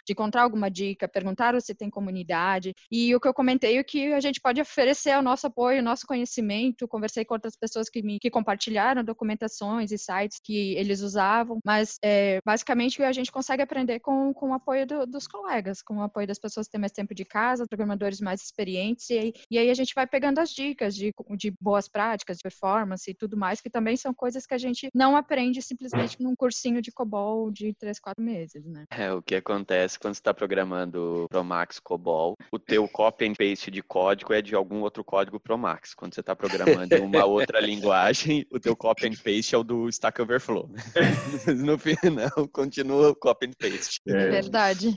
de 0.05 0.13
encontrar 0.13 0.43
alguma 0.43 0.69
dica, 0.69 1.07
perguntaram 1.07 1.59
se 1.59 1.73
tem 1.73 1.89
comunidade. 1.89 2.73
E 2.91 3.15
o 3.15 3.19
que 3.19 3.27
eu 3.27 3.33
comentei 3.33 3.77
é 3.77 3.83
que 3.83 4.13
a 4.13 4.19
gente 4.19 4.39
pode 4.39 4.61
oferecer 4.61 5.17
o 5.17 5.21
nosso 5.21 5.47
apoio, 5.47 5.79
o 5.79 5.83
nosso 5.83 6.05
conhecimento. 6.05 6.87
Conversei 6.87 7.25
com 7.25 7.33
outras 7.33 7.55
pessoas 7.55 7.89
que, 7.89 8.01
me, 8.01 8.19
que 8.19 8.29
compartilharam 8.29 9.03
documentações 9.03 9.91
e 9.91 9.97
sites 9.97 10.39
que 10.43 10.73
eles 10.75 11.01
usavam, 11.01 11.59
mas 11.63 11.97
é, 12.03 12.39
basicamente 12.45 13.01
a 13.01 13.11
gente 13.11 13.31
consegue 13.31 13.61
aprender 13.61 13.99
com, 13.99 14.33
com 14.33 14.49
o 14.49 14.53
apoio 14.53 14.85
do, 14.85 15.05
dos 15.05 15.27
colegas, 15.27 15.81
com 15.81 15.97
o 15.97 16.01
apoio 16.01 16.27
das 16.27 16.39
pessoas 16.39 16.67
que 16.67 16.71
têm 16.71 16.81
mais 16.81 16.91
tempo 16.91 17.13
de 17.13 17.25
casa, 17.25 17.65
programadores 17.67 18.19
mais 18.19 18.41
experientes, 18.41 19.09
e 19.09 19.17
aí, 19.17 19.33
e 19.49 19.57
aí 19.57 19.69
a 19.69 19.73
gente 19.73 19.93
vai 19.95 20.07
pegando 20.07 20.39
as 20.39 20.49
dicas 20.49 20.95
de, 20.95 21.13
de 21.37 21.51
boas 21.59 21.87
práticas, 21.87 22.37
de 22.37 22.43
performance 22.43 23.09
e 23.09 23.13
tudo 23.13 23.37
mais, 23.37 23.61
que 23.61 23.69
também 23.69 23.95
são 23.97 24.13
coisas 24.13 24.45
que 24.45 24.53
a 24.53 24.57
gente 24.57 24.89
não 24.93 25.15
aprende 25.15 25.61
simplesmente 25.61 26.21
num 26.21 26.35
cursinho 26.35 26.81
de 26.81 26.91
COBOL 26.91 27.51
de 27.51 27.73
3, 27.73 27.99
4 27.99 28.23
meses, 28.23 28.65
né? 28.65 28.85
É, 28.91 29.09
que 29.23 29.35
acontece 29.35 29.97
quando 29.97 30.13
você 30.13 30.19
está 30.19 30.33
programando 30.33 31.27
Promax 31.29 31.79
COBOL, 31.79 32.35
o 32.51 32.59
teu 32.59 32.87
copy 32.87 33.25
and 33.25 33.33
paste 33.33 33.71
de 33.71 33.81
código 33.81 34.33
é 34.33 34.41
de 34.41 34.55
algum 34.55 34.81
outro 34.81 35.03
código 35.03 35.39
Promax. 35.39 35.93
Quando 35.93 36.13
você 36.13 36.19
está 36.19 36.35
programando 36.35 37.01
uma 37.03 37.25
outra 37.25 37.59
linguagem, 37.59 38.45
o 38.51 38.59
teu 38.59 38.75
copy 38.75 39.07
and 39.07 39.15
paste 39.23 39.55
é 39.55 39.57
o 39.57 39.63
do 39.63 39.89
Stack 39.89 40.21
Overflow. 40.21 40.69
No 41.63 41.77
final, 41.77 42.47
continua 42.51 43.09
o 43.09 43.15
copy 43.15 43.47
and 43.47 43.51
paste. 43.59 44.01
É. 44.07 44.29
Verdade. 44.29 44.95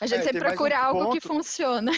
A 0.00 0.06
gente 0.06 0.20
é, 0.20 0.22
sempre 0.22 0.40
procura 0.40 0.76
um 0.76 0.84
algo 0.84 1.04
ponto... 1.04 1.12
que 1.12 1.20
funciona. 1.20 1.92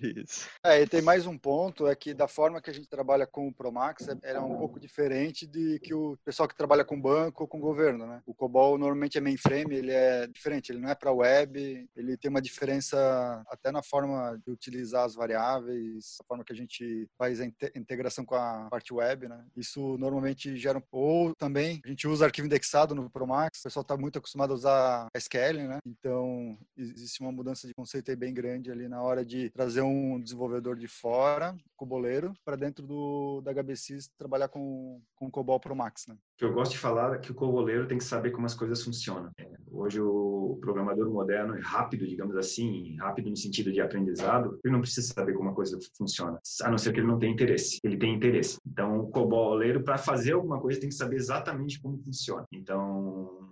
Isso. 0.00 0.48
É, 0.64 0.82
e 0.82 0.86
tem 0.86 1.00
mais 1.00 1.26
um 1.26 1.36
ponto, 1.36 1.86
é 1.86 1.94
que 1.94 2.12
da 2.12 2.28
forma 2.28 2.60
que 2.60 2.70
a 2.70 2.72
gente 2.72 2.88
trabalha 2.88 3.26
com 3.26 3.48
o 3.48 3.52
Promax, 3.52 4.08
é, 4.08 4.32
é 4.32 4.40
um 4.40 4.56
pouco 4.56 4.78
diferente 4.80 5.46
de 5.46 5.78
que 5.80 5.94
o 5.94 6.16
pessoal 6.24 6.48
que 6.48 6.56
trabalha 6.56 6.84
com 6.84 7.00
banco 7.00 7.44
ou 7.44 7.48
com 7.48 7.60
governo, 7.60 8.06
né? 8.06 8.20
O 8.26 8.34
COBOL 8.34 8.78
normalmente 8.78 9.18
é 9.18 9.20
mainframe, 9.20 9.74
ele 9.74 9.92
é 9.92 10.26
diferente, 10.26 10.57
ele 10.68 10.80
não 10.80 10.88
é 10.88 10.94
para 10.94 11.12
web, 11.12 11.88
ele 11.96 12.16
tem 12.16 12.28
uma 12.28 12.42
diferença 12.42 13.44
até 13.48 13.70
na 13.70 13.82
forma 13.82 14.40
de 14.44 14.50
utilizar 14.50 15.04
as 15.04 15.14
variáveis, 15.14 16.18
a 16.20 16.24
forma 16.24 16.44
que 16.44 16.52
a 16.52 16.56
gente 16.56 17.08
faz 17.16 17.40
a 17.40 17.44
integração 17.76 18.24
com 18.24 18.34
a 18.34 18.68
parte 18.70 18.92
web, 18.92 19.28
né? 19.28 19.44
Isso 19.56 19.96
normalmente 19.98 20.56
gera 20.56 20.78
um... 20.78 20.82
ou 20.90 21.34
também 21.34 21.80
a 21.84 21.88
gente 21.88 22.06
usa 22.06 22.24
arquivo 22.24 22.46
indexado 22.46 22.94
no 22.94 23.10
Promax, 23.10 23.60
o 23.60 23.62
pessoal 23.64 23.82
está 23.82 23.96
muito 23.96 24.18
acostumado 24.18 24.52
a 24.52 24.54
usar 24.54 25.08
SQL, 25.14 25.68
né? 25.68 25.78
Então 25.86 26.58
existe 26.76 27.20
uma 27.20 27.32
mudança 27.32 27.66
de 27.66 27.74
conceito 27.74 28.10
aí 28.10 28.16
bem 28.16 28.34
grande 28.34 28.70
ali 28.70 28.88
na 28.88 29.02
hora 29.02 29.24
de 29.24 29.50
trazer 29.50 29.82
um 29.82 30.20
desenvolvedor 30.20 30.76
de 30.76 30.88
fora, 30.88 31.56
coboleiro, 31.76 32.34
para 32.44 32.56
dentro 32.56 32.86
do 32.86 33.40
da 33.42 33.52
HBSys 33.52 34.10
trabalhar 34.16 34.48
com 34.48 35.00
com 35.16 35.30
COBOL 35.30 35.60
Promax, 35.60 36.06
né? 36.06 36.16
Que 36.38 36.44
eu 36.44 36.52
gosto 36.52 36.72
de 36.72 36.78
falar 36.78 37.16
é 37.16 37.18
que 37.18 37.32
o 37.32 37.34
coboleiro 37.34 37.88
tem 37.88 37.98
que 37.98 38.04
saber 38.04 38.30
como 38.30 38.46
as 38.46 38.54
coisas 38.54 38.84
funcionam. 38.84 39.28
Hoje 39.72 40.00
o 40.00 40.56
programador 40.60 41.10
moderno 41.10 41.56
é 41.56 41.60
rápido, 41.60 42.06
digamos 42.06 42.36
assim, 42.36 42.96
rápido 42.96 43.28
no 43.28 43.36
sentido 43.36 43.72
de 43.72 43.80
aprendizado, 43.80 44.56
ele 44.64 44.72
não 44.72 44.80
precisa 44.80 45.12
saber 45.12 45.34
como 45.34 45.50
a 45.50 45.54
coisa 45.54 45.76
funciona, 45.96 46.38
a 46.62 46.70
não 46.70 46.78
ser 46.78 46.92
que 46.92 47.00
ele 47.00 47.08
não 47.08 47.18
tenha 47.18 47.32
interesse. 47.32 47.80
Ele 47.82 47.96
tem 47.96 48.14
interesse. 48.14 48.56
Então, 48.64 49.00
o 49.00 49.10
coboleiro 49.10 49.82
para 49.82 49.98
fazer 49.98 50.32
alguma 50.32 50.60
coisa 50.60 50.78
tem 50.78 50.88
que 50.88 50.94
saber 50.94 51.16
exatamente 51.16 51.80
como 51.80 51.98
funciona. 51.98 52.46
Então, 52.52 53.50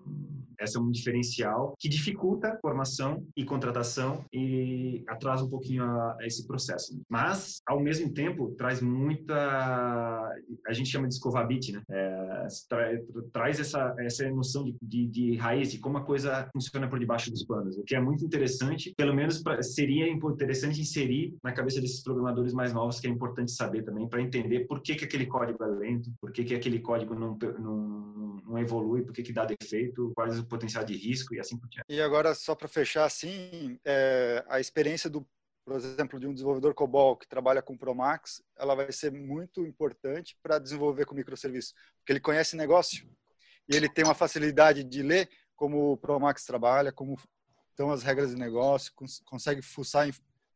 esse 0.61 0.77
é 0.77 0.81
um 0.81 0.91
diferencial 0.91 1.75
que 1.79 1.89
dificulta 1.89 2.49
a 2.49 2.59
formação 2.59 3.25
e 3.37 3.45
contratação 3.45 4.25
e 4.33 5.05
atrasa 5.09 5.45
um 5.45 5.49
pouquinho 5.49 5.85
a, 5.85 6.17
a 6.21 6.27
esse 6.27 6.47
processo. 6.47 6.99
Mas, 7.09 7.61
ao 7.67 7.81
mesmo 7.81 8.13
tempo, 8.13 8.55
traz 8.57 8.81
muita. 8.81 9.35
A 10.67 10.73
gente 10.73 10.91
chama 10.91 11.09
de 11.09 11.15
escovabit, 11.15 11.73
né? 11.73 11.83
É, 11.91 12.47
tra, 12.69 13.01
traz 13.33 13.61
essa, 13.61 13.95
essa 13.99 14.29
noção 14.31 14.65
de, 14.65 14.77
de, 14.83 15.07
de, 15.07 15.37
raiz, 15.37 15.71
de 15.71 15.79
como 15.79 15.99
a 15.99 16.05
coisa 16.05 16.49
funciona 16.53 16.89
por 16.89 16.99
debaixo 16.99 17.31
dos 17.31 17.45
panos, 17.45 17.77
o 17.77 17.85
que 17.85 17.95
é 17.95 18.01
muito 18.01 18.25
interessante. 18.25 18.93
Pelo 18.97 19.15
menos 19.15 19.43
pra, 19.43 19.63
seria 19.63 20.09
interessante 20.09 20.81
inserir 20.81 21.35
na 21.43 21.53
cabeça 21.53 21.81
desses 21.81 22.03
programadores 22.03 22.53
mais 22.53 22.73
novos, 22.73 23.01
que 23.01 23.07
é 23.07 23.11
importante 23.11 23.53
saber 23.53 23.83
também, 23.83 24.09
para 24.09 24.23
entender 24.23 24.67
por 24.67 24.81
que, 24.81 24.95
que 24.95 25.05
aquele 25.05 25.27
código 25.27 25.63
é 25.63 25.67
lento, 25.67 26.11
por 26.21 26.33
que, 26.33 26.45
que 26.45 26.55
aquele 26.55 26.81
código 26.81 27.15
não, 27.15 27.37
não, 27.59 28.37
não 28.47 28.59
evolui, 28.59 29.03
por 29.03 29.13
que, 29.13 29.23
que 29.23 29.33
dá 29.33 29.45
defeito, 29.45 30.13
quais 30.15 30.39
potencial 30.47 30.85
de 30.85 30.97
risco 30.97 31.35
e 31.35 31.41
assim 31.41 31.59
por 31.59 31.69
diante. 31.69 31.87
E 31.89 32.01
agora, 32.01 32.35
só 32.35 32.55
para 32.55 32.69
fechar, 32.69 33.05
assim, 33.05 33.79
é, 33.85 34.45
a 34.49 34.61
experiência 34.61 35.11
do 35.11 35.27
por 35.65 35.75
exemplo, 35.75 36.21
de 36.21 36.29
um 36.29 36.33
desenvolvedor 36.33 36.73
COBOL 36.75 37.17
que 37.17 37.27
trabalha 37.27 37.61
com 37.61 37.77
Promax, 37.77 38.41
ela 38.57 38.77
vai 38.77 38.93
ser 38.93 39.11
muito 39.11 39.67
importante 39.67 40.39
para 40.41 40.61
desenvolver 40.61 41.05
com 41.05 41.15
microserviço, 41.17 41.75
porque 41.99 42.13
ele 42.13 42.21
conhece 42.21 42.55
negócio 42.55 43.05
e 43.69 43.75
ele 43.75 43.89
tem 43.89 44.05
uma 44.05 44.15
facilidade 44.15 44.85
de 44.85 45.03
ler 45.03 45.29
como 45.57 45.93
o 45.93 45.97
Promax 45.97 46.45
trabalha, 46.45 46.93
como 46.93 47.19
estão 47.71 47.91
as 47.91 48.05
regras 48.05 48.31
de 48.31 48.37
negócio, 48.37 48.93
cons 48.95 49.21
consegue 49.25 49.61
fuçar 49.61 50.09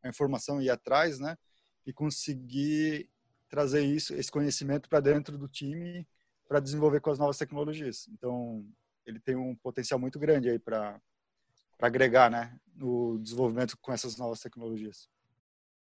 a 0.03 0.09
informação 0.09 0.63
e 0.63 0.67
ir 0.67 0.71
atrás, 0.71 1.19
né? 1.19 1.37
E 1.85 1.93
conseguir 1.93 3.11
trazer 3.49 3.83
isso, 3.83 4.15
esse 4.15 4.31
conhecimento 4.31 4.89
para 4.89 5.01
dentro 5.01 5.37
do 5.37 5.49
time 5.49 6.07
para 6.47 6.61
desenvolver 6.61 7.01
com 7.01 7.11
as 7.11 7.19
novas 7.19 7.37
tecnologias. 7.37 8.09
Então, 8.13 8.65
ele 9.07 9.21
tem 9.21 9.37
um 9.37 9.55
potencial 9.57 9.99
muito 9.99 10.19
grande 10.19 10.49
aí 10.49 10.59
para 10.59 11.01
agregar, 11.81 12.31
né, 12.31 12.59
no 12.75 13.19
desenvolvimento 13.19 13.77
com 13.81 13.93
essas 13.93 14.17
novas 14.17 14.41
tecnologias. 14.41 15.09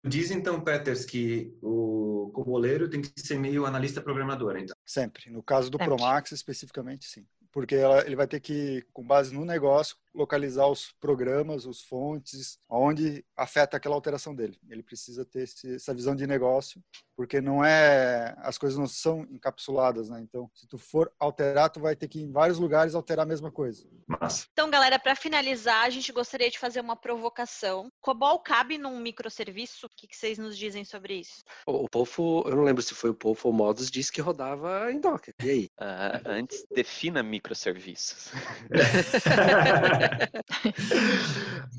Diz 0.06 0.32
então, 0.32 0.62
Peters, 0.62 1.06
que 1.06 1.58
o 1.62 2.30
coboleiro 2.34 2.90
tem 2.90 3.02
que 3.02 3.12
ser 3.20 3.38
meio 3.38 3.66
analista 3.66 4.02
programador, 4.02 4.58
então. 4.58 4.76
Sempre. 4.86 5.30
No 5.30 5.44
caso 5.44 5.70
do. 5.70 5.78
Promax, 5.78 6.32
especificamente, 6.32 7.06
sim. 7.06 7.26
Porque 7.52 7.76
ela, 7.76 8.06
ele 8.06 8.16
vai 8.16 8.28
ter 8.28 8.40
que, 8.40 8.86
com 8.94 9.04
base 9.04 9.34
no 9.34 9.44
negócio, 9.44 9.98
localizar 10.18 10.68
os 10.68 10.92
programas, 11.00 11.66
os 11.66 11.82
fontes, 11.82 12.58
onde 12.68 13.24
afeta 13.36 13.78
aquela 13.78 13.96
alteração 13.96 14.34
dele. 14.34 14.60
Ele 14.68 14.82
precisa 14.82 15.24
ter 15.24 15.44
esse, 15.44 15.76
essa 15.76 15.94
visão 15.94 16.16
de 16.16 16.26
negócio, 16.26 16.84
porque 17.16 17.40
não 17.40 17.64
é 17.64 18.36
as 18.40 18.58
coisas 18.58 18.78
não 18.78 18.88
são 18.88 19.22
encapsuladas, 19.30 20.10
né? 20.10 20.20
Então, 20.22 20.50
se 20.54 20.68
tu 20.68 20.78
for 20.78 21.12
alterar, 21.20 21.70
tu 21.70 21.80
vai 21.80 21.96
ter 21.96 22.08
que 22.08 22.20
ir 22.20 22.24
em 22.24 22.32
vários 22.32 22.58
lugares 22.58 22.96
alterar 22.96 23.24
a 23.24 23.28
mesma 23.28 23.52
coisa. 23.52 23.88
Massa. 24.08 24.48
Então, 24.52 24.70
galera, 24.70 24.98
para 24.98 25.16
finalizar, 25.16 25.86
a 25.86 25.90
gente 25.90 26.12
gostaria 26.12 26.50
de 26.50 26.58
fazer 26.58 26.80
uma 26.80 26.96
provocação. 26.96 27.92
Cobol 28.02 28.40
cabe 28.40 28.78
num 28.78 29.00
microserviço? 29.00 29.86
O 29.86 29.90
que, 29.96 30.08
que 30.08 30.16
vocês 30.16 30.38
nos 30.38 30.58
dizem 30.58 30.84
sobre 30.84 31.16
isso? 31.20 31.44
O, 31.68 31.86
o 31.86 31.90
Pofo, 31.90 32.44
eu 32.48 32.56
não 32.56 32.64
lembro 32.64 32.82
se 32.82 32.94
foi 32.94 33.12
o 33.12 33.16
Pofo 33.16 33.48
ou 33.48 33.54
o 33.54 33.58
Modus, 33.58 33.92
disse 33.92 34.12
que 34.12 34.22
rodava 34.22 34.92
em 34.92 35.00
Docker. 35.00 35.34
E 35.44 35.50
aí? 35.50 35.70
Uh, 35.80 36.22
antes, 36.26 36.66
defina 36.74 37.22
microserviços. 37.22 38.32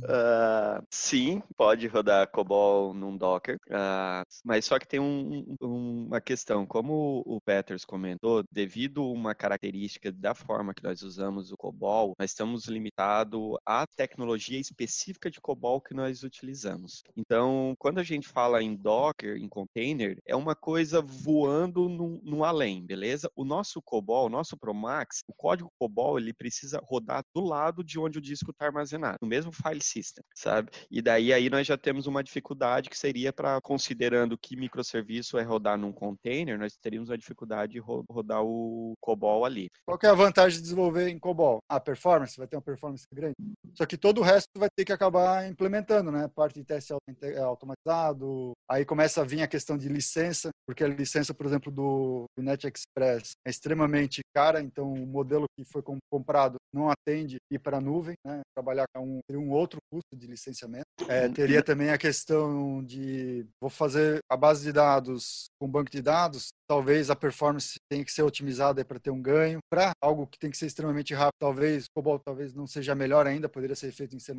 uh, 0.04 0.84
sim, 0.90 1.42
pode 1.56 1.86
rodar 1.86 2.30
COBOL 2.30 2.94
num 2.94 3.16
Docker, 3.16 3.58
uh, 3.68 4.24
mas 4.44 4.64
só 4.64 4.78
que 4.78 4.86
tem 4.86 5.00
um, 5.00 5.56
um, 5.60 6.06
uma 6.06 6.20
questão. 6.20 6.66
Como 6.66 7.22
o 7.26 7.40
Peters 7.40 7.84
comentou, 7.84 8.44
devido 8.50 9.02
a 9.02 9.12
uma 9.12 9.34
característica 9.34 10.12
da 10.12 10.34
forma 10.34 10.74
que 10.74 10.82
nós 10.82 11.02
usamos 11.02 11.52
o 11.52 11.56
COBOL, 11.56 12.14
nós 12.18 12.30
estamos 12.30 12.66
limitados 12.66 13.56
à 13.66 13.86
tecnologia 13.86 14.58
específica 14.58 15.30
de 15.30 15.40
COBOL 15.40 15.80
que 15.80 15.94
nós 15.94 16.22
utilizamos. 16.22 17.02
Então, 17.16 17.74
quando 17.78 17.98
a 17.98 18.04
gente 18.04 18.28
fala 18.28 18.62
em 18.62 18.74
Docker, 18.74 19.36
em 19.36 19.48
container, 19.48 20.18
é 20.26 20.36
uma 20.36 20.54
coisa 20.54 21.00
voando 21.00 21.88
no, 21.88 22.20
no 22.22 22.44
além, 22.44 22.84
beleza? 22.84 23.30
O 23.34 23.44
nosso 23.44 23.80
COBOL, 23.82 24.26
o 24.26 24.30
nosso 24.30 24.56
Promax, 24.56 25.22
o 25.26 25.32
código 25.34 25.72
COBOL, 25.78 26.18
ele 26.18 26.32
precisa 26.32 26.80
rodar 26.82 27.24
do 27.34 27.40
lado 27.40 27.82
de 27.84 27.98
onde 27.98 28.17
o 28.18 28.22
disco 28.22 28.50
está 28.50 28.66
armazenado, 28.66 29.18
no 29.22 29.28
mesmo 29.28 29.52
file 29.52 29.82
system, 29.82 30.24
sabe? 30.34 30.70
E 30.90 31.00
daí 31.00 31.32
aí 31.32 31.48
nós 31.48 31.66
já 31.66 31.76
temos 31.76 32.06
uma 32.06 32.22
dificuldade 32.22 32.90
que 32.90 32.98
seria 32.98 33.32
para, 33.32 33.60
considerando 33.60 34.36
que 34.36 34.56
microserviço 34.56 35.38
é 35.38 35.42
rodar 35.42 35.78
num 35.78 35.92
container, 35.92 36.58
nós 36.58 36.76
teríamos 36.76 37.10
a 37.10 37.16
dificuldade 37.16 37.72
de 37.72 37.78
rodar 37.78 38.42
o 38.42 38.94
COBOL 39.00 39.44
ali. 39.44 39.68
Qual 39.84 39.98
é 40.02 40.06
a 40.06 40.14
vantagem 40.14 40.58
de 40.58 40.62
desenvolver 40.62 41.08
em 41.08 41.18
COBOL? 41.18 41.58
A 41.68 41.80
performance, 41.80 42.36
vai 42.36 42.46
ter 42.46 42.56
uma 42.56 42.62
performance 42.62 43.04
grande. 43.12 43.34
Só 43.74 43.86
que 43.86 43.96
todo 43.96 44.18
o 44.18 44.24
resto 44.24 44.48
vai 44.56 44.68
ter 44.74 44.84
que 44.84 44.92
acabar 44.92 45.48
implementando, 45.48 46.10
né? 46.10 46.28
Parte 46.34 46.54
de 46.54 46.64
teste 46.64 46.92
automatizado, 47.42 48.52
aí 48.68 48.84
começa 48.84 49.20
a 49.20 49.24
vir 49.24 49.42
a 49.42 49.48
questão 49.48 49.76
de 49.76 49.88
licença, 49.88 50.50
porque 50.66 50.84
a 50.84 50.88
licença, 50.88 51.32
por 51.32 51.46
exemplo, 51.46 51.70
do 51.70 52.26
Net 52.36 52.66
Express 52.66 53.32
é 53.46 53.50
extremamente 53.50 54.20
cara, 54.34 54.60
então 54.60 54.92
o 54.92 55.06
modelo 55.06 55.46
que 55.56 55.64
foi 55.64 55.82
comprado 56.10 56.56
não 56.72 56.90
atende 56.90 57.36
ir 57.50 57.58
para 57.58 57.78
a 57.78 57.80
nuvem, 57.80 57.97
né? 58.24 58.40
trabalhar 58.54 58.84
com 58.94 59.20
um, 59.30 59.36
um 59.36 59.50
outro 59.50 59.78
custo 59.90 60.16
de 60.16 60.26
licenciamento. 60.26 60.86
É, 61.08 61.26
uhum. 61.26 61.32
teria 61.32 61.62
também 61.62 61.90
a 61.90 61.98
questão 61.98 62.82
de 62.84 63.46
vou 63.60 63.70
fazer 63.70 64.18
a 64.30 64.36
base 64.36 64.64
de 64.64 64.72
dados 64.72 65.46
com 65.60 65.68
banco 65.68 65.90
de 65.90 66.02
dados, 66.02 66.48
talvez 66.68 67.10
a 67.10 67.16
performance 67.16 67.74
tenha 67.88 68.04
que 68.04 68.12
ser 68.12 68.22
otimizada 68.22 68.84
para 68.84 68.98
ter 68.98 69.10
um 69.10 69.20
ganho. 69.20 69.58
Para 69.70 69.92
algo 70.02 70.26
que 70.26 70.38
tem 70.38 70.50
que 70.50 70.56
ser 70.56 70.66
extremamente 70.66 71.14
rápido, 71.14 71.38
talvez 71.38 71.86
COBOL 71.94 72.18
talvez 72.18 72.54
não 72.54 72.66
seja 72.66 72.94
melhor 72.94 73.26
ainda, 73.26 73.48
poderia 73.48 73.76
ser 73.76 73.90
feito 73.92 74.14
em 74.14 74.18
C++, 74.18 74.32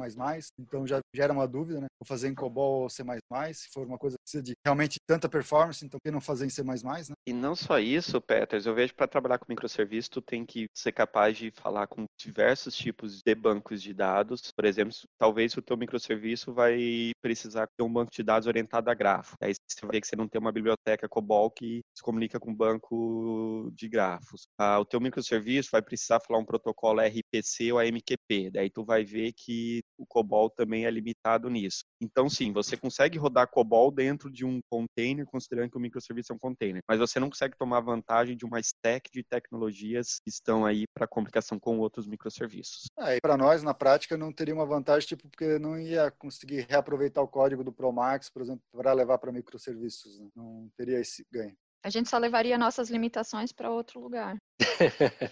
então 0.59 0.85
já 0.85 0.99
gera 1.13 1.33
uma 1.33 1.47
dúvida, 1.47 1.81
né? 1.81 1.87
Vou 1.99 2.07
fazer 2.07 2.27
em 2.27 2.35
COBOL 2.35 2.83
ou 2.83 2.89
C++, 2.89 3.03
se 3.53 3.69
for 3.73 3.85
uma 3.85 3.97
coisa 3.97 4.15
que 4.17 4.23
precisa 4.23 4.43
de 4.43 4.53
realmente 4.65 4.97
tanta 5.07 5.27
performance, 5.27 5.83
então 5.83 5.99
por 5.99 6.03
que 6.03 6.11
não 6.11 6.21
fazer 6.21 6.45
em 6.45 6.49
C++, 6.49 6.63
né? 6.63 7.15
E 7.27 7.33
não 7.33 7.55
só 7.55 7.79
isso, 7.79 8.21
Peters, 8.21 8.65
eu 8.65 8.75
vejo 8.75 8.93
para 8.95 9.07
trabalhar 9.07 9.39
com 9.39 9.45
microserviço, 9.49 10.09
tu 10.09 10.21
tem 10.21 10.45
que 10.45 10.67
ser 10.75 10.91
capaz 10.91 11.37
de 11.37 11.51
falar 11.51 11.87
com 11.87 12.05
diversos 12.19 12.75
tipos 12.75 13.17
de 13.17 13.23
bancos 13.49 13.81
de 13.81 13.93
dados. 13.93 14.51
Por 14.55 14.65
exemplo, 14.65 14.93
talvez 15.17 15.57
o 15.57 15.61
teu 15.61 15.75
microserviço 15.75 16.53
vai 16.53 17.11
precisar 17.21 17.67
ter 17.75 17.83
um 17.83 17.91
banco 17.91 18.11
de 18.11 18.21
dados 18.21 18.47
orientado 18.47 18.89
a 18.89 18.93
grafo. 18.93 19.35
Aí 19.41 19.53
você 19.53 19.81
vai 19.81 19.91
ver 19.93 20.01
que 20.01 20.07
você 20.07 20.15
não 20.15 20.27
tem 20.27 20.39
uma 20.39 20.51
biblioteca 20.51 21.09
COBOL 21.09 21.49
que 21.49 21.81
se 21.95 22.03
comunica 22.03 22.39
com 22.39 22.51
o 22.51 22.55
banco 22.55 23.71
de 23.73 23.89
grafos. 23.89 24.47
Ah, 24.57 24.79
o 24.79 24.85
teu 24.85 25.01
microserviço 25.01 25.69
vai 25.71 25.81
precisar 25.81 26.19
falar 26.19 26.39
um 26.39 26.45
protocolo 26.45 27.01
RPC 27.01 27.71
ou 27.71 27.79
AMQP. 27.79 28.51
Daí 28.51 28.69
tu 28.69 28.85
vai 28.85 29.03
ver 29.03 29.33
que 29.35 29.81
o 29.97 30.05
COBOL 30.05 30.49
também 30.51 30.85
é 30.85 30.91
limitado 30.91 31.49
nisso. 31.49 31.83
Então, 31.99 32.29
sim, 32.29 32.53
você 32.53 32.77
consegue 32.77 33.17
rodar 33.17 33.49
COBOL 33.49 33.91
dentro 33.91 34.31
de 34.31 34.45
um 34.45 34.59
container, 34.69 35.25
considerando 35.25 35.71
que 35.71 35.77
o 35.77 35.81
microserviço 35.81 36.31
é 36.31 36.35
um 36.35 36.39
container, 36.39 36.81
mas 36.87 36.99
você 36.99 37.19
não 37.19 37.29
consegue 37.29 37.57
tomar 37.57 37.81
vantagem 37.81 38.37
de 38.37 38.45
uma 38.45 38.59
stack 38.59 39.09
de 39.11 39.23
tecnologias 39.23 40.19
que 40.23 40.29
estão 40.29 40.65
aí 40.65 40.85
para 40.93 41.07
comunicação 41.07 41.59
com 41.59 41.79
outros 41.79 42.05
microserviços. 42.05 42.85
É, 42.99 43.19
para 43.19 43.37
nós, 43.39 43.63
na 43.63 43.73
prática, 43.73 44.17
não 44.17 44.33
teria 44.33 44.53
uma 44.53 44.65
vantagem, 44.65 45.07
tipo, 45.07 45.29
porque 45.29 45.57
não 45.57 45.79
ia 45.79 46.11
conseguir 46.11 46.67
reaproveitar 46.69 47.21
o 47.21 47.27
código 47.27 47.63
do 47.63 47.71
Promax, 47.71 48.29
por 48.29 48.41
exemplo, 48.41 48.61
para 48.71 48.91
levar 48.91 49.17
para 49.17 49.31
microserviços. 49.31 50.19
Né? 50.19 50.27
Não 50.35 50.69
teria 50.75 50.99
esse 50.99 51.25
ganho. 51.31 51.55
A 51.81 51.89
gente 51.89 52.09
só 52.09 52.17
levaria 52.17 52.57
nossas 52.57 52.89
limitações 52.89 53.53
para 53.53 53.71
outro 53.71 54.01
lugar. 54.01 54.37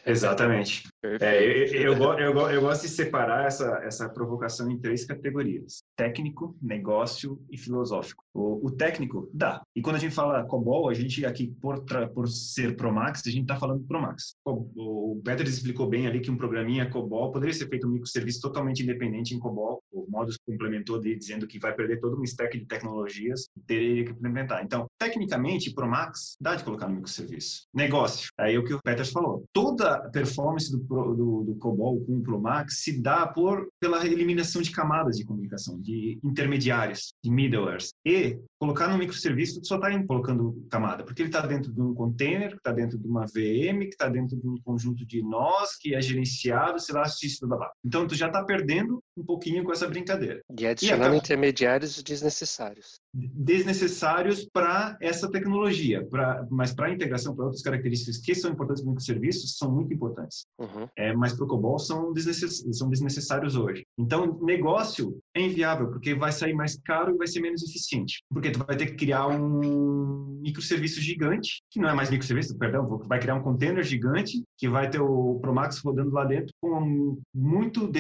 Exatamente. 0.06 0.88
É, 1.04 1.44
eu, 1.44 1.94
eu, 1.94 2.14
eu, 2.18 2.50
eu, 2.50 2.62
gosto 2.62 2.84
de 2.84 2.90
separar 2.90 3.46
essa, 3.46 3.82
essa 3.84 4.10
provocação 4.10 4.70
em 4.72 4.80
três 4.80 5.06
categorias: 5.06 5.84
técnico, 5.96 6.56
negócio 6.62 7.40
e 7.50 7.58
filosófico. 7.58 8.24
O, 8.34 8.68
o 8.68 8.72
técnico 8.72 9.30
dá. 9.34 9.62
E 9.76 9.82
quando 9.82 9.98
a 9.98 10.00
gente 10.00 10.14
fala 10.14 10.46
COBOL, 10.46 10.90
a 10.90 10.94
gente 10.94 11.26
aqui, 11.26 11.48
por, 11.62 11.84
por 12.14 12.28
ser 12.28 12.76
Promax, 12.76 13.24
a 13.26 13.32
gente 13.32 13.44
está 13.44 13.56
falando 13.56 13.84
Promax. 13.86 14.36
O, 14.46 15.14
o 15.14 15.22
Peter 15.24 15.46
explicou 15.46 15.88
bem 15.88 16.08
ali 16.08 16.20
que 16.20 16.32
um 16.32 16.38
programinha 16.38 16.90
COBOL 16.90 17.32
poderia 17.32 17.54
ser 17.54 17.68
feito 17.68 17.88
um 17.88 17.92
microserviço 17.92 18.42
totalmente 18.42 18.84
independente 18.84 19.34
em 19.34 19.40
COBOL. 19.40 19.82
O 19.92 20.06
Modus 20.10 20.38
complementou 20.38 21.00
de, 21.00 21.16
dizendo 21.16 21.48
que 21.48 21.60
vai 21.60 21.74
perder 21.74 22.00
todo 22.00 22.20
um 22.20 22.24
stack 22.24 22.58
de 22.58 22.66
tecnologias 22.66 23.50
e 23.58 23.62
teria 23.62 24.06
que 24.06 24.12
implementar. 24.12 24.64
Então, 24.64 24.86
tecnicamente, 24.98 25.74
Promax 25.74 26.38
dá 26.40 26.56
de 26.56 26.64
colocar 26.64 26.88
no 26.88 26.96
microserviço. 26.96 27.68
Negócio. 27.74 28.30
Aí 28.38 28.58
o 28.58 28.64
que 28.64 28.74
o 28.74 28.82
Peter 28.82 29.06
falou. 29.18 29.44
Toda 29.52 30.10
performance 30.12 30.72
do, 30.72 30.78
do, 30.78 31.44
do 31.44 31.56
COBOL 31.56 32.00
com 32.06 32.18
o 32.18 32.22
ProMax 32.22 32.84
se 32.84 33.02
dá 33.02 33.28
por, 33.28 33.68
pela 33.80 34.06
eliminação 34.06 34.62
de 34.62 34.72
camadas 34.72 35.18
de 35.18 35.26
comunicação, 35.26 35.80
de 35.80 36.20
intermediários, 36.24 37.14
de 37.24 37.32
middlewares. 37.32 37.94
E 38.06 38.40
colocar 38.60 38.88
no 38.88 38.98
microserviço, 38.98 39.60
só 39.64 39.76
está 39.76 40.04
colocando 40.04 40.66
camada, 40.70 41.04
porque 41.04 41.22
ele 41.22 41.30
está 41.30 41.46
dentro 41.46 41.72
de 41.72 41.82
um 41.82 41.94
container, 41.94 42.52
que 42.52 42.58
está 42.58 42.72
dentro 42.72 42.98
de 42.98 43.08
uma 43.08 43.26
VM, 43.26 43.80
que 43.82 43.90
está 43.90 44.08
dentro 44.08 44.38
de 44.38 44.48
um 44.48 44.58
conjunto 44.64 45.06
de 45.06 45.22
nós, 45.22 45.76
que 45.78 45.96
é 45.96 46.02
gerenciado, 46.02 46.80
sei 46.80 46.96
lá, 46.96 47.04
isso, 47.04 47.48
blá, 47.48 47.58
blá. 47.58 47.72
Então, 47.84 48.08
tu 48.08 48.16
já 48.16 48.28
está 48.28 48.44
perdendo 48.44 49.02
um 49.18 49.24
pouquinho 49.24 49.64
com 49.64 49.72
essa 49.72 49.88
brincadeira. 49.88 50.42
E 50.58 50.66
adicionando 50.66 51.16
e 51.16 51.18
intermediários 51.18 52.02
desnecessários. 52.04 53.00
Desnecessários 53.14 54.48
para 54.52 54.98
essa 55.02 55.30
tecnologia, 55.30 56.06
pra, 56.06 56.46
mas 56.50 56.74
para 56.74 56.88
a 56.88 56.94
integração, 56.94 57.36
para 57.36 57.46
outras 57.46 57.64
características 57.64 58.18
que 58.18 58.36
são 58.36 58.52
importantes 58.52 58.84
no 58.84 58.92
microserviços, 58.92 59.58
são 59.58 59.72
muito 59.72 59.94
importantes. 59.94 60.46
Uhum. 60.60 60.88
É, 60.96 61.14
mas 61.14 61.34
para 61.34 61.46
o 61.46 61.48
COBOL 61.48 61.80
são, 61.80 62.14
desnecess, 62.14 62.64
são 62.72 62.90
desnecessários 62.90 63.56
hoje. 63.56 63.84
Então, 63.98 64.40
negócio 64.42 65.18
é 65.36 65.42
inviável, 65.42 65.90
porque 65.90 66.14
vai 66.14 66.32
sair 66.32 66.54
mais 66.54 66.78
caro 66.78 67.16
e 67.16 67.18
vai 67.18 67.28
ser 67.28 67.40
menos 67.40 67.64
eficiente. 67.64 68.22
Porque 68.30 68.52
tu 68.52 68.60
vai 68.60 68.78
ter 68.78 68.88
que 68.88 68.96
criar 68.96 69.28
um 69.28 70.40
microserviço 70.42 71.02
gigante, 71.02 71.62
que 71.72 71.80
não 71.80 71.90
é 71.90 71.94
mais 71.94 72.10
microserviço, 72.10 72.58
perdão, 72.58 72.86
vai 73.08 73.20
criar 73.20 73.36
um 73.36 73.44
container 73.44 73.84
gigante, 73.84 74.44
que 74.58 74.70
vai 74.70 74.90
ter 74.90 75.02
o 75.02 75.40
Promax 75.40 75.80
rodando 75.80 76.12
lá 76.12 76.26
dentro 76.26 76.54
com 76.62 77.18
muito, 77.34 77.92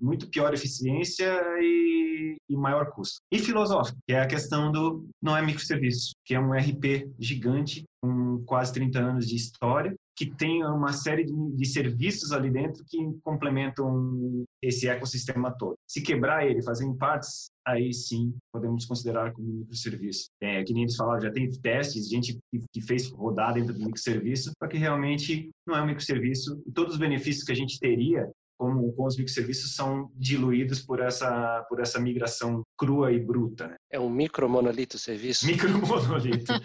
muito 0.00 0.28
pior 0.28 0.52
eficiência 0.58 1.32
e, 1.60 2.36
e 2.48 2.56
maior 2.56 2.90
custo. 2.90 3.20
E 3.32 3.38
filosófico, 3.38 3.98
que 4.06 4.14
é 4.14 4.20
a 4.20 4.26
questão 4.26 4.70
do 4.70 5.06
não 5.22 5.36
é 5.36 5.42
microserviço, 5.42 6.12
que 6.24 6.34
é 6.34 6.40
um 6.40 6.52
RP 6.52 7.08
gigante 7.18 7.84
com 8.00 8.42
quase 8.44 8.72
30 8.72 8.98
anos 8.98 9.26
de 9.26 9.34
história, 9.34 9.94
que 10.18 10.26
tem 10.34 10.64
uma 10.64 10.92
série 10.92 11.24
de, 11.24 11.64
serviços 11.64 12.32
ali 12.32 12.50
dentro 12.50 12.84
que 12.88 12.98
complementam 13.22 14.44
esse 14.60 14.88
ecossistema 14.88 15.54
todo. 15.56 15.76
Se 15.88 16.02
quebrar 16.02 16.44
ele, 16.44 16.60
fazer 16.60 16.84
em 16.84 16.96
partes, 16.96 17.50
aí 17.64 17.92
sim 17.92 18.34
podemos 18.52 18.84
considerar 18.84 19.32
como 19.32 19.46
microserviço. 19.46 20.26
É, 20.40 20.64
que 20.64 20.72
nem 20.72 20.82
eles 20.82 20.96
falaram, 20.96 21.20
já 21.20 21.30
tem 21.30 21.48
testes, 21.48 22.08
gente 22.08 22.36
que, 22.72 22.80
fez 22.82 23.10
rodar 23.10 23.54
dentro 23.54 23.72
do 23.72 23.84
microserviço, 23.84 24.50
para 24.58 24.68
que 24.68 24.76
realmente 24.76 25.50
não 25.64 25.76
é 25.76 25.82
um 25.82 25.86
microserviço 25.86 26.60
todos 26.74 26.94
os 26.94 26.98
benefícios 26.98 27.44
que 27.44 27.52
a 27.52 27.56
gente 27.56 27.78
teria 27.78 28.28
como, 28.58 28.92
com 28.92 29.06
os 29.06 29.16
microserviços 29.16 29.74
são 29.74 30.10
diluídos 30.16 30.80
por 30.80 31.00
essa, 31.00 31.64
por 31.68 31.80
essa 31.80 32.00
migração 32.00 32.64
crua 32.76 33.12
e 33.12 33.20
bruta. 33.20 33.68
Né? 33.68 33.76
É 33.90 34.00
um 34.00 34.10
micromonolito 34.10 34.98
serviço? 34.98 35.46
Micromonolito. 35.46 36.52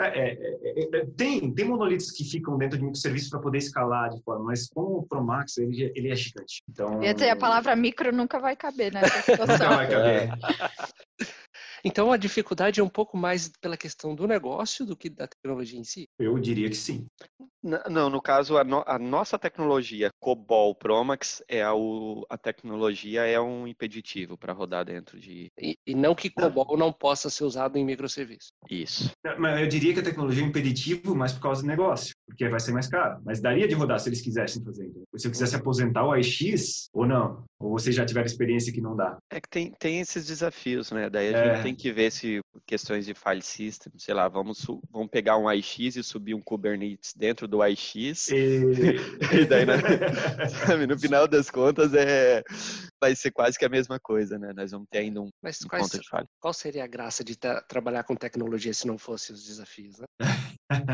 É, 0.00 0.08
é, 0.08 0.32
é, 0.32 0.98
é, 0.98 1.06
tem, 1.16 1.52
tem 1.52 1.64
monolitos 1.64 2.10
que 2.10 2.24
ficam 2.24 2.56
dentro 2.56 2.78
de 2.78 2.84
microserviços 2.84 3.28
para 3.28 3.40
poder 3.40 3.58
escalar 3.58 4.08
de 4.10 4.22
forma, 4.22 4.46
mas 4.46 4.68
com 4.68 4.80
o 4.80 5.06
Promax 5.06 5.58
ele, 5.58 5.92
ele 5.94 6.10
é 6.10 6.14
gigante. 6.14 6.62
Então, 6.68 7.02
ia 7.02 7.12
dizer, 7.12 7.30
a 7.30 7.36
palavra 7.36 7.76
micro 7.76 8.12
nunca 8.12 8.38
vai 8.38 8.56
caber 8.56 8.92
nessa 8.92 9.22
situação. 9.22 9.68
Não 9.68 9.76
vai 9.76 9.88
caber. 9.88 10.30
Então 11.84 12.10
a 12.10 12.16
dificuldade 12.16 12.80
é 12.80 12.82
um 12.82 12.88
pouco 12.88 13.16
mais 13.16 13.48
pela 13.60 13.76
questão 13.76 14.14
do 14.14 14.26
negócio 14.26 14.86
do 14.86 14.96
que 14.96 15.10
da 15.10 15.26
tecnologia 15.26 15.78
em 15.78 15.84
si? 15.84 16.08
Eu 16.18 16.38
diria 16.38 16.68
que 16.70 16.76
sim. 16.76 17.06
Não, 17.62 18.10
no 18.10 18.20
caso, 18.20 18.58
a, 18.58 18.64
no, 18.64 18.84
a 18.86 18.98
nossa 18.98 19.38
tecnologia 19.38 20.10
COBOL 20.20 20.74
Promax 20.74 21.42
é 21.48 21.62
a, 21.62 21.72
a 22.28 22.36
tecnologia 22.36 23.24
é 23.24 23.40
um 23.40 23.66
impeditivo 23.66 24.36
para 24.36 24.52
rodar 24.52 24.84
dentro 24.84 25.18
de. 25.18 25.50
E, 25.58 25.78
e, 25.86 25.94
não 25.94 26.14
que 26.14 26.28
COBOL 26.28 26.76
não 26.76 26.92
possa 26.92 27.30
ser 27.30 27.44
usado 27.44 27.78
em 27.78 27.84
microserviços. 27.84 28.52
Isso. 28.68 29.10
Mas 29.38 29.60
eu 29.60 29.66
diria 29.66 29.94
que 29.94 30.00
a 30.00 30.04
tecnologia 30.04 30.42
é 30.42 30.46
um 30.46 30.50
impeditivo, 30.50 31.14
mas 31.14 31.32
por 31.32 31.40
causa 31.40 31.62
do 31.62 31.68
negócio, 31.68 32.14
porque 32.26 32.46
vai 32.50 32.60
ser 32.60 32.72
mais 32.72 32.86
caro. 32.86 33.22
Mas 33.24 33.40
daria 33.40 33.66
de 33.66 33.74
rodar 33.74 33.98
se 33.98 34.10
eles 34.10 34.20
quisessem 34.20 34.62
fazer. 34.62 34.92
Se 35.16 35.26
eu 35.26 35.30
quisesse 35.30 35.56
aposentar 35.56 36.06
o 36.06 36.12
AX 36.12 36.88
ou 36.92 37.06
não. 37.06 37.44
Ou 37.58 37.70
vocês 37.70 37.96
já 37.96 38.04
tiveram 38.04 38.26
experiência 38.26 38.72
que 38.72 38.80
não 38.80 38.94
dá? 38.94 39.16
É 39.30 39.40
que 39.40 39.48
tem, 39.48 39.72
tem 39.78 40.00
esses 40.00 40.26
desafios, 40.26 40.90
né? 40.92 41.08
Daí 41.08 41.34
a 41.34 41.38
é. 41.38 41.54
gente 41.54 41.62
tem 41.62 41.73
que 41.74 41.92
ver 41.92 42.10
se 42.10 42.40
questões 42.66 43.06
de 43.06 43.14
file 43.14 43.42
system, 43.42 43.92
sei 43.98 44.14
lá, 44.14 44.28
vamos, 44.28 44.64
vamos 44.90 45.08
pegar 45.10 45.36
um 45.36 45.48
AX 45.48 45.78
e 45.78 46.02
subir 46.02 46.34
um 46.34 46.40
Kubernetes 46.40 47.12
dentro 47.14 47.46
do 47.46 47.62
AX. 47.62 48.28
E, 48.28 48.62
e 49.42 49.46
daí, 49.46 49.66
né? 49.66 49.74
sabe, 50.66 50.86
no 50.86 50.98
final 50.98 51.26
das 51.28 51.50
contas, 51.50 51.92
é, 51.94 52.42
vai 53.00 53.14
ser 53.14 53.30
quase 53.30 53.58
que 53.58 53.64
a 53.64 53.68
mesma 53.68 53.98
coisa, 54.00 54.38
né? 54.38 54.52
Nós 54.54 54.70
vamos 54.70 54.88
ter 54.90 54.98
ainda 54.98 55.20
um, 55.20 55.30
Mas 55.42 55.60
um 55.62 55.68
quais, 55.68 55.88
de 55.90 56.08
falha. 56.08 56.26
Qual 56.40 56.54
seria 56.54 56.84
a 56.84 56.88
graça 56.88 57.22
de 57.22 57.36
trabalhar 57.68 58.04
com 58.04 58.14
tecnologia 58.14 58.72
se 58.72 58.86
não 58.86 58.98
fosse 58.98 59.32
os 59.32 59.44
desafios, 59.44 59.98
né? 59.98 60.06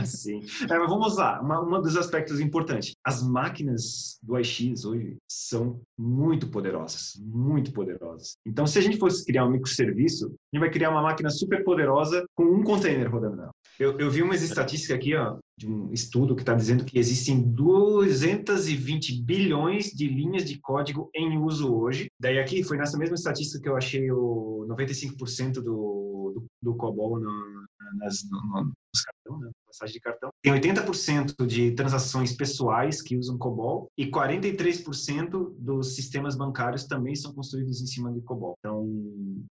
Sim. 0.04 0.40
É, 0.68 0.78
mas 0.78 0.90
vamos 0.90 1.16
lá, 1.16 1.40
uma, 1.40 1.60
um 1.60 1.80
dos 1.80 1.96
aspectos 1.96 2.40
importantes. 2.40 2.92
As 3.04 3.22
máquinas 3.22 4.18
do 4.22 4.36
AX 4.36 4.84
hoje 4.84 5.16
são 5.28 5.80
muito 5.98 6.48
poderosas, 6.48 7.14
muito 7.20 7.72
poderosas. 7.72 8.36
Então, 8.44 8.66
se 8.66 8.78
a 8.78 8.82
gente 8.82 8.98
fosse 8.98 9.24
criar 9.24 9.46
um 9.46 9.50
microserviço, 9.50 10.26
a 10.26 10.56
gente 10.56 10.60
vai 10.60 10.70
criar 10.70 10.90
uma 10.90 11.02
máquina 11.02 11.30
super 11.30 11.62
poderosa 11.62 12.24
com 12.34 12.44
um 12.44 12.62
container 12.62 13.10
rodando 13.10 13.36
nela. 13.36 13.50
Eu, 13.78 13.98
eu 13.98 14.10
vi 14.10 14.22
umas 14.22 14.42
estatísticas 14.42 14.96
aqui, 14.96 15.14
ó, 15.14 15.38
de 15.56 15.66
um 15.66 15.92
estudo 15.92 16.34
que 16.34 16.42
está 16.42 16.54
dizendo 16.54 16.84
que 16.84 16.98
existem 16.98 17.40
220 17.40 19.22
bilhões 19.22 19.86
de 19.86 20.06
linhas 20.06 20.44
de 20.44 20.58
código 20.60 21.10
em 21.14 21.38
uso 21.38 21.72
hoje. 21.74 22.10
Daí 22.18 22.38
aqui 22.38 22.62
foi 22.62 22.76
nessa 22.76 22.98
mesma 22.98 23.14
estatística 23.14 23.62
que 23.62 23.68
eu 23.68 23.76
achei 23.76 24.10
o 24.10 24.66
95% 24.68 25.54
do, 25.54 25.62
do, 25.62 26.44
do 26.62 26.76
COBOL 26.76 27.20
no, 27.20 27.66
nas, 27.98 28.22
no, 28.30 28.38
no, 28.38 28.64
nos 28.64 29.02
cartão, 29.02 29.38
né? 29.38 29.50
Passagem 29.70 29.94
de 29.94 30.00
cartão. 30.00 30.30
Tem 30.42 30.52
80% 30.52 31.46
de 31.46 31.72
transações 31.72 32.32
pessoais 32.32 33.00
que 33.00 33.16
usam 33.16 33.38
COBOL 33.38 33.88
e 33.96 34.10
43% 34.10 35.54
dos 35.58 35.94
sistemas 35.94 36.36
bancários 36.36 36.84
também 36.84 37.14
são 37.14 37.32
construídos 37.32 37.80
em 37.80 37.86
cima 37.86 38.12
de 38.12 38.20
COBOL. 38.20 38.54
Então, 38.58 38.86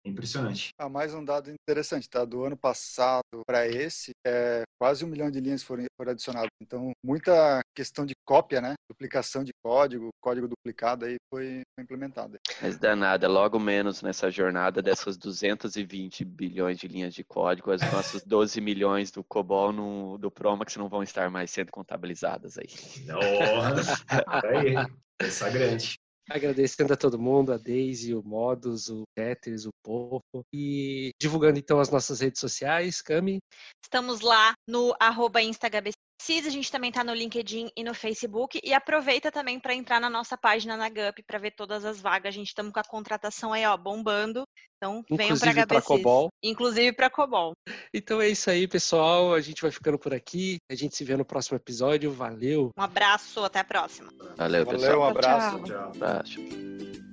é 0.05 0.11
impressionante. 0.11 0.71
Ah, 0.79 0.89
mais 0.89 1.15
um 1.15 1.25
dado 1.25 1.51
interessante, 1.51 2.09
tá? 2.09 2.25
Do 2.25 2.45
ano 2.45 2.57
passado 2.57 3.23
para 3.47 3.67
esse, 3.67 4.13
é, 4.27 4.63
quase 4.79 5.05
um 5.05 5.09
milhão 5.09 5.31
de 5.31 5.41
linhas 5.41 5.63
foram, 5.63 5.85
foram 5.97 6.13
adicionadas. 6.13 6.51
Então, 6.63 6.93
muita 7.05 7.61
questão 7.75 8.05
de 8.05 8.15
cópia, 8.25 8.61
né? 8.61 8.75
Duplicação 8.91 9.43
de 9.43 9.53
código, 9.63 10.11
código 10.21 10.49
duplicado 10.49 11.05
aí 11.05 11.17
foi 11.31 11.63
implementada. 11.79 12.39
Mas 12.61 12.79
danada, 12.79 13.29
logo 13.29 13.59
menos 13.59 14.03
nessa 14.03 14.31
jornada 14.31 14.83
dessas 14.83 15.17
220 15.17 16.25
bilhões 16.25 16.79
de 16.79 16.89
linhas 16.89 17.15
de 17.15 17.25
código, 17.25 17.71
as 17.71 17.81
nossas 17.93 18.25
12 18.25 18.61
milhões 18.61 19.11
do 19.11 19.25
COBOL 19.25 19.73
no, 19.73 20.02
do 20.19 20.31
Promax 20.31 20.77
não 20.77 20.89
vão 20.89 21.03
estar 21.03 21.31
mais 21.31 21.51
sendo 21.51 21.71
contabilizadas 21.71 22.59
aí. 22.59 22.69
Oh, 23.09 24.29
aí, 24.47 24.75
essa 25.19 25.51
grande. 25.51 25.99
Agradecendo 26.31 26.93
a 26.93 26.97
todo 26.97 27.19
mundo, 27.19 27.53
a 27.53 27.57
Daisy, 27.57 28.15
o 28.15 28.23
Modus, 28.23 28.89
o 28.89 29.03
Peters, 29.15 29.67
o 29.67 29.71
Pofo. 29.83 30.45
E 30.53 31.11
divulgando 31.21 31.59
então 31.59 31.81
as 31.81 31.91
nossas 31.91 32.21
redes 32.21 32.41
sociais, 32.41 33.03
Cami. 33.03 33.39
Estamos 33.85 34.21
lá 34.21 34.55
no 34.67 34.95
arroba 35.01 35.43
InstaGBC 35.43 35.97
CIS, 36.23 36.47
a 36.47 36.51
gente 36.51 36.71
também 36.71 36.91
está 36.91 37.03
no 37.03 37.13
LinkedIn 37.13 37.71
e 37.77 37.85
no 37.85 37.95
Facebook. 37.95 38.61
E 38.63 38.73
aproveita 38.73 39.31
também 39.31 39.59
para 39.59 39.75
entrar 39.75 40.01
na 40.01 40.09
nossa 40.09 40.37
página 40.37 40.77
na 40.77 40.89
GUP 40.89 41.23
para 41.27 41.39
ver 41.39 41.53
todas 41.53 41.85
as 41.85 42.01
vagas. 42.01 42.29
A 42.29 42.37
gente 42.37 42.49
estamos 42.49 42.73
com 42.73 42.81
a 42.81 42.85
contratação 42.85 43.53
aí, 43.53 43.67
ó, 43.67 43.77
bombando. 43.77 44.45
Então, 44.77 45.05
venham 45.11 45.39
para 45.39 45.51
a 45.51 45.55
HBC. 45.55 45.83
Cobol. 45.83 46.29
Inclusive 46.43 46.93
para 46.93 47.11
Cobol. 47.11 47.53
Então 47.95 48.21
é 48.21 48.29
isso 48.29 48.51
aí, 48.51 48.67
pessoal. 48.67 49.35
A 49.35 49.41
gente 49.41 49.63
vai 49.63 49.71
ficando 49.71 49.99
por 49.99 50.15
aqui. 50.15 50.59
A 50.71 50.75
gente 50.75 50.97
se 50.97 51.05
vê 51.05 51.17
no 51.17 51.25
próximo 51.25 51.57
episódio. 51.57 52.13
Valeu. 52.13 52.71
Um 52.77 52.83
abraço, 52.83 53.45
até 53.45 53.61
a 53.61 53.65
próxima. 53.65 54.11
Valeu, 54.37 54.65
Valeu 54.65 54.81
pessoal. 54.81 55.01
um 55.01 55.05
abraço. 55.05 55.63
Tchau. 55.63 55.93
tchau. 55.93 56.23
tchau. 56.25 57.12